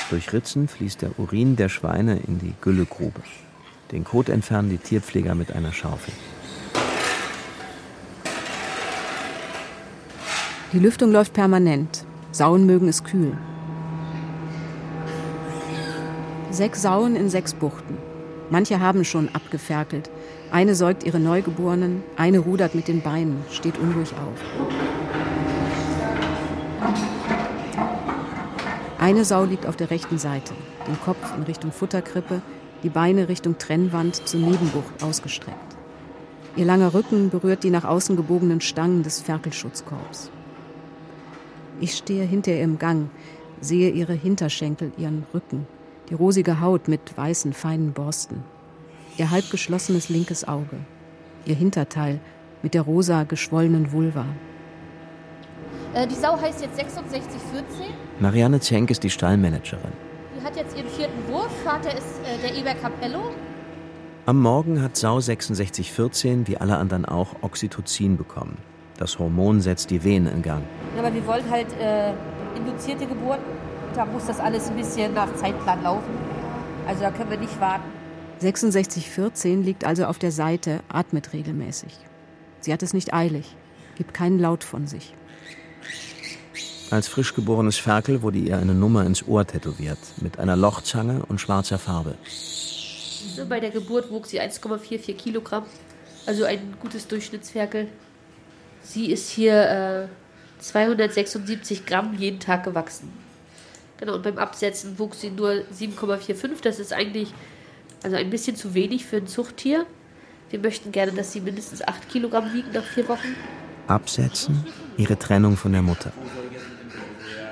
Durch 0.09 0.31
Ritzen 0.31 0.69
fließt 0.69 1.01
der 1.01 1.19
Urin 1.19 1.57
der 1.57 1.67
Schweine 1.67 2.17
in 2.25 2.39
die 2.39 2.53
Güllegrube. 2.61 3.19
Den 3.91 4.05
Kot 4.05 4.29
entfernen 4.29 4.69
die 4.69 4.77
Tierpfleger 4.77 5.35
mit 5.35 5.51
einer 5.51 5.73
Schaufel. 5.73 6.13
Die 10.71 10.79
Lüftung 10.79 11.11
läuft 11.11 11.33
permanent. 11.33 12.05
Sauen 12.31 12.65
mögen 12.65 12.87
es 12.87 13.03
kühl. 13.03 13.37
Sechs 16.51 16.81
Sauen 16.81 17.17
in 17.17 17.29
sechs 17.29 17.53
Buchten. 17.53 17.97
Manche 18.49 18.79
haben 18.79 19.03
schon 19.03 19.27
abgeferkelt. 19.33 20.09
Eine 20.51 20.73
säugt 20.73 21.03
ihre 21.03 21.19
Neugeborenen, 21.19 22.01
eine 22.15 22.39
rudert 22.39 22.75
mit 22.75 22.87
den 22.87 23.01
Beinen, 23.01 23.43
steht 23.51 23.77
unruhig 23.77 24.13
auf. 24.13 24.86
Eine 29.07 29.23
Sau 29.23 29.45
liegt 29.45 29.65
auf 29.65 29.77
der 29.77 29.89
rechten 29.89 30.17
Seite, 30.17 30.53
den 30.85 30.99
Kopf 30.99 31.33
in 31.37 31.43
Richtung 31.43 31.71
Futterkrippe, 31.71 32.41
die 32.83 32.89
Beine 32.89 33.29
Richtung 33.29 33.57
Trennwand 33.57 34.27
zur 34.27 34.41
Nebenbucht 34.41 35.01
ausgestreckt. 35.01 35.77
Ihr 36.57 36.65
langer 36.65 36.93
Rücken 36.93 37.29
berührt 37.29 37.63
die 37.63 37.69
nach 37.69 37.85
außen 37.85 38.17
gebogenen 38.17 38.59
Stangen 38.59 39.03
des 39.03 39.21
Ferkelschutzkorbs. 39.21 40.29
Ich 41.79 41.95
stehe 41.95 42.25
hinter 42.25 42.51
ihr 42.51 42.63
im 42.63 42.79
Gang, 42.79 43.09
sehe 43.61 43.91
ihre 43.91 44.11
Hinterschenkel, 44.11 44.91
ihren 44.97 45.25
Rücken, 45.33 45.65
die 46.09 46.13
rosige 46.13 46.59
Haut 46.59 46.89
mit 46.89 47.17
weißen, 47.17 47.53
feinen 47.53 47.93
Borsten, 47.93 48.43
ihr 49.15 49.31
halb 49.31 49.49
geschlossenes 49.49 50.09
linkes 50.09 50.45
Auge, 50.45 50.79
ihr 51.45 51.55
Hinterteil 51.55 52.19
mit 52.61 52.73
der 52.73 52.81
rosa, 52.81 53.23
geschwollenen 53.23 53.93
Vulva. 53.93 54.25
Äh, 55.93 56.05
die 56.07 56.15
Sau 56.15 56.37
heißt 56.37 56.61
jetzt 56.61 56.75
6614. 56.75 58.06
Marianne 58.19 58.59
Zenk 58.59 58.89
ist 58.89 59.03
die 59.03 59.11
Stallmanagerin. 59.11 59.91
Die 60.35 60.43
hat 60.43 60.55
jetzt 60.55 60.75
ihren 60.75 60.89
vierten 60.89 61.27
Wurf. 61.31 61.51
Vater 61.63 61.95
ist 61.95 62.19
äh, 62.25 62.41
der 62.41 62.57
Eber 62.57 62.73
Capello. 62.73 63.29
Am 64.25 64.41
Morgen 64.41 64.81
hat 64.81 64.97
Sau 64.97 65.19
6614, 65.19 66.47
wie 66.47 66.57
alle 66.57 66.77
anderen 66.77 67.05
auch, 67.05 67.35
Oxytocin 67.41 68.17
bekommen. 68.17 68.57
Das 68.97 69.19
Hormon 69.19 69.61
setzt 69.61 69.91
die 69.91 70.03
Venen 70.03 70.33
in 70.33 70.41
Gang. 70.41 70.63
Aber 70.97 71.13
wir 71.13 71.27
wollen 71.27 71.47
halt 71.51 71.67
äh, 71.79 72.13
induzierte 72.55 73.05
Geburten. 73.05 73.45
Da 73.93 74.05
muss 74.05 74.25
das 74.25 74.39
alles 74.39 74.67
ein 74.71 74.77
bisschen 74.77 75.13
nach 75.13 75.33
Zeitplan 75.35 75.83
laufen. 75.83 76.09
Also 76.87 77.01
da 77.01 77.11
können 77.11 77.29
wir 77.29 77.37
nicht 77.37 77.61
warten. 77.61 77.85
6614 78.39 79.63
liegt 79.63 79.85
also 79.85 80.05
auf 80.05 80.17
der 80.17 80.31
Seite, 80.31 80.79
atmet 80.89 81.33
regelmäßig. 81.33 81.95
Sie 82.61 82.73
hat 82.73 82.81
es 82.81 82.93
nicht 82.95 83.13
eilig, 83.13 83.55
gibt 83.95 84.15
keinen 84.15 84.39
Laut 84.39 84.63
von 84.63 84.87
sich. 84.87 85.13
Als 86.89 87.09
frisch 87.09 87.35
geborenes 87.35 87.77
Ferkel 87.77 88.21
wurde 88.21 88.37
ihr 88.37 88.57
eine 88.57 88.73
Nummer 88.73 89.05
ins 89.05 89.27
Ohr 89.27 89.45
tätowiert, 89.45 89.97
mit 90.21 90.39
einer 90.39 90.55
Lochzange 90.55 91.25
und 91.27 91.41
schwarzer 91.41 91.77
Farbe. 91.77 92.15
Bei 93.49 93.59
der 93.59 93.71
Geburt 93.71 94.09
wog 94.09 94.25
sie 94.25 94.39
1,44 94.39 95.13
Kilogramm, 95.15 95.65
also 96.25 96.45
ein 96.45 96.75
gutes 96.79 97.07
Durchschnittsferkel. 97.07 97.89
Sie 98.83 99.11
ist 99.11 99.29
hier 99.29 100.07
äh, 100.09 100.61
276 100.63 101.85
Gramm 101.85 102.15
jeden 102.17 102.39
Tag 102.39 102.63
gewachsen. 102.63 103.11
Genau, 103.97 104.15
und 104.15 104.23
beim 104.23 104.37
Absetzen 104.37 104.97
wog 104.97 105.13
sie 105.13 105.29
nur 105.29 105.63
7,45. 105.77 106.61
Das 106.61 106.79
ist 106.79 106.93
eigentlich 106.93 107.33
also 108.01 108.15
ein 108.15 108.29
bisschen 108.29 108.55
zu 108.55 108.73
wenig 108.73 109.05
für 109.05 109.17
ein 109.17 109.27
Zuchttier. 109.27 109.85
Wir 110.51 110.59
möchten 110.59 110.93
gerne, 110.93 111.11
dass 111.11 111.33
sie 111.33 111.41
mindestens 111.41 111.81
8 111.81 112.07
Kilogramm 112.07 112.53
wiegen 112.53 112.71
nach 112.73 112.85
vier 112.85 113.09
Wochen. 113.09 113.35
Absetzen, 113.87 114.65
ihre 114.97 115.19
Trennung 115.19 115.57
von 115.57 115.73
der 115.73 115.81
Mutter. 115.81 116.13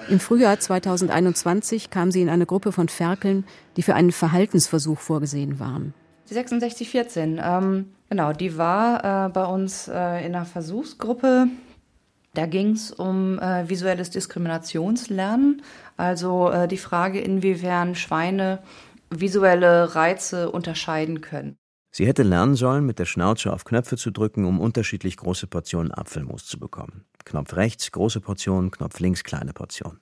Im 0.07 0.19
Frühjahr 0.19 0.59
2021 0.59 1.89
kam 1.89 2.11
sie 2.11 2.21
in 2.21 2.29
eine 2.29 2.45
Gruppe 2.45 2.71
von 2.71 2.89
Ferkeln, 2.89 3.43
die 3.75 3.81
für 3.81 3.95
einen 3.95 4.11
Verhaltensversuch 4.11 4.99
vorgesehen 4.99 5.59
waren. 5.59 5.95
Die 6.29 6.35
6614, 6.35 7.41
ähm, 7.43 7.95
genau, 8.09 8.31
die 8.31 8.57
war 8.57 9.25
äh, 9.25 9.29
bei 9.29 9.45
uns 9.45 9.87
äh, 9.87 10.25
in 10.25 10.35
einer 10.35 10.45
Versuchsgruppe. 10.45 11.47
Da 12.35 12.45
ging 12.45 12.71
es 12.73 12.91
um 12.91 13.39
äh, 13.39 13.67
visuelles 13.67 14.11
Diskriminationslernen, 14.11 15.63
also 15.97 16.51
äh, 16.51 16.67
die 16.67 16.77
Frage, 16.77 17.19
inwiefern 17.19 17.95
Schweine 17.95 18.59
visuelle 19.09 19.95
Reize 19.95 20.51
unterscheiden 20.51 21.21
können. 21.21 21.57
Sie 21.97 22.05
hätte 22.05 22.23
lernen 22.23 22.57
sollen, 22.57 22.85
mit 22.85 22.99
der 22.99 23.05
Schnauze 23.05 23.53
auf 23.53 23.63
Knöpfe 23.63 23.95
zu 23.95 24.11
drücken, 24.11 24.43
um 24.43 24.59
unterschiedlich 24.59 25.15
große 25.15 25.47
Portionen 25.47 25.93
Apfelmus 25.93 26.45
zu 26.45 26.59
bekommen. 26.59 27.05
Knopf 27.23 27.55
rechts, 27.55 27.89
große 27.89 28.19
Portion, 28.19 28.69
Knopf 28.69 28.99
links, 28.99 29.23
kleine 29.23 29.53
Portion. 29.53 30.01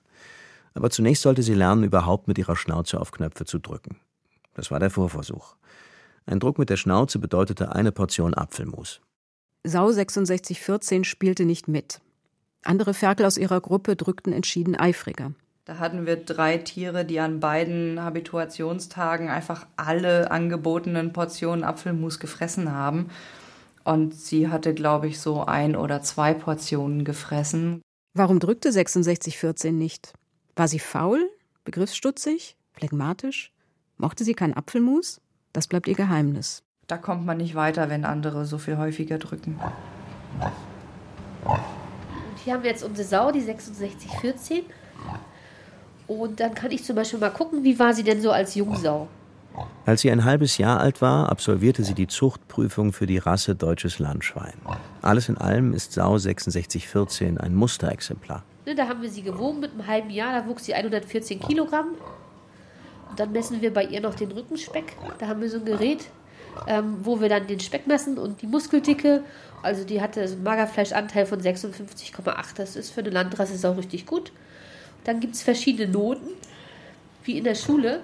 Aber 0.74 0.90
zunächst 0.90 1.22
sollte 1.22 1.44
sie 1.44 1.54
lernen, 1.54 1.84
überhaupt 1.84 2.26
mit 2.26 2.36
ihrer 2.36 2.56
Schnauze 2.56 3.00
auf 3.00 3.12
Knöpfe 3.12 3.44
zu 3.44 3.60
drücken. 3.60 4.00
Das 4.54 4.72
war 4.72 4.80
der 4.80 4.90
Vorversuch. 4.90 5.54
Ein 6.26 6.40
Druck 6.40 6.58
mit 6.58 6.68
der 6.68 6.78
Schnauze 6.78 7.20
bedeutete 7.20 7.72
eine 7.72 7.92
Portion 7.92 8.34
Apfelmus. 8.34 9.00
Sau 9.62 9.92
6614 9.92 11.04
spielte 11.04 11.44
nicht 11.44 11.68
mit. 11.68 12.00
Andere 12.64 12.92
Ferkel 12.92 13.24
aus 13.24 13.38
ihrer 13.38 13.60
Gruppe 13.60 13.94
drückten 13.94 14.32
entschieden 14.32 14.74
eifriger. 14.74 15.30
Da 15.66 15.78
hatten 15.78 16.04
wir 16.04 16.16
drei 16.16 16.58
Tiere, 16.58 17.06
die 17.06 17.20
an 17.20 17.40
beiden 17.40 18.02
Habituationstagen 18.02 19.30
einfach 19.30 19.66
alle 19.76 20.30
angebotenen 20.30 21.14
Portionen 21.14 21.64
Apfelmus 21.64 22.18
gefressen 22.18 22.70
haben. 22.70 23.08
Und 23.82 24.14
sie 24.14 24.48
hatte, 24.48 24.74
glaube 24.74 25.06
ich, 25.08 25.20
so 25.20 25.42
ein 25.42 25.74
oder 25.74 26.02
zwei 26.02 26.34
Portionen 26.34 27.06
gefressen. 27.06 27.80
Warum 28.12 28.40
drückte 28.40 28.72
6614 28.72 29.76
nicht? 29.78 30.12
War 30.54 30.68
sie 30.68 30.78
faul, 30.78 31.30
begriffsstutzig, 31.64 32.56
phlegmatisch? 32.74 33.50
Mochte 33.96 34.24
sie 34.24 34.34
kein 34.34 34.54
Apfelmus? 34.54 35.22
Das 35.54 35.66
bleibt 35.66 35.88
ihr 35.88 35.94
Geheimnis. 35.94 36.62
Da 36.88 36.98
kommt 36.98 37.24
man 37.24 37.38
nicht 37.38 37.54
weiter, 37.54 37.88
wenn 37.88 38.04
andere 38.04 38.44
so 38.44 38.58
viel 38.58 38.76
häufiger 38.76 39.16
drücken. 39.16 39.58
Und 41.46 42.38
hier 42.44 42.52
haben 42.52 42.62
wir 42.62 42.70
jetzt 42.70 42.84
unsere 42.84 43.08
Sau, 43.08 43.32
die 43.32 43.40
6614. 43.40 44.64
Und 46.06 46.40
dann 46.40 46.54
kann 46.54 46.70
ich 46.70 46.84
zum 46.84 46.96
Beispiel 46.96 47.18
mal 47.18 47.30
gucken, 47.30 47.64
wie 47.64 47.78
war 47.78 47.94
sie 47.94 48.02
denn 48.02 48.20
so 48.20 48.30
als 48.30 48.54
Jungsau? 48.54 49.08
Als 49.86 50.00
sie 50.00 50.10
ein 50.10 50.24
halbes 50.24 50.58
Jahr 50.58 50.80
alt 50.80 51.00
war, 51.00 51.30
absolvierte 51.30 51.84
sie 51.84 51.94
die 51.94 52.08
Zuchtprüfung 52.08 52.92
für 52.92 53.06
die 53.06 53.18
Rasse 53.18 53.54
deutsches 53.54 53.98
Landschwein. 53.98 54.54
Alles 55.02 55.28
in 55.28 55.38
allem 55.38 55.72
ist 55.72 55.92
Sau 55.92 56.18
6614 56.18 57.38
ein 57.38 57.54
Musterexemplar. 57.54 58.42
Ne, 58.66 58.74
da 58.74 58.88
haben 58.88 59.02
wir 59.02 59.10
sie 59.10 59.22
gewogen 59.22 59.60
mit 59.60 59.72
einem 59.72 59.86
halben 59.86 60.10
Jahr, 60.10 60.40
da 60.40 60.48
wuchs 60.48 60.64
sie 60.64 60.74
114 60.74 61.38
Kilogramm. 61.38 61.88
Und 63.10 63.20
dann 63.20 63.30
messen 63.32 63.60
wir 63.60 63.72
bei 63.72 63.84
ihr 63.84 64.00
noch 64.00 64.14
den 64.14 64.32
Rückenspeck. 64.32 64.96
Da 65.18 65.28
haben 65.28 65.40
wir 65.40 65.50
so 65.50 65.58
ein 65.58 65.64
Gerät, 65.64 66.08
ähm, 66.66 66.96
wo 67.02 67.20
wir 67.20 67.28
dann 67.28 67.46
den 67.46 67.60
Speck 67.60 67.86
messen 67.86 68.18
und 68.18 68.42
die 68.42 68.46
Muskeldicke. 68.46 69.22
Also 69.62 69.84
die 69.84 70.00
hatte 70.00 70.26
so 70.26 70.34
einen 70.34 70.42
Magerfleischanteil 70.42 71.26
von 71.26 71.40
56,8. 71.40 72.24
Das 72.56 72.74
ist 72.74 72.90
für 72.90 73.00
eine 73.00 73.10
Landrasse 73.10 73.56
sau 73.56 73.72
richtig 73.72 74.06
gut. 74.06 74.32
Dann 75.04 75.20
gibt 75.20 75.34
es 75.34 75.42
verschiedene 75.42 75.90
Noten, 75.90 76.28
wie 77.24 77.38
in 77.38 77.44
der 77.44 77.54
Schule. 77.54 78.02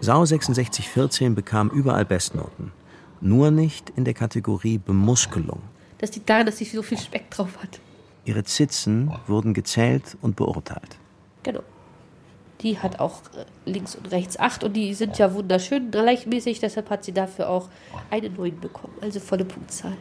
Sau 0.00 0.24
6614 0.24 1.34
bekam 1.34 1.70
überall 1.70 2.04
Bestnoten. 2.04 2.72
Nur 3.20 3.50
nicht 3.50 3.90
in 3.96 4.04
der 4.04 4.14
Kategorie 4.14 4.78
Bemuskelung. 4.78 5.60
Das 5.98 6.14
liegt 6.14 6.28
daran, 6.30 6.46
dass 6.46 6.58
sie 6.58 6.64
so 6.64 6.82
viel 6.82 6.98
Speck 6.98 7.30
drauf 7.30 7.58
hat. 7.60 7.80
Ihre 8.24 8.44
Zitzen 8.44 9.12
wurden 9.26 9.54
gezählt 9.54 10.16
und 10.20 10.36
beurteilt. 10.36 10.98
Genau. 11.42 11.62
Die 12.60 12.78
hat 12.78 13.00
auch 13.00 13.22
äh, 13.36 13.70
links 13.70 13.94
und 13.94 14.10
rechts 14.10 14.38
acht 14.38 14.64
und 14.64 14.74
die 14.74 14.94
sind 14.94 15.18
ja 15.18 15.32
wunderschön 15.32 15.90
gleichmäßig, 15.90 16.58
deshalb 16.58 16.90
hat 16.90 17.04
sie 17.04 17.12
dafür 17.12 17.48
auch 17.48 17.68
eine 18.10 18.30
9 18.30 18.60
bekommen, 18.60 18.94
also 19.00 19.20
volle 19.20 19.44
Punktzahl. 19.44 19.96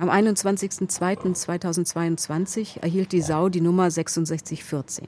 Am 0.00 0.08
21.02.2022 0.08 2.80
erhielt 2.80 3.12
die 3.12 3.20
Sau 3.20 3.50
die 3.50 3.60
Nummer 3.60 3.90
6614. 3.90 5.06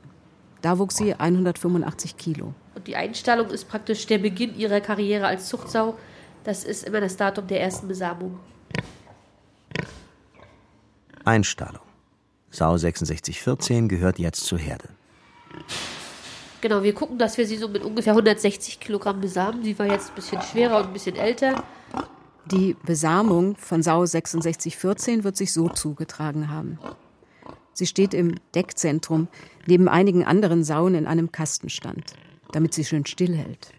Da 0.60 0.78
wuchs 0.78 0.96
sie 0.96 1.14
185 1.14 2.18
Kilo. 2.18 2.52
Und 2.74 2.86
die 2.86 2.94
Einstallung 2.94 3.48
ist 3.48 3.70
praktisch 3.70 4.06
der 4.06 4.18
Beginn 4.18 4.54
ihrer 4.54 4.82
Karriere 4.82 5.26
als 5.26 5.48
Zuchtsau. 5.48 5.96
Das 6.44 6.64
ist 6.64 6.84
immer 6.84 7.00
das 7.00 7.16
Datum 7.16 7.46
der 7.46 7.62
ersten 7.62 7.88
Besamung. 7.88 8.38
Einstallung. 11.24 11.80
Sau 12.50 12.76
6614 12.76 13.88
gehört 13.88 14.18
jetzt 14.18 14.44
zur 14.44 14.58
Herde. 14.58 14.90
Genau, 16.60 16.82
wir 16.82 16.92
gucken, 16.92 17.16
dass 17.16 17.38
wir 17.38 17.46
sie 17.46 17.56
so 17.56 17.68
mit 17.68 17.82
ungefähr 17.82 18.12
160 18.12 18.78
Kilogramm 18.78 19.22
besamen. 19.22 19.64
Sie 19.64 19.78
war 19.78 19.86
jetzt 19.86 20.10
ein 20.10 20.16
bisschen 20.16 20.42
schwerer 20.42 20.80
und 20.80 20.88
ein 20.88 20.92
bisschen 20.92 21.16
älter. 21.16 21.64
Die 22.50 22.76
Besamung 22.84 23.56
von 23.56 23.82
Sau 23.82 24.04
6614 24.04 25.24
wird 25.24 25.36
sich 25.36 25.52
so 25.52 25.68
zugetragen 25.68 26.50
haben. 26.50 26.78
Sie 27.72 27.86
steht 27.86 28.14
im 28.14 28.34
Deckzentrum 28.54 29.28
neben 29.66 29.88
einigen 29.88 30.24
anderen 30.24 30.64
Sauen 30.64 30.94
in 30.94 31.06
einem 31.06 31.32
Kastenstand, 31.32 32.14
damit 32.50 32.74
sie 32.74 32.84
schön 32.84 33.06
stillhält. 33.06 33.72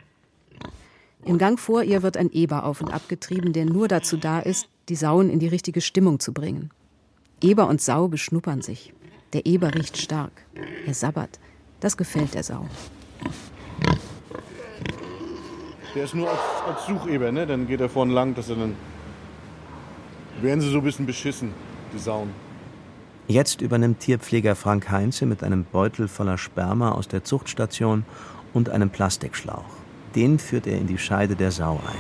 Im 1.26 1.38
Gang 1.38 1.60
vor 1.60 1.84
ihr 1.84 2.04
wird 2.04 2.18
ein 2.18 2.32
Eber 2.32 2.66
auf 2.66 2.82
und 2.82 2.92
ab 2.92 3.08
getrieben, 3.08 3.54
der 3.54 3.66
nur 3.66 3.88
dazu 3.88 4.18
da 4.18 4.40
ist, 4.40 4.68
die 4.90 4.96
Sauen 4.96 5.30
in 5.30 5.40
die 5.40 5.48
richtige 5.48 5.82
Stimmung 5.82 6.20
zu 6.20 6.34
bringen. 6.34 6.70
Eber 7.42 7.68
und 7.68 7.82
Sau 7.82 8.08
beschnuppern 8.08 8.62
sich. 8.62 8.94
Der 9.34 9.46
Eber 9.46 9.74
riecht 9.74 9.98
stark. 9.98 10.32
Er 10.86 10.94
sabbert. 10.94 11.40
Das 11.80 11.98
gefällt 11.98 12.34
der 12.34 12.44
Sau. 12.44 12.66
Der 15.96 16.06
ist 16.06 16.16
nur 16.16 16.30
als, 16.30 16.40
als 16.68 16.86
Sucheber, 16.88 17.32
ne? 17.32 17.46
Dann 17.46 17.68
geht 17.68 17.80
er 17.80 17.90
vorne 17.90 18.14
lang, 18.14 18.34
dass 18.36 18.50
er 18.50 18.56
dann. 18.56 18.76
Werden 20.42 20.62
sie 20.62 20.70
so 20.70 20.80
ein 20.80 20.84
bisschen 20.84 21.06
beschissen, 21.06 21.54
die 21.94 22.00
Sauen. 22.00 22.32
Jetzt 23.28 23.62
übernimmt 23.62 24.00
Tierpfleger 24.00 24.56
Frank 24.56 24.90
Heinze 24.90 25.26
mit 25.26 25.44
einem 25.44 25.64
Beutel 25.64 26.08
voller 26.08 26.38
Sperma 26.38 26.92
aus 26.92 27.08
der 27.08 27.24
Zuchtstation 27.24 28.06
und 28.54 28.70
einem 28.70 28.90
Plastikschlauch. 28.90 29.64
Den 30.16 30.40
führt 30.40 30.68
er 30.68 30.78
in 30.78 30.88
die 30.88 30.98
Scheide 30.98 31.36
der 31.36 31.52
Sau 31.52 31.80
ein. 31.88 32.00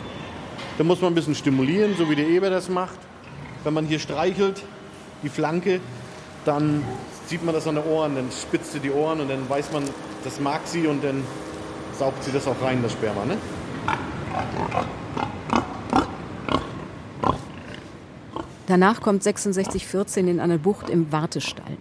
Da 0.77 0.83
muss 0.83 1.01
man 1.01 1.11
ein 1.11 1.15
bisschen 1.15 1.35
stimulieren, 1.35 1.95
so 1.95 2.09
wie 2.09 2.15
der 2.15 2.27
Eber 2.27 2.49
das 2.49 2.67
macht. 2.67 2.97
Wenn 3.63 3.73
man 3.73 3.85
hier 3.85 3.99
streichelt, 3.99 4.63
die 5.21 5.29
Flanke, 5.29 5.79
dann 6.43 6.83
zieht 7.27 7.45
man 7.45 7.53
das 7.53 7.67
an 7.67 7.75
den 7.75 7.85
Ohren, 7.85 8.15
dann 8.15 8.29
spitzt 8.31 8.73
sie 8.73 8.79
die 8.79 8.91
Ohren 8.91 9.21
und 9.21 9.29
dann 9.29 9.47
weiß 9.47 9.71
man, 9.71 9.83
das 10.23 10.39
mag 10.39 10.61
sie 10.65 10.87
und 10.87 11.03
dann 11.03 11.23
saugt 11.97 12.23
sie 12.23 12.31
das 12.31 12.47
auch 12.47 12.61
rein, 12.61 12.81
das 12.81 12.91
Sperma. 12.91 13.23
Ne? 13.25 13.37
Danach 18.67 19.01
kommt 19.01 19.23
6614 19.23 20.27
in 20.27 20.39
eine 20.39 20.57
Bucht 20.57 20.89
im 20.89 21.11
Wartestall. 21.11 21.77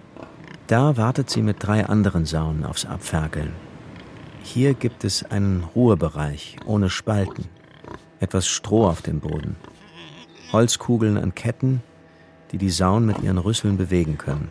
Da 0.66 0.96
wartet 0.96 1.30
sie 1.30 1.42
mit 1.42 1.56
drei 1.60 1.86
anderen 1.86 2.26
Sauen 2.26 2.64
aufs 2.64 2.84
Abferkeln. 2.84 3.52
Hier 4.42 4.74
gibt 4.74 5.04
es 5.04 5.22
einen 5.22 5.64
Ruhebereich 5.74 6.56
ohne 6.66 6.90
Spalten, 6.90 7.46
etwas 8.20 8.48
Stroh 8.48 8.86
auf 8.86 9.00
dem 9.00 9.20
Boden, 9.20 9.56
Holzkugeln 10.52 11.16
an 11.16 11.34
Ketten, 11.34 11.82
die 12.50 12.58
die 12.58 12.70
Sauen 12.70 13.06
mit 13.06 13.22
ihren 13.22 13.38
Rüsseln 13.38 13.78
bewegen 13.78 14.18
können. 14.18 14.50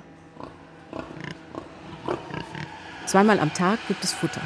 Zweimal 3.06 3.40
am 3.40 3.54
Tag 3.54 3.80
gibt 3.88 4.04
es 4.04 4.14
Futter. 4.14 4.42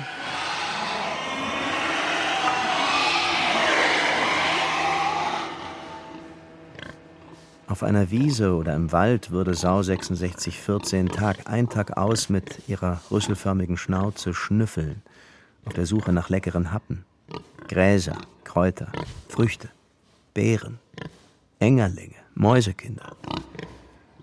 Auf 7.67 7.81
einer 7.81 8.11
Wiese 8.11 8.53
oder 8.53 8.75
im 8.75 8.91
Wald 8.91 9.31
würde 9.31 9.55
Sau 9.55 9.81
6614 9.81 11.09
Tag 11.09 11.49
ein 11.49 11.67
Tag 11.67 11.97
aus 11.97 12.29
mit 12.29 12.61
ihrer 12.67 13.01
rüsselförmigen 13.09 13.75
Schnauze 13.75 14.35
schnüffeln, 14.35 15.01
auf 15.65 15.73
der 15.73 15.87
Suche 15.87 16.13
nach 16.13 16.29
leckeren 16.29 16.71
Happen. 16.71 17.05
Gräser, 17.67 18.17
Kräuter, 18.43 18.91
Früchte, 19.29 19.69
Beeren, 20.35 20.77
Engerlinge, 21.57 22.15
Mäusekinder. 22.35 23.15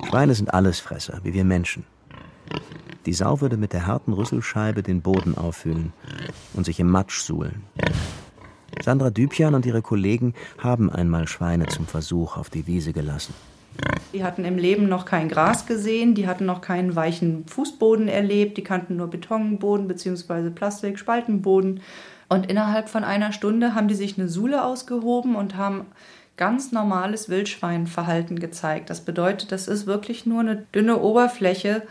Schweine 0.09 0.35
sind 0.37 0.55
Allesfresser, 0.55 1.19
wie 1.25 1.35
wir 1.35 1.45
Menschen. 1.45 1.85
Die 3.07 3.13
Sau 3.13 3.41
würde 3.41 3.57
mit 3.57 3.73
der 3.73 3.87
harten 3.87 4.13
Rüsselscheibe 4.13 4.85
den 4.85 5.03
Boden 5.03 5.37
auffühlen 5.37 5.93
und 6.55 6.65
sich 6.65 6.79
im 6.79 6.89
Matsch 6.89 7.19
suhlen. 7.19 7.65
Sandra 8.83 9.11
Dübjan 9.11 9.55
und 9.55 9.65
ihre 9.65 9.81
Kollegen 9.81 10.35
haben 10.59 10.91
einmal 10.91 11.29
Schweine 11.29 11.67
zum 11.67 11.87
Versuch 11.87 12.37
auf 12.37 12.51
die 12.51 12.67
Wiese 12.67 12.93
gelassen. 12.93 13.35
Die 14.13 14.23
hatten 14.23 14.45
im 14.45 14.59
Leben 14.59 14.89
noch 14.89 15.07
kein 15.07 15.29
Gras 15.29 15.67
gesehen, 15.67 16.15
die 16.15 16.27
hatten 16.27 16.45
noch 16.45 16.61
keinen 16.61 16.95
weichen 16.95 17.47
Fußboden 17.47 18.09
erlebt, 18.09 18.59
die 18.59 18.65
kannten 18.65 18.97
nur 18.97 19.09
Betonboden 19.09 19.89
bzw. 19.89 20.51
Plastik, 20.51 20.99
Spaltenboden. 20.99 21.81
Und 22.29 22.51
innerhalb 22.51 22.89
von 22.89 23.05
einer 23.05 23.33
Stunde 23.33 23.75
haben 23.75 23.89
die 23.89 23.95
sich 23.95 24.19
eine 24.19 24.29
Sule 24.29 24.65
ausgehoben 24.65 25.37
und 25.37 25.57
haben 25.57 25.87
ganz 26.37 26.73
normales 26.73 27.29
Wildschweinverhalten 27.29 28.39
gezeigt. 28.39 28.91
Das 28.91 29.03
bedeutet, 29.03 29.53
das 29.53 29.69
ist 29.69 29.87
wirklich 29.87 30.27
nur 30.27 30.41
eine 30.41 30.57
dünne 30.75 31.01
Oberfläche, 31.01 31.83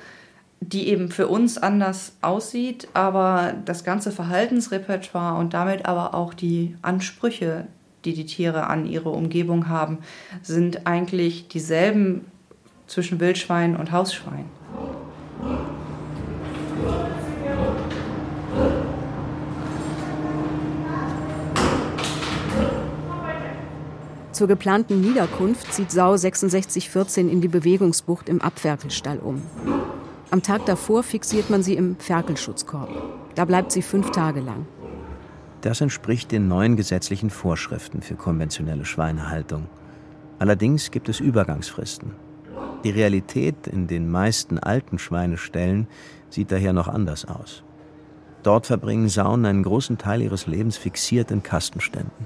die 0.61 0.87
eben 0.87 1.09
für 1.09 1.27
uns 1.27 1.57
anders 1.57 2.13
aussieht, 2.21 2.87
aber 2.93 3.55
das 3.65 3.83
ganze 3.83 4.11
Verhaltensrepertoire 4.11 5.37
und 5.37 5.53
damit 5.53 5.85
aber 5.85 6.13
auch 6.13 6.33
die 6.33 6.75
Ansprüche, 6.83 7.67
die 8.05 8.13
die 8.13 8.25
Tiere 8.25 8.67
an 8.67 8.85
ihre 8.85 9.09
Umgebung 9.09 9.67
haben, 9.67 9.99
sind 10.43 10.85
eigentlich 10.85 11.47
dieselben 11.47 12.25
zwischen 12.87 13.19
Wildschwein 13.19 13.75
und 13.75 13.91
Hausschwein. 13.91 14.45
Zur 24.31 24.47
geplanten 24.47 25.01
Niederkunft 25.01 25.73
zieht 25.73 25.91
Sau 25.91 26.15
6614 26.15 27.29
in 27.29 27.41
die 27.41 27.47
Bewegungsbucht 27.47 28.29
im 28.29 28.41
Abferkelstall 28.41 29.19
um. 29.19 29.41
Am 30.31 30.41
Tag 30.41 30.65
davor 30.65 31.03
fixiert 31.03 31.49
man 31.49 31.61
sie 31.61 31.75
im 31.75 31.97
Ferkelschutzkorb. 31.97 32.89
Da 33.35 33.43
bleibt 33.43 33.73
sie 33.73 33.81
fünf 33.81 34.11
Tage 34.11 34.39
lang. 34.39 34.65
Das 35.59 35.81
entspricht 35.81 36.31
den 36.31 36.47
neuen 36.47 36.77
gesetzlichen 36.77 37.29
Vorschriften 37.29 38.01
für 38.01 38.15
konventionelle 38.15 38.85
Schweinehaltung. 38.85 39.67
Allerdings 40.39 40.89
gibt 40.89 41.09
es 41.09 41.19
Übergangsfristen. 41.19 42.13
Die 42.85 42.91
Realität 42.91 43.67
in 43.67 43.87
den 43.87 44.09
meisten 44.09 44.57
alten 44.57 44.99
Schweineställen 44.99 45.87
sieht 46.29 46.53
daher 46.53 46.71
noch 46.71 46.87
anders 46.87 47.25
aus. 47.25 47.63
Dort 48.41 48.67
verbringen 48.67 49.09
Sauen 49.09 49.45
einen 49.45 49.63
großen 49.63 49.97
Teil 49.97 50.21
ihres 50.21 50.47
Lebens 50.47 50.77
fixiert 50.77 51.29
in 51.29 51.43
Kastenständen. 51.43 52.25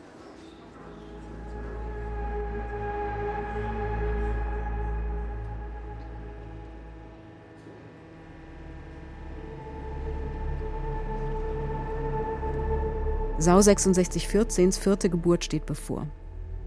Sau 13.46 13.60
6614s 13.60 14.80
vierte 14.80 15.08
Geburt 15.08 15.44
steht 15.44 15.68
bevor. 15.68 16.08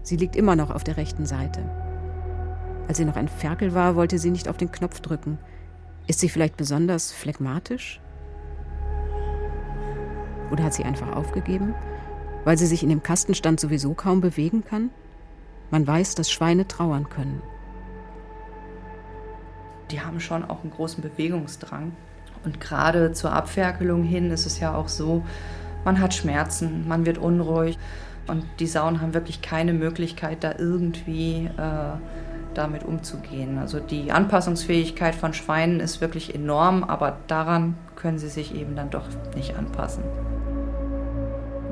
Sie 0.01 0.15
liegt 0.15 0.37
immer 0.37 0.55
noch 0.55 0.71
auf 0.71 0.85
der 0.85 0.95
rechten 0.95 1.25
Seite. 1.25 1.59
Als 2.87 2.99
sie 2.99 3.03
noch 3.03 3.17
ein 3.17 3.27
Ferkel 3.27 3.73
war, 3.73 3.97
wollte 3.97 4.17
sie 4.17 4.31
nicht 4.31 4.47
auf 4.47 4.55
den 4.55 4.71
Knopf 4.71 5.01
drücken. 5.01 5.39
Ist 6.07 6.21
sie 6.21 6.29
vielleicht 6.29 6.55
besonders 6.55 7.11
phlegmatisch? 7.11 7.99
Oder 10.53 10.63
hat 10.63 10.73
sie 10.73 10.85
einfach 10.85 11.13
aufgegeben, 11.17 11.75
weil 12.45 12.57
sie 12.57 12.65
sich 12.65 12.81
in 12.81 12.87
dem 12.87 13.03
Kastenstand 13.03 13.59
sowieso 13.59 13.93
kaum 13.93 14.21
bewegen 14.21 14.63
kann? 14.63 14.89
Man 15.71 15.85
weiß, 15.85 16.15
dass 16.15 16.31
Schweine 16.31 16.65
trauern 16.65 17.09
können. 17.09 17.41
Die 19.91 19.99
haben 19.99 20.21
schon 20.21 20.45
auch 20.45 20.61
einen 20.61 20.71
großen 20.71 21.03
Bewegungsdrang. 21.03 21.91
Und 22.45 22.61
gerade 22.61 23.11
zur 23.11 23.33
Abferkelung 23.33 24.03
hin 24.03 24.31
ist 24.31 24.45
es 24.45 24.61
ja 24.61 24.73
auch 24.73 24.87
so, 24.87 25.25
man 25.89 25.99
hat 25.99 26.13
Schmerzen, 26.13 26.87
man 26.87 27.07
wird 27.07 27.17
unruhig 27.17 27.79
und 28.27 28.45
die 28.59 28.67
Sauen 28.67 29.01
haben 29.01 29.15
wirklich 29.15 29.41
keine 29.41 29.73
Möglichkeit, 29.73 30.43
da 30.43 30.53
irgendwie 30.55 31.49
äh, 31.57 31.97
damit 32.53 32.83
umzugehen. 32.83 33.57
Also 33.57 33.79
die 33.79 34.11
Anpassungsfähigkeit 34.11 35.15
von 35.15 35.33
Schweinen 35.33 35.79
ist 35.79 35.99
wirklich 35.99 36.35
enorm, 36.35 36.83
aber 36.83 37.17
daran 37.25 37.75
können 37.95 38.19
sie 38.19 38.29
sich 38.29 38.53
eben 38.53 38.75
dann 38.75 38.91
doch 38.91 39.07
nicht 39.35 39.57
anpassen. 39.57 40.03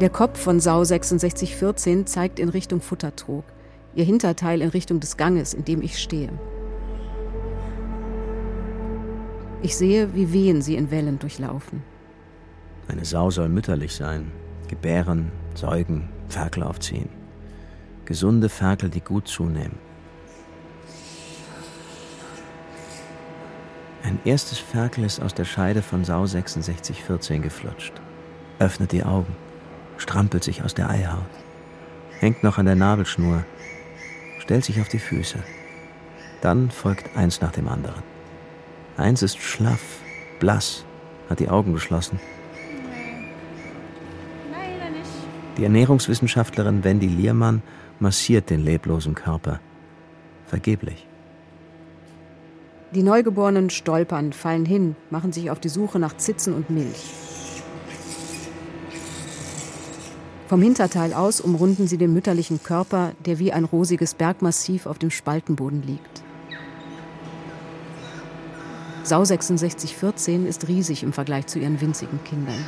Der 0.02 0.10
Kopf 0.10 0.40
von 0.40 0.60
Sau 0.60 0.84
6614 0.84 2.08
zeigt 2.08 2.40
in 2.40 2.50
Richtung 2.50 2.82
Futtertrog, 2.82 3.44
ihr 3.94 4.04
Hinterteil 4.04 4.64
in 4.64 4.70
Richtung 4.70 5.00
des 5.00 5.16
Ganges, 5.16 5.54
in 5.54 5.64
dem 5.64 5.84
ich 5.84 6.00
stehe. 6.00 6.30
Ich 9.62 9.78
sehe, 9.78 10.16
wie 10.16 10.34
Wehen 10.34 10.64
sie 10.64 10.76
in 10.76 10.90
Wellen 10.90 11.20
durchlaufen. 11.20 11.84
Eine 12.88 13.04
Sau 13.04 13.30
soll 13.32 13.50
mütterlich 13.50 13.94
sein, 13.96 14.32
gebären, 14.70 15.32
säugen, 15.56 16.08
Ferkel 16.30 16.64
aufziehen. 16.64 17.10
Gesunde 18.06 18.48
Ferkel, 18.48 18.90
die 18.90 19.02
gut 19.02 19.28
zunehmen. 19.28 19.78
Ein 24.04 24.20
erstes 24.24 24.58
Ferkel 24.58 25.04
ist 25.04 25.20
aus 25.20 25.34
der 25.34 25.44
Scheide 25.44 25.82
von 25.82 26.06
Sau 26.06 26.26
6614 26.26 27.42
geflutscht. 27.42 27.94
Öffnet 28.60 28.94
die 28.94 29.04
Augen, 29.04 29.36
strampelt 29.98 30.46
sich 30.46 30.64
aus 30.64 30.74
der 30.74 30.90
Eihaut, 30.90 31.26
hängt 32.20 32.42
noch 32.42 32.58
an 32.58 32.68
der 32.68 32.76
Nabelschnur, 32.76 33.44
stellt 34.40 34.64
sich 34.64 34.80
auf 34.80 34.88
die 34.88 35.00
Füße. 35.00 35.40
Dann 36.40 36.72
folgt 36.72 37.18
eins 37.18 37.42
nach 37.42 37.52
dem 37.52 37.68
anderen. 37.68 38.02
Eins 38.96 39.24
ist 39.24 39.40
schlaff, 39.40 40.00
blass, 40.40 40.86
hat 41.30 41.42
die 41.42 41.50
Augen 41.50 41.74
geschlossen 41.74 42.20
Die 45.58 45.64
Ernährungswissenschaftlerin 45.64 46.84
Wendy 46.84 47.08
Liermann 47.08 47.64
massiert 48.00 48.52
den 48.52 48.64
leblosen 48.64 49.16
Körper. 49.16 49.60
Vergeblich. 50.46 51.08
Die 52.94 53.04
Neugeborenen 53.04 53.70
stolpern, 53.70 54.34
fallen 54.34 54.66
hin, 54.66 54.96
machen 55.10 55.34
sich 55.34 55.50
auf 55.50 55.60
die 55.60 55.70
Suche 55.70 56.00
nach 56.00 56.16
Zitzen 56.16 56.54
und 56.54 56.70
Milch. 56.70 57.12
Vom 60.48 60.62
Hinterteil 60.62 61.14
aus 61.14 61.42
umrunden 61.42 61.88
sie 61.88 61.98
den 61.98 62.14
mütterlichen 62.14 62.64
Körper, 62.64 63.12
der 63.26 63.40
wie 63.40 63.52
ein 63.52 63.66
rosiges 63.66 64.14
Bergmassiv 64.14 64.86
auf 64.86 65.00
dem 65.00 65.10
Spaltenboden 65.10 65.82
liegt. 65.82 66.24
Sau 69.04 69.26
6614 69.26 70.46
ist 70.46 70.68
riesig 70.68 71.04
im 71.04 71.14
Vergleich 71.14 71.48
zu 71.48 71.60
ihren 71.60 71.82
winzigen 71.82 72.24
Kindern. 72.24 72.64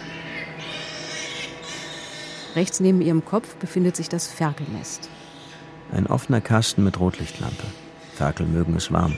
Rechts 2.60 2.82
neben 2.82 3.00
ihrem 3.00 3.24
Kopf 3.24 3.56
befindet 3.56 3.96
sich 3.96 4.10
das 4.10 4.28
Ferkelnest. 4.28 5.08
Ein 5.94 6.08
offener 6.08 6.42
Kasten 6.42 6.84
mit 6.84 7.00
Rotlichtlampe. 7.00 7.64
Ferkel 8.16 8.48
mögen 8.48 8.76
es 8.76 8.92
warm. 8.92 9.16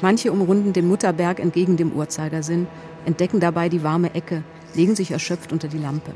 Manche 0.00 0.30
umrunden 0.30 0.72
den 0.72 0.86
Mutterberg 0.86 1.40
entgegen 1.40 1.76
dem 1.76 1.90
Uhrzeigersinn, 1.92 2.68
entdecken 3.04 3.40
dabei 3.40 3.68
die 3.68 3.82
warme 3.82 4.14
Ecke, 4.14 4.44
legen 4.74 4.94
sich 4.94 5.10
erschöpft 5.10 5.52
unter 5.52 5.66
die 5.66 5.78
Lampe, 5.78 6.12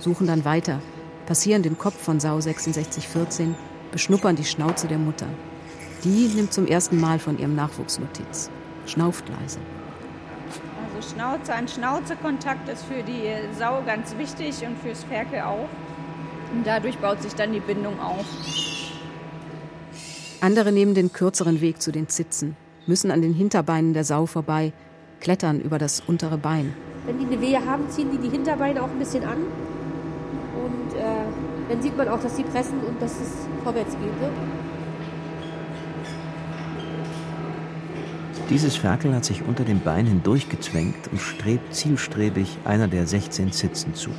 suchen 0.00 0.26
dann 0.26 0.44
weiter, 0.44 0.82
passieren 1.24 1.62
den 1.62 1.78
Kopf 1.78 1.98
von 1.98 2.20
Sau 2.20 2.38
6614, 2.38 3.54
beschnuppern 3.92 4.36
die 4.36 4.44
Schnauze 4.44 4.86
der 4.86 4.98
Mutter. 4.98 5.28
Die 6.04 6.28
nimmt 6.28 6.52
zum 6.52 6.66
ersten 6.66 7.00
Mal 7.00 7.18
von 7.18 7.38
ihrem 7.38 7.54
Nachwuchs 7.54 7.98
Notiz, 7.98 8.50
schnauft 8.84 9.24
leise. 9.30 9.60
Schnauze 11.02 11.54
an 11.54 11.68
Schnauze 11.68 12.16
Kontakt 12.16 12.68
ist 12.68 12.84
für 12.84 13.02
die 13.02 13.22
Sau 13.58 13.82
ganz 13.84 14.16
wichtig 14.18 14.66
und 14.66 14.78
fürs 14.78 15.04
Ferkel 15.04 15.40
auch. 15.40 15.68
Und 16.52 16.66
dadurch 16.66 16.98
baut 16.98 17.22
sich 17.22 17.34
dann 17.34 17.52
die 17.52 17.60
Bindung 17.60 18.00
auf. 18.00 18.24
Andere 20.40 20.72
nehmen 20.72 20.94
den 20.94 21.12
kürzeren 21.12 21.60
Weg 21.60 21.82
zu 21.82 21.92
den 21.92 22.08
Zitzen, 22.08 22.56
müssen 22.86 23.10
an 23.10 23.22
den 23.22 23.34
Hinterbeinen 23.34 23.92
der 23.92 24.04
Sau 24.04 24.26
vorbei, 24.26 24.72
klettern 25.20 25.60
über 25.60 25.78
das 25.78 26.00
untere 26.06 26.38
Bein. 26.38 26.74
Wenn 27.06 27.18
die 27.18 27.26
eine 27.26 27.40
Wehe 27.40 27.64
haben, 27.64 27.88
ziehen 27.90 28.10
die 28.10 28.18
die 28.18 28.30
Hinterbeine 28.30 28.82
auch 28.82 28.88
ein 28.88 28.98
bisschen 28.98 29.24
an. 29.24 29.38
Und 29.38 30.98
äh, 30.98 31.70
dann 31.70 31.82
sieht 31.82 31.96
man 31.96 32.08
auch, 32.08 32.20
dass 32.20 32.36
sie 32.36 32.42
pressen 32.42 32.80
und 32.80 33.00
dass 33.00 33.12
es 33.12 33.32
vorwärts 33.62 33.92
geht. 33.92 34.20
Ne? 34.20 34.30
Dieses 38.50 38.76
Ferkel 38.76 39.14
hat 39.14 39.24
sich 39.24 39.42
unter 39.42 39.62
dem 39.62 39.78
Bein 39.80 40.06
hindurchgezwängt 40.06 41.06
und 41.12 41.20
strebt 41.20 41.72
zielstrebig 41.72 42.58
einer 42.64 42.88
der 42.88 43.06
16 43.06 43.52
Zitzen 43.52 43.94
zu. 43.94 44.10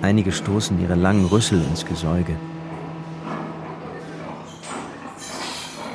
Einige 0.00 0.32
stoßen 0.32 0.80
ihre 0.80 0.94
langen 0.94 1.26
Rüssel 1.26 1.62
ins 1.62 1.84
Gesäuge. 1.84 2.34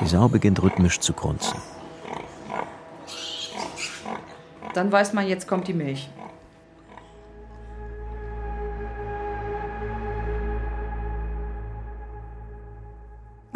Die 0.00 0.06
Sau 0.06 0.28
beginnt 0.28 0.62
rhythmisch 0.62 1.00
zu 1.00 1.12
grunzen. 1.12 1.60
Dann 4.72 4.92
weiß 4.92 5.14
man, 5.14 5.26
jetzt 5.26 5.48
kommt 5.48 5.66
die 5.66 5.74
Milch. 5.74 6.08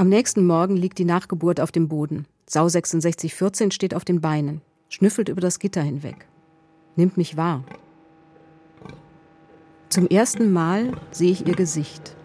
Am 0.00 0.08
nächsten 0.08 0.46
Morgen 0.46 0.78
liegt 0.78 0.96
die 0.96 1.04
Nachgeburt 1.04 1.60
auf 1.60 1.72
dem 1.72 1.86
Boden. 1.86 2.24
Sau 2.46 2.66
6614 2.66 3.70
steht 3.70 3.94
auf 3.94 4.02
den 4.02 4.22
Beinen, 4.22 4.62
schnüffelt 4.88 5.28
über 5.28 5.42
das 5.42 5.58
Gitter 5.58 5.82
hinweg, 5.82 6.26
nimmt 6.96 7.18
mich 7.18 7.36
wahr. 7.36 7.64
Zum 9.90 10.06
ersten 10.06 10.54
Mal 10.54 10.92
sehe 11.10 11.32
ich 11.32 11.46
ihr 11.46 11.54
Gesicht. 11.54 12.16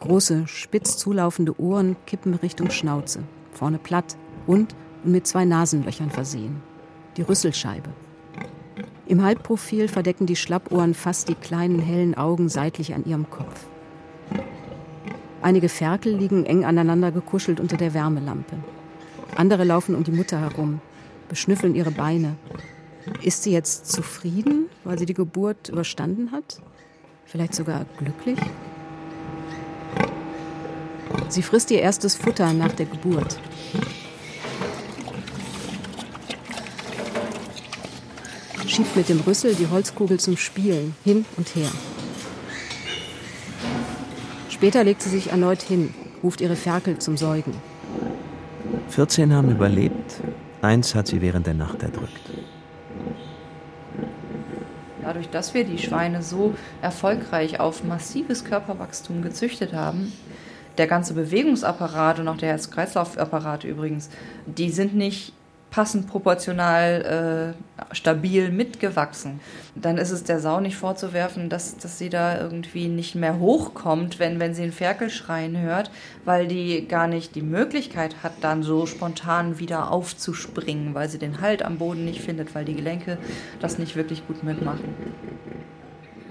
Große, 0.00 0.48
spitz 0.48 0.96
zulaufende 0.96 1.60
Ohren 1.60 1.94
kippen 2.06 2.34
Richtung 2.34 2.70
Schnauze, 2.70 3.22
vorne 3.52 3.78
platt, 3.78 4.16
rund 4.48 4.74
und 5.04 5.12
mit 5.12 5.28
zwei 5.28 5.44
Nasenlöchern 5.44 6.10
versehen. 6.10 6.60
Die 7.16 7.22
Rüsselscheibe. 7.22 7.90
Im 9.06 9.22
Halbprofil 9.22 9.86
verdecken 9.86 10.26
die 10.26 10.34
Schlappohren 10.34 10.94
fast 10.94 11.28
die 11.28 11.36
kleinen 11.36 11.78
hellen 11.78 12.16
Augen 12.16 12.48
seitlich 12.48 12.94
an 12.94 13.04
ihrem 13.04 13.30
Kopf. 13.30 13.68
Einige 15.44 15.68
Ferkel 15.68 16.16
liegen 16.16 16.46
eng 16.46 16.64
aneinander 16.64 17.12
gekuschelt 17.12 17.60
unter 17.60 17.76
der 17.76 17.92
Wärmelampe. 17.92 18.56
Andere 19.36 19.64
laufen 19.64 19.94
um 19.94 20.02
die 20.02 20.10
Mutter 20.10 20.40
herum, 20.40 20.80
beschnüffeln 21.28 21.74
ihre 21.74 21.90
Beine. 21.90 22.36
Ist 23.20 23.42
sie 23.42 23.52
jetzt 23.52 23.92
zufrieden, 23.92 24.70
weil 24.84 24.98
sie 24.98 25.04
die 25.04 25.12
Geburt 25.12 25.68
überstanden 25.68 26.32
hat? 26.32 26.62
Vielleicht 27.26 27.54
sogar 27.54 27.84
glücklich? 27.98 28.38
Sie 31.28 31.42
frisst 31.42 31.70
ihr 31.70 31.82
erstes 31.82 32.14
Futter 32.14 32.54
nach 32.54 32.72
der 32.72 32.86
Geburt. 32.86 33.38
Schiebt 38.66 38.96
mit 38.96 39.10
dem 39.10 39.20
Rüssel 39.20 39.54
die 39.54 39.68
Holzkugel 39.68 40.18
zum 40.18 40.38
Spielen 40.38 40.94
hin 41.04 41.26
und 41.36 41.54
her. 41.54 41.70
Später 44.64 44.82
legt 44.82 45.02
sie 45.02 45.10
sich 45.10 45.30
erneut 45.30 45.60
hin, 45.60 45.92
ruft 46.22 46.40
ihre 46.40 46.56
Ferkel 46.56 46.96
zum 46.96 47.18
Säugen. 47.18 47.52
14 48.88 49.34
haben 49.34 49.50
überlebt, 49.50 50.22
eins 50.62 50.94
hat 50.94 51.06
sie 51.06 51.20
während 51.20 51.46
der 51.46 51.52
Nacht 51.52 51.82
erdrückt. 51.82 52.30
Dadurch, 55.02 55.28
dass 55.28 55.52
wir 55.52 55.64
die 55.64 55.76
Schweine 55.76 56.22
so 56.22 56.54
erfolgreich 56.80 57.60
auf 57.60 57.84
massives 57.84 58.46
Körperwachstum 58.46 59.20
gezüchtet 59.20 59.74
haben, 59.74 60.10
der 60.78 60.86
ganze 60.86 61.12
Bewegungsapparat 61.12 62.20
und 62.20 62.28
auch 62.28 62.38
der 62.38 62.48
Herz-Kreislauf-Apparat 62.48 63.64
übrigens, 63.64 64.08
die 64.46 64.70
sind 64.70 64.94
nicht 64.94 65.34
passend 65.74 66.06
proportional 66.06 67.56
äh, 67.90 67.94
stabil 67.96 68.52
mitgewachsen. 68.52 69.40
Dann 69.74 69.98
ist 69.98 70.12
es 70.12 70.22
der 70.22 70.38
Sau 70.38 70.60
nicht 70.60 70.76
vorzuwerfen, 70.76 71.48
dass, 71.48 71.76
dass 71.76 71.98
sie 71.98 72.10
da 72.10 72.40
irgendwie 72.40 72.86
nicht 72.86 73.16
mehr 73.16 73.40
hochkommt, 73.40 74.20
wenn, 74.20 74.38
wenn 74.38 74.54
sie 74.54 74.62
einen 74.62 74.70
Ferkelschreien 74.70 75.58
hört, 75.58 75.90
weil 76.24 76.46
die 76.46 76.86
gar 76.86 77.08
nicht 77.08 77.34
die 77.34 77.42
Möglichkeit 77.42 78.22
hat, 78.22 78.34
dann 78.40 78.62
so 78.62 78.86
spontan 78.86 79.58
wieder 79.58 79.90
aufzuspringen, 79.90 80.94
weil 80.94 81.08
sie 81.08 81.18
den 81.18 81.40
Halt 81.40 81.64
am 81.64 81.78
Boden 81.78 82.04
nicht 82.04 82.20
findet, 82.20 82.54
weil 82.54 82.64
die 82.64 82.76
Gelenke 82.76 83.18
das 83.58 83.76
nicht 83.76 83.96
wirklich 83.96 84.24
gut 84.28 84.44
mitmachen. 84.44 84.94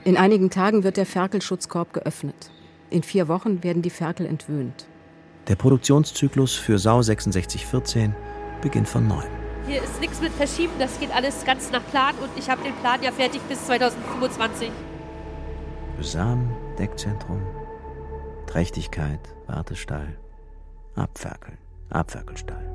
In 0.06 0.16
einigen 0.16 0.52
Tagen 0.52 0.86
wird 0.86 0.96
der 0.96 1.06
Ferkelschutzkorb 1.06 1.92
geöffnet. 1.92 2.50
In 2.90 3.04
vier 3.04 3.28
Wochen 3.28 3.62
werden 3.62 3.82
die 3.82 3.90
Ferkel 3.90 4.26
entwöhnt. 4.26 4.86
Der 5.50 5.58
Produktionszyklus 5.58 6.56
für 6.56 6.80
Sau 6.80 7.02
6614 7.02 8.16
beginnt 8.64 8.88
von 8.88 9.08
neuem. 9.08 9.30
Hier 9.68 9.84
ist 9.84 10.00
nichts 10.00 10.20
mit 10.22 10.32
Verschieben, 10.32 10.74
das 10.80 11.00
geht 11.00 11.14
alles 11.14 11.46
ganz 11.46 11.70
nach 11.72 11.86
Plan 11.92 12.16
und 12.22 12.30
ich 12.38 12.50
habe 12.50 12.64
den 12.64 12.74
Plan 12.78 13.04
ja 13.04 13.12
fertig 13.12 13.42
bis 13.44 13.66
2025. 13.66 14.72
Besamen, 15.98 16.50
Deckzentrum, 16.80 17.42
Trächtigkeit, 18.48 19.20
Wartestall, 19.48 20.18
Abferkeln, 20.96 21.58
Abferkelstall. 21.90 22.70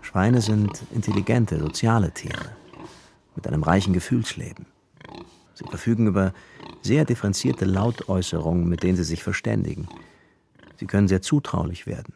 Schweine 0.00 0.40
sind 0.40 0.82
intelligente, 0.94 1.58
soziale 1.58 2.10
Tiere 2.10 2.50
mit 3.36 3.46
einem 3.46 3.62
reichen 3.62 3.92
Gefühlsleben. 3.92 4.66
Sie 5.54 5.64
verfügen 5.64 6.06
über 6.06 6.32
sehr 6.82 7.04
differenzierte 7.04 7.64
Lautäußerungen, 7.64 8.68
mit 8.68 8.82
denen 8.82 8.96
sie 8.96 9.04
sich 9.04 9.22
verständigen. 9.22 9.88
Sie 10.76 10.86
können 10.86 11.08
sehr 11.08 11.22
zutraulich 11.22 11.86
werden. 11.86 12.14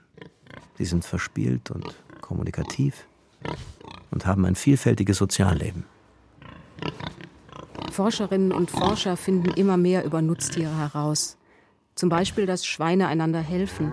Sie 0.76 0.84
sind 0.84 1.04
verspielt 1.04 1.70
und 1.70 1.94
kommunikativ 2.20 3.06
und 4.10 4.26
haben 4.26 4.44
ein 4.44 4.56
vielfältiges 4.56 5.18
Sozialleben. 5.18 5.84
Forscherinnen 7.92 8.52
und 8.52 8.70
Forscher 8.70 9.16
finden 9.16 9.50
immer 9.50 9.76
mehr 9.76 10.04
über 10.04 10.20
Nutztiere 10.20 10.76
heraus. 10.76 11.38
Zum 11.94 12.10
Beispiel, 12.10 12.44
dass 12.44 12.66
Schweine 12.66 13.06
einander 13.06 13.40
helfen, 13.40 13.90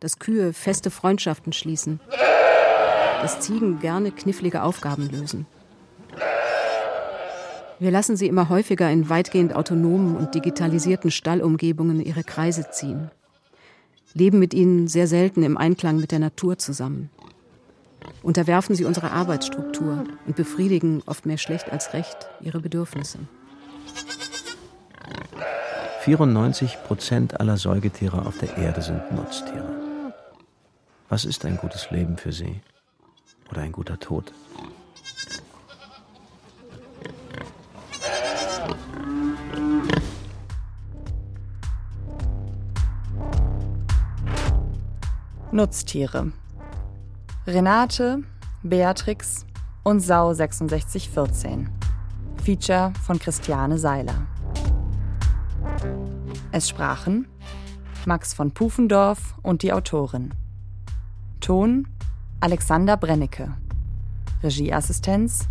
dass 0.00 0.18
Kühe 0.18 0.52
feste 0.52 0.90
Freundschaften 0.90 1.52
schließen, 1.52 2.00
dass 3.22 3.40
Ziegen 3.40 3.78
gerne 3.78 4.10
knifflige 4.10 4.62
Aufgaben 4.62 5.08
lösen. 5.08 5.46
Wir 7.78 7.90
lassen 7.90 8.16
sie 8.16 8.26
immer 8.26 8.48
häufiger 8.48 8.90
in 8.90 9.10
weitgehend 9.10 9.54
autonomen 9.54 10.16
und 10.16 10.34
digitalisierten 10.34 11.10
Stallumgebungen 11.10 12.00
ihre 12.00 12.24
Kreise 12.24 12.70
ziehen, 12.70 13.10
leben 14.14 14.38
mit 14.38 14.54
ihnen 14.54 14.88
sehr 14.88 15.06
selten 15.06 15.42
im 15.42 15.58
Einklang 15.58 15.98
mit 15.98 16.10
der 16.10 16.18
Natur 16.18 16.56
zusammen, 16.56 17.10
unterwerfen 18.22 18.74
sie 18.74 18.86
unsere 18.86 19.10
Arbeitsstruktur 19.10 20.04
und 20.26 20.36
befriedigen 20.36 21.02
oft 21.04 21.26
mehr 21.26 21.38
schlecht 21.38 21.70
als 21.70 21.92
recht 21.92 22.16
ihre 22.40 22.60
Bedürfnisse. 22.60 23.18
94 26.00 26.78
Prozent 26.84 27.40
aller 27.40 27.56
Säugetiere 27.56 28.24
auf 28.24 28.38
der 28.38 28.56
Erde 28.56 28.80
sind 28.80 29.02
Nutztiere. 29.12 29.68
Was 31.08 31.24
ist 31.24 31.44
ein 31.44 31.56
gutes 31.56 31.90
Leben 31.90 32.16
für 32.16 32.32
sie? 32.32 32.60
Oder 33.50 33.62
ein 33.62 33.72
guter 33.72 33.98
Tod? 33.98 34.32
Nutztiere. 45.56 46.32
Renate, 47.46 48.22
Beatrix 48.62 49.46
und 49.84 50.00
Sau 50.00 50.34
6614. 50.34 51.70
Feature 52.44 52.92
von 53.02 53.18
Christiane 53.18 53.78
Seiler. 53.78 54.26
Es 56.52 56.68
sprachen 56.68 57.26
Max 58.04 58.34
von 58.34 58.50
Pufendorf 58.50 59.34
und 59.42 59.62
die 59.62 59.72
Autorin. 59.72 60.34
Ton 61.40 61.88
Alexander 62.40 62.98
Brennecke. 62.98 63.56
Regieassistenz 64.42 65.48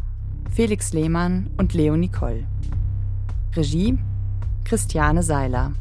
Felix 0.51 0.93
Lehmann 0.93 1.49
und 1.57 1.73
Leo 1.73 1.97
Nicole. 1.97 2.45
Regie 3.55 3.97
Christiane 4.65 5.23
Seiler. 5.23 5.71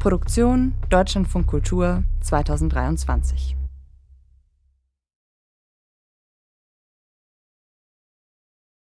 Produktion 0.00 0.74
Deutschlandfunk 0.90 1.46
Kultur 1.46 2.02
2023. 2.26 3.55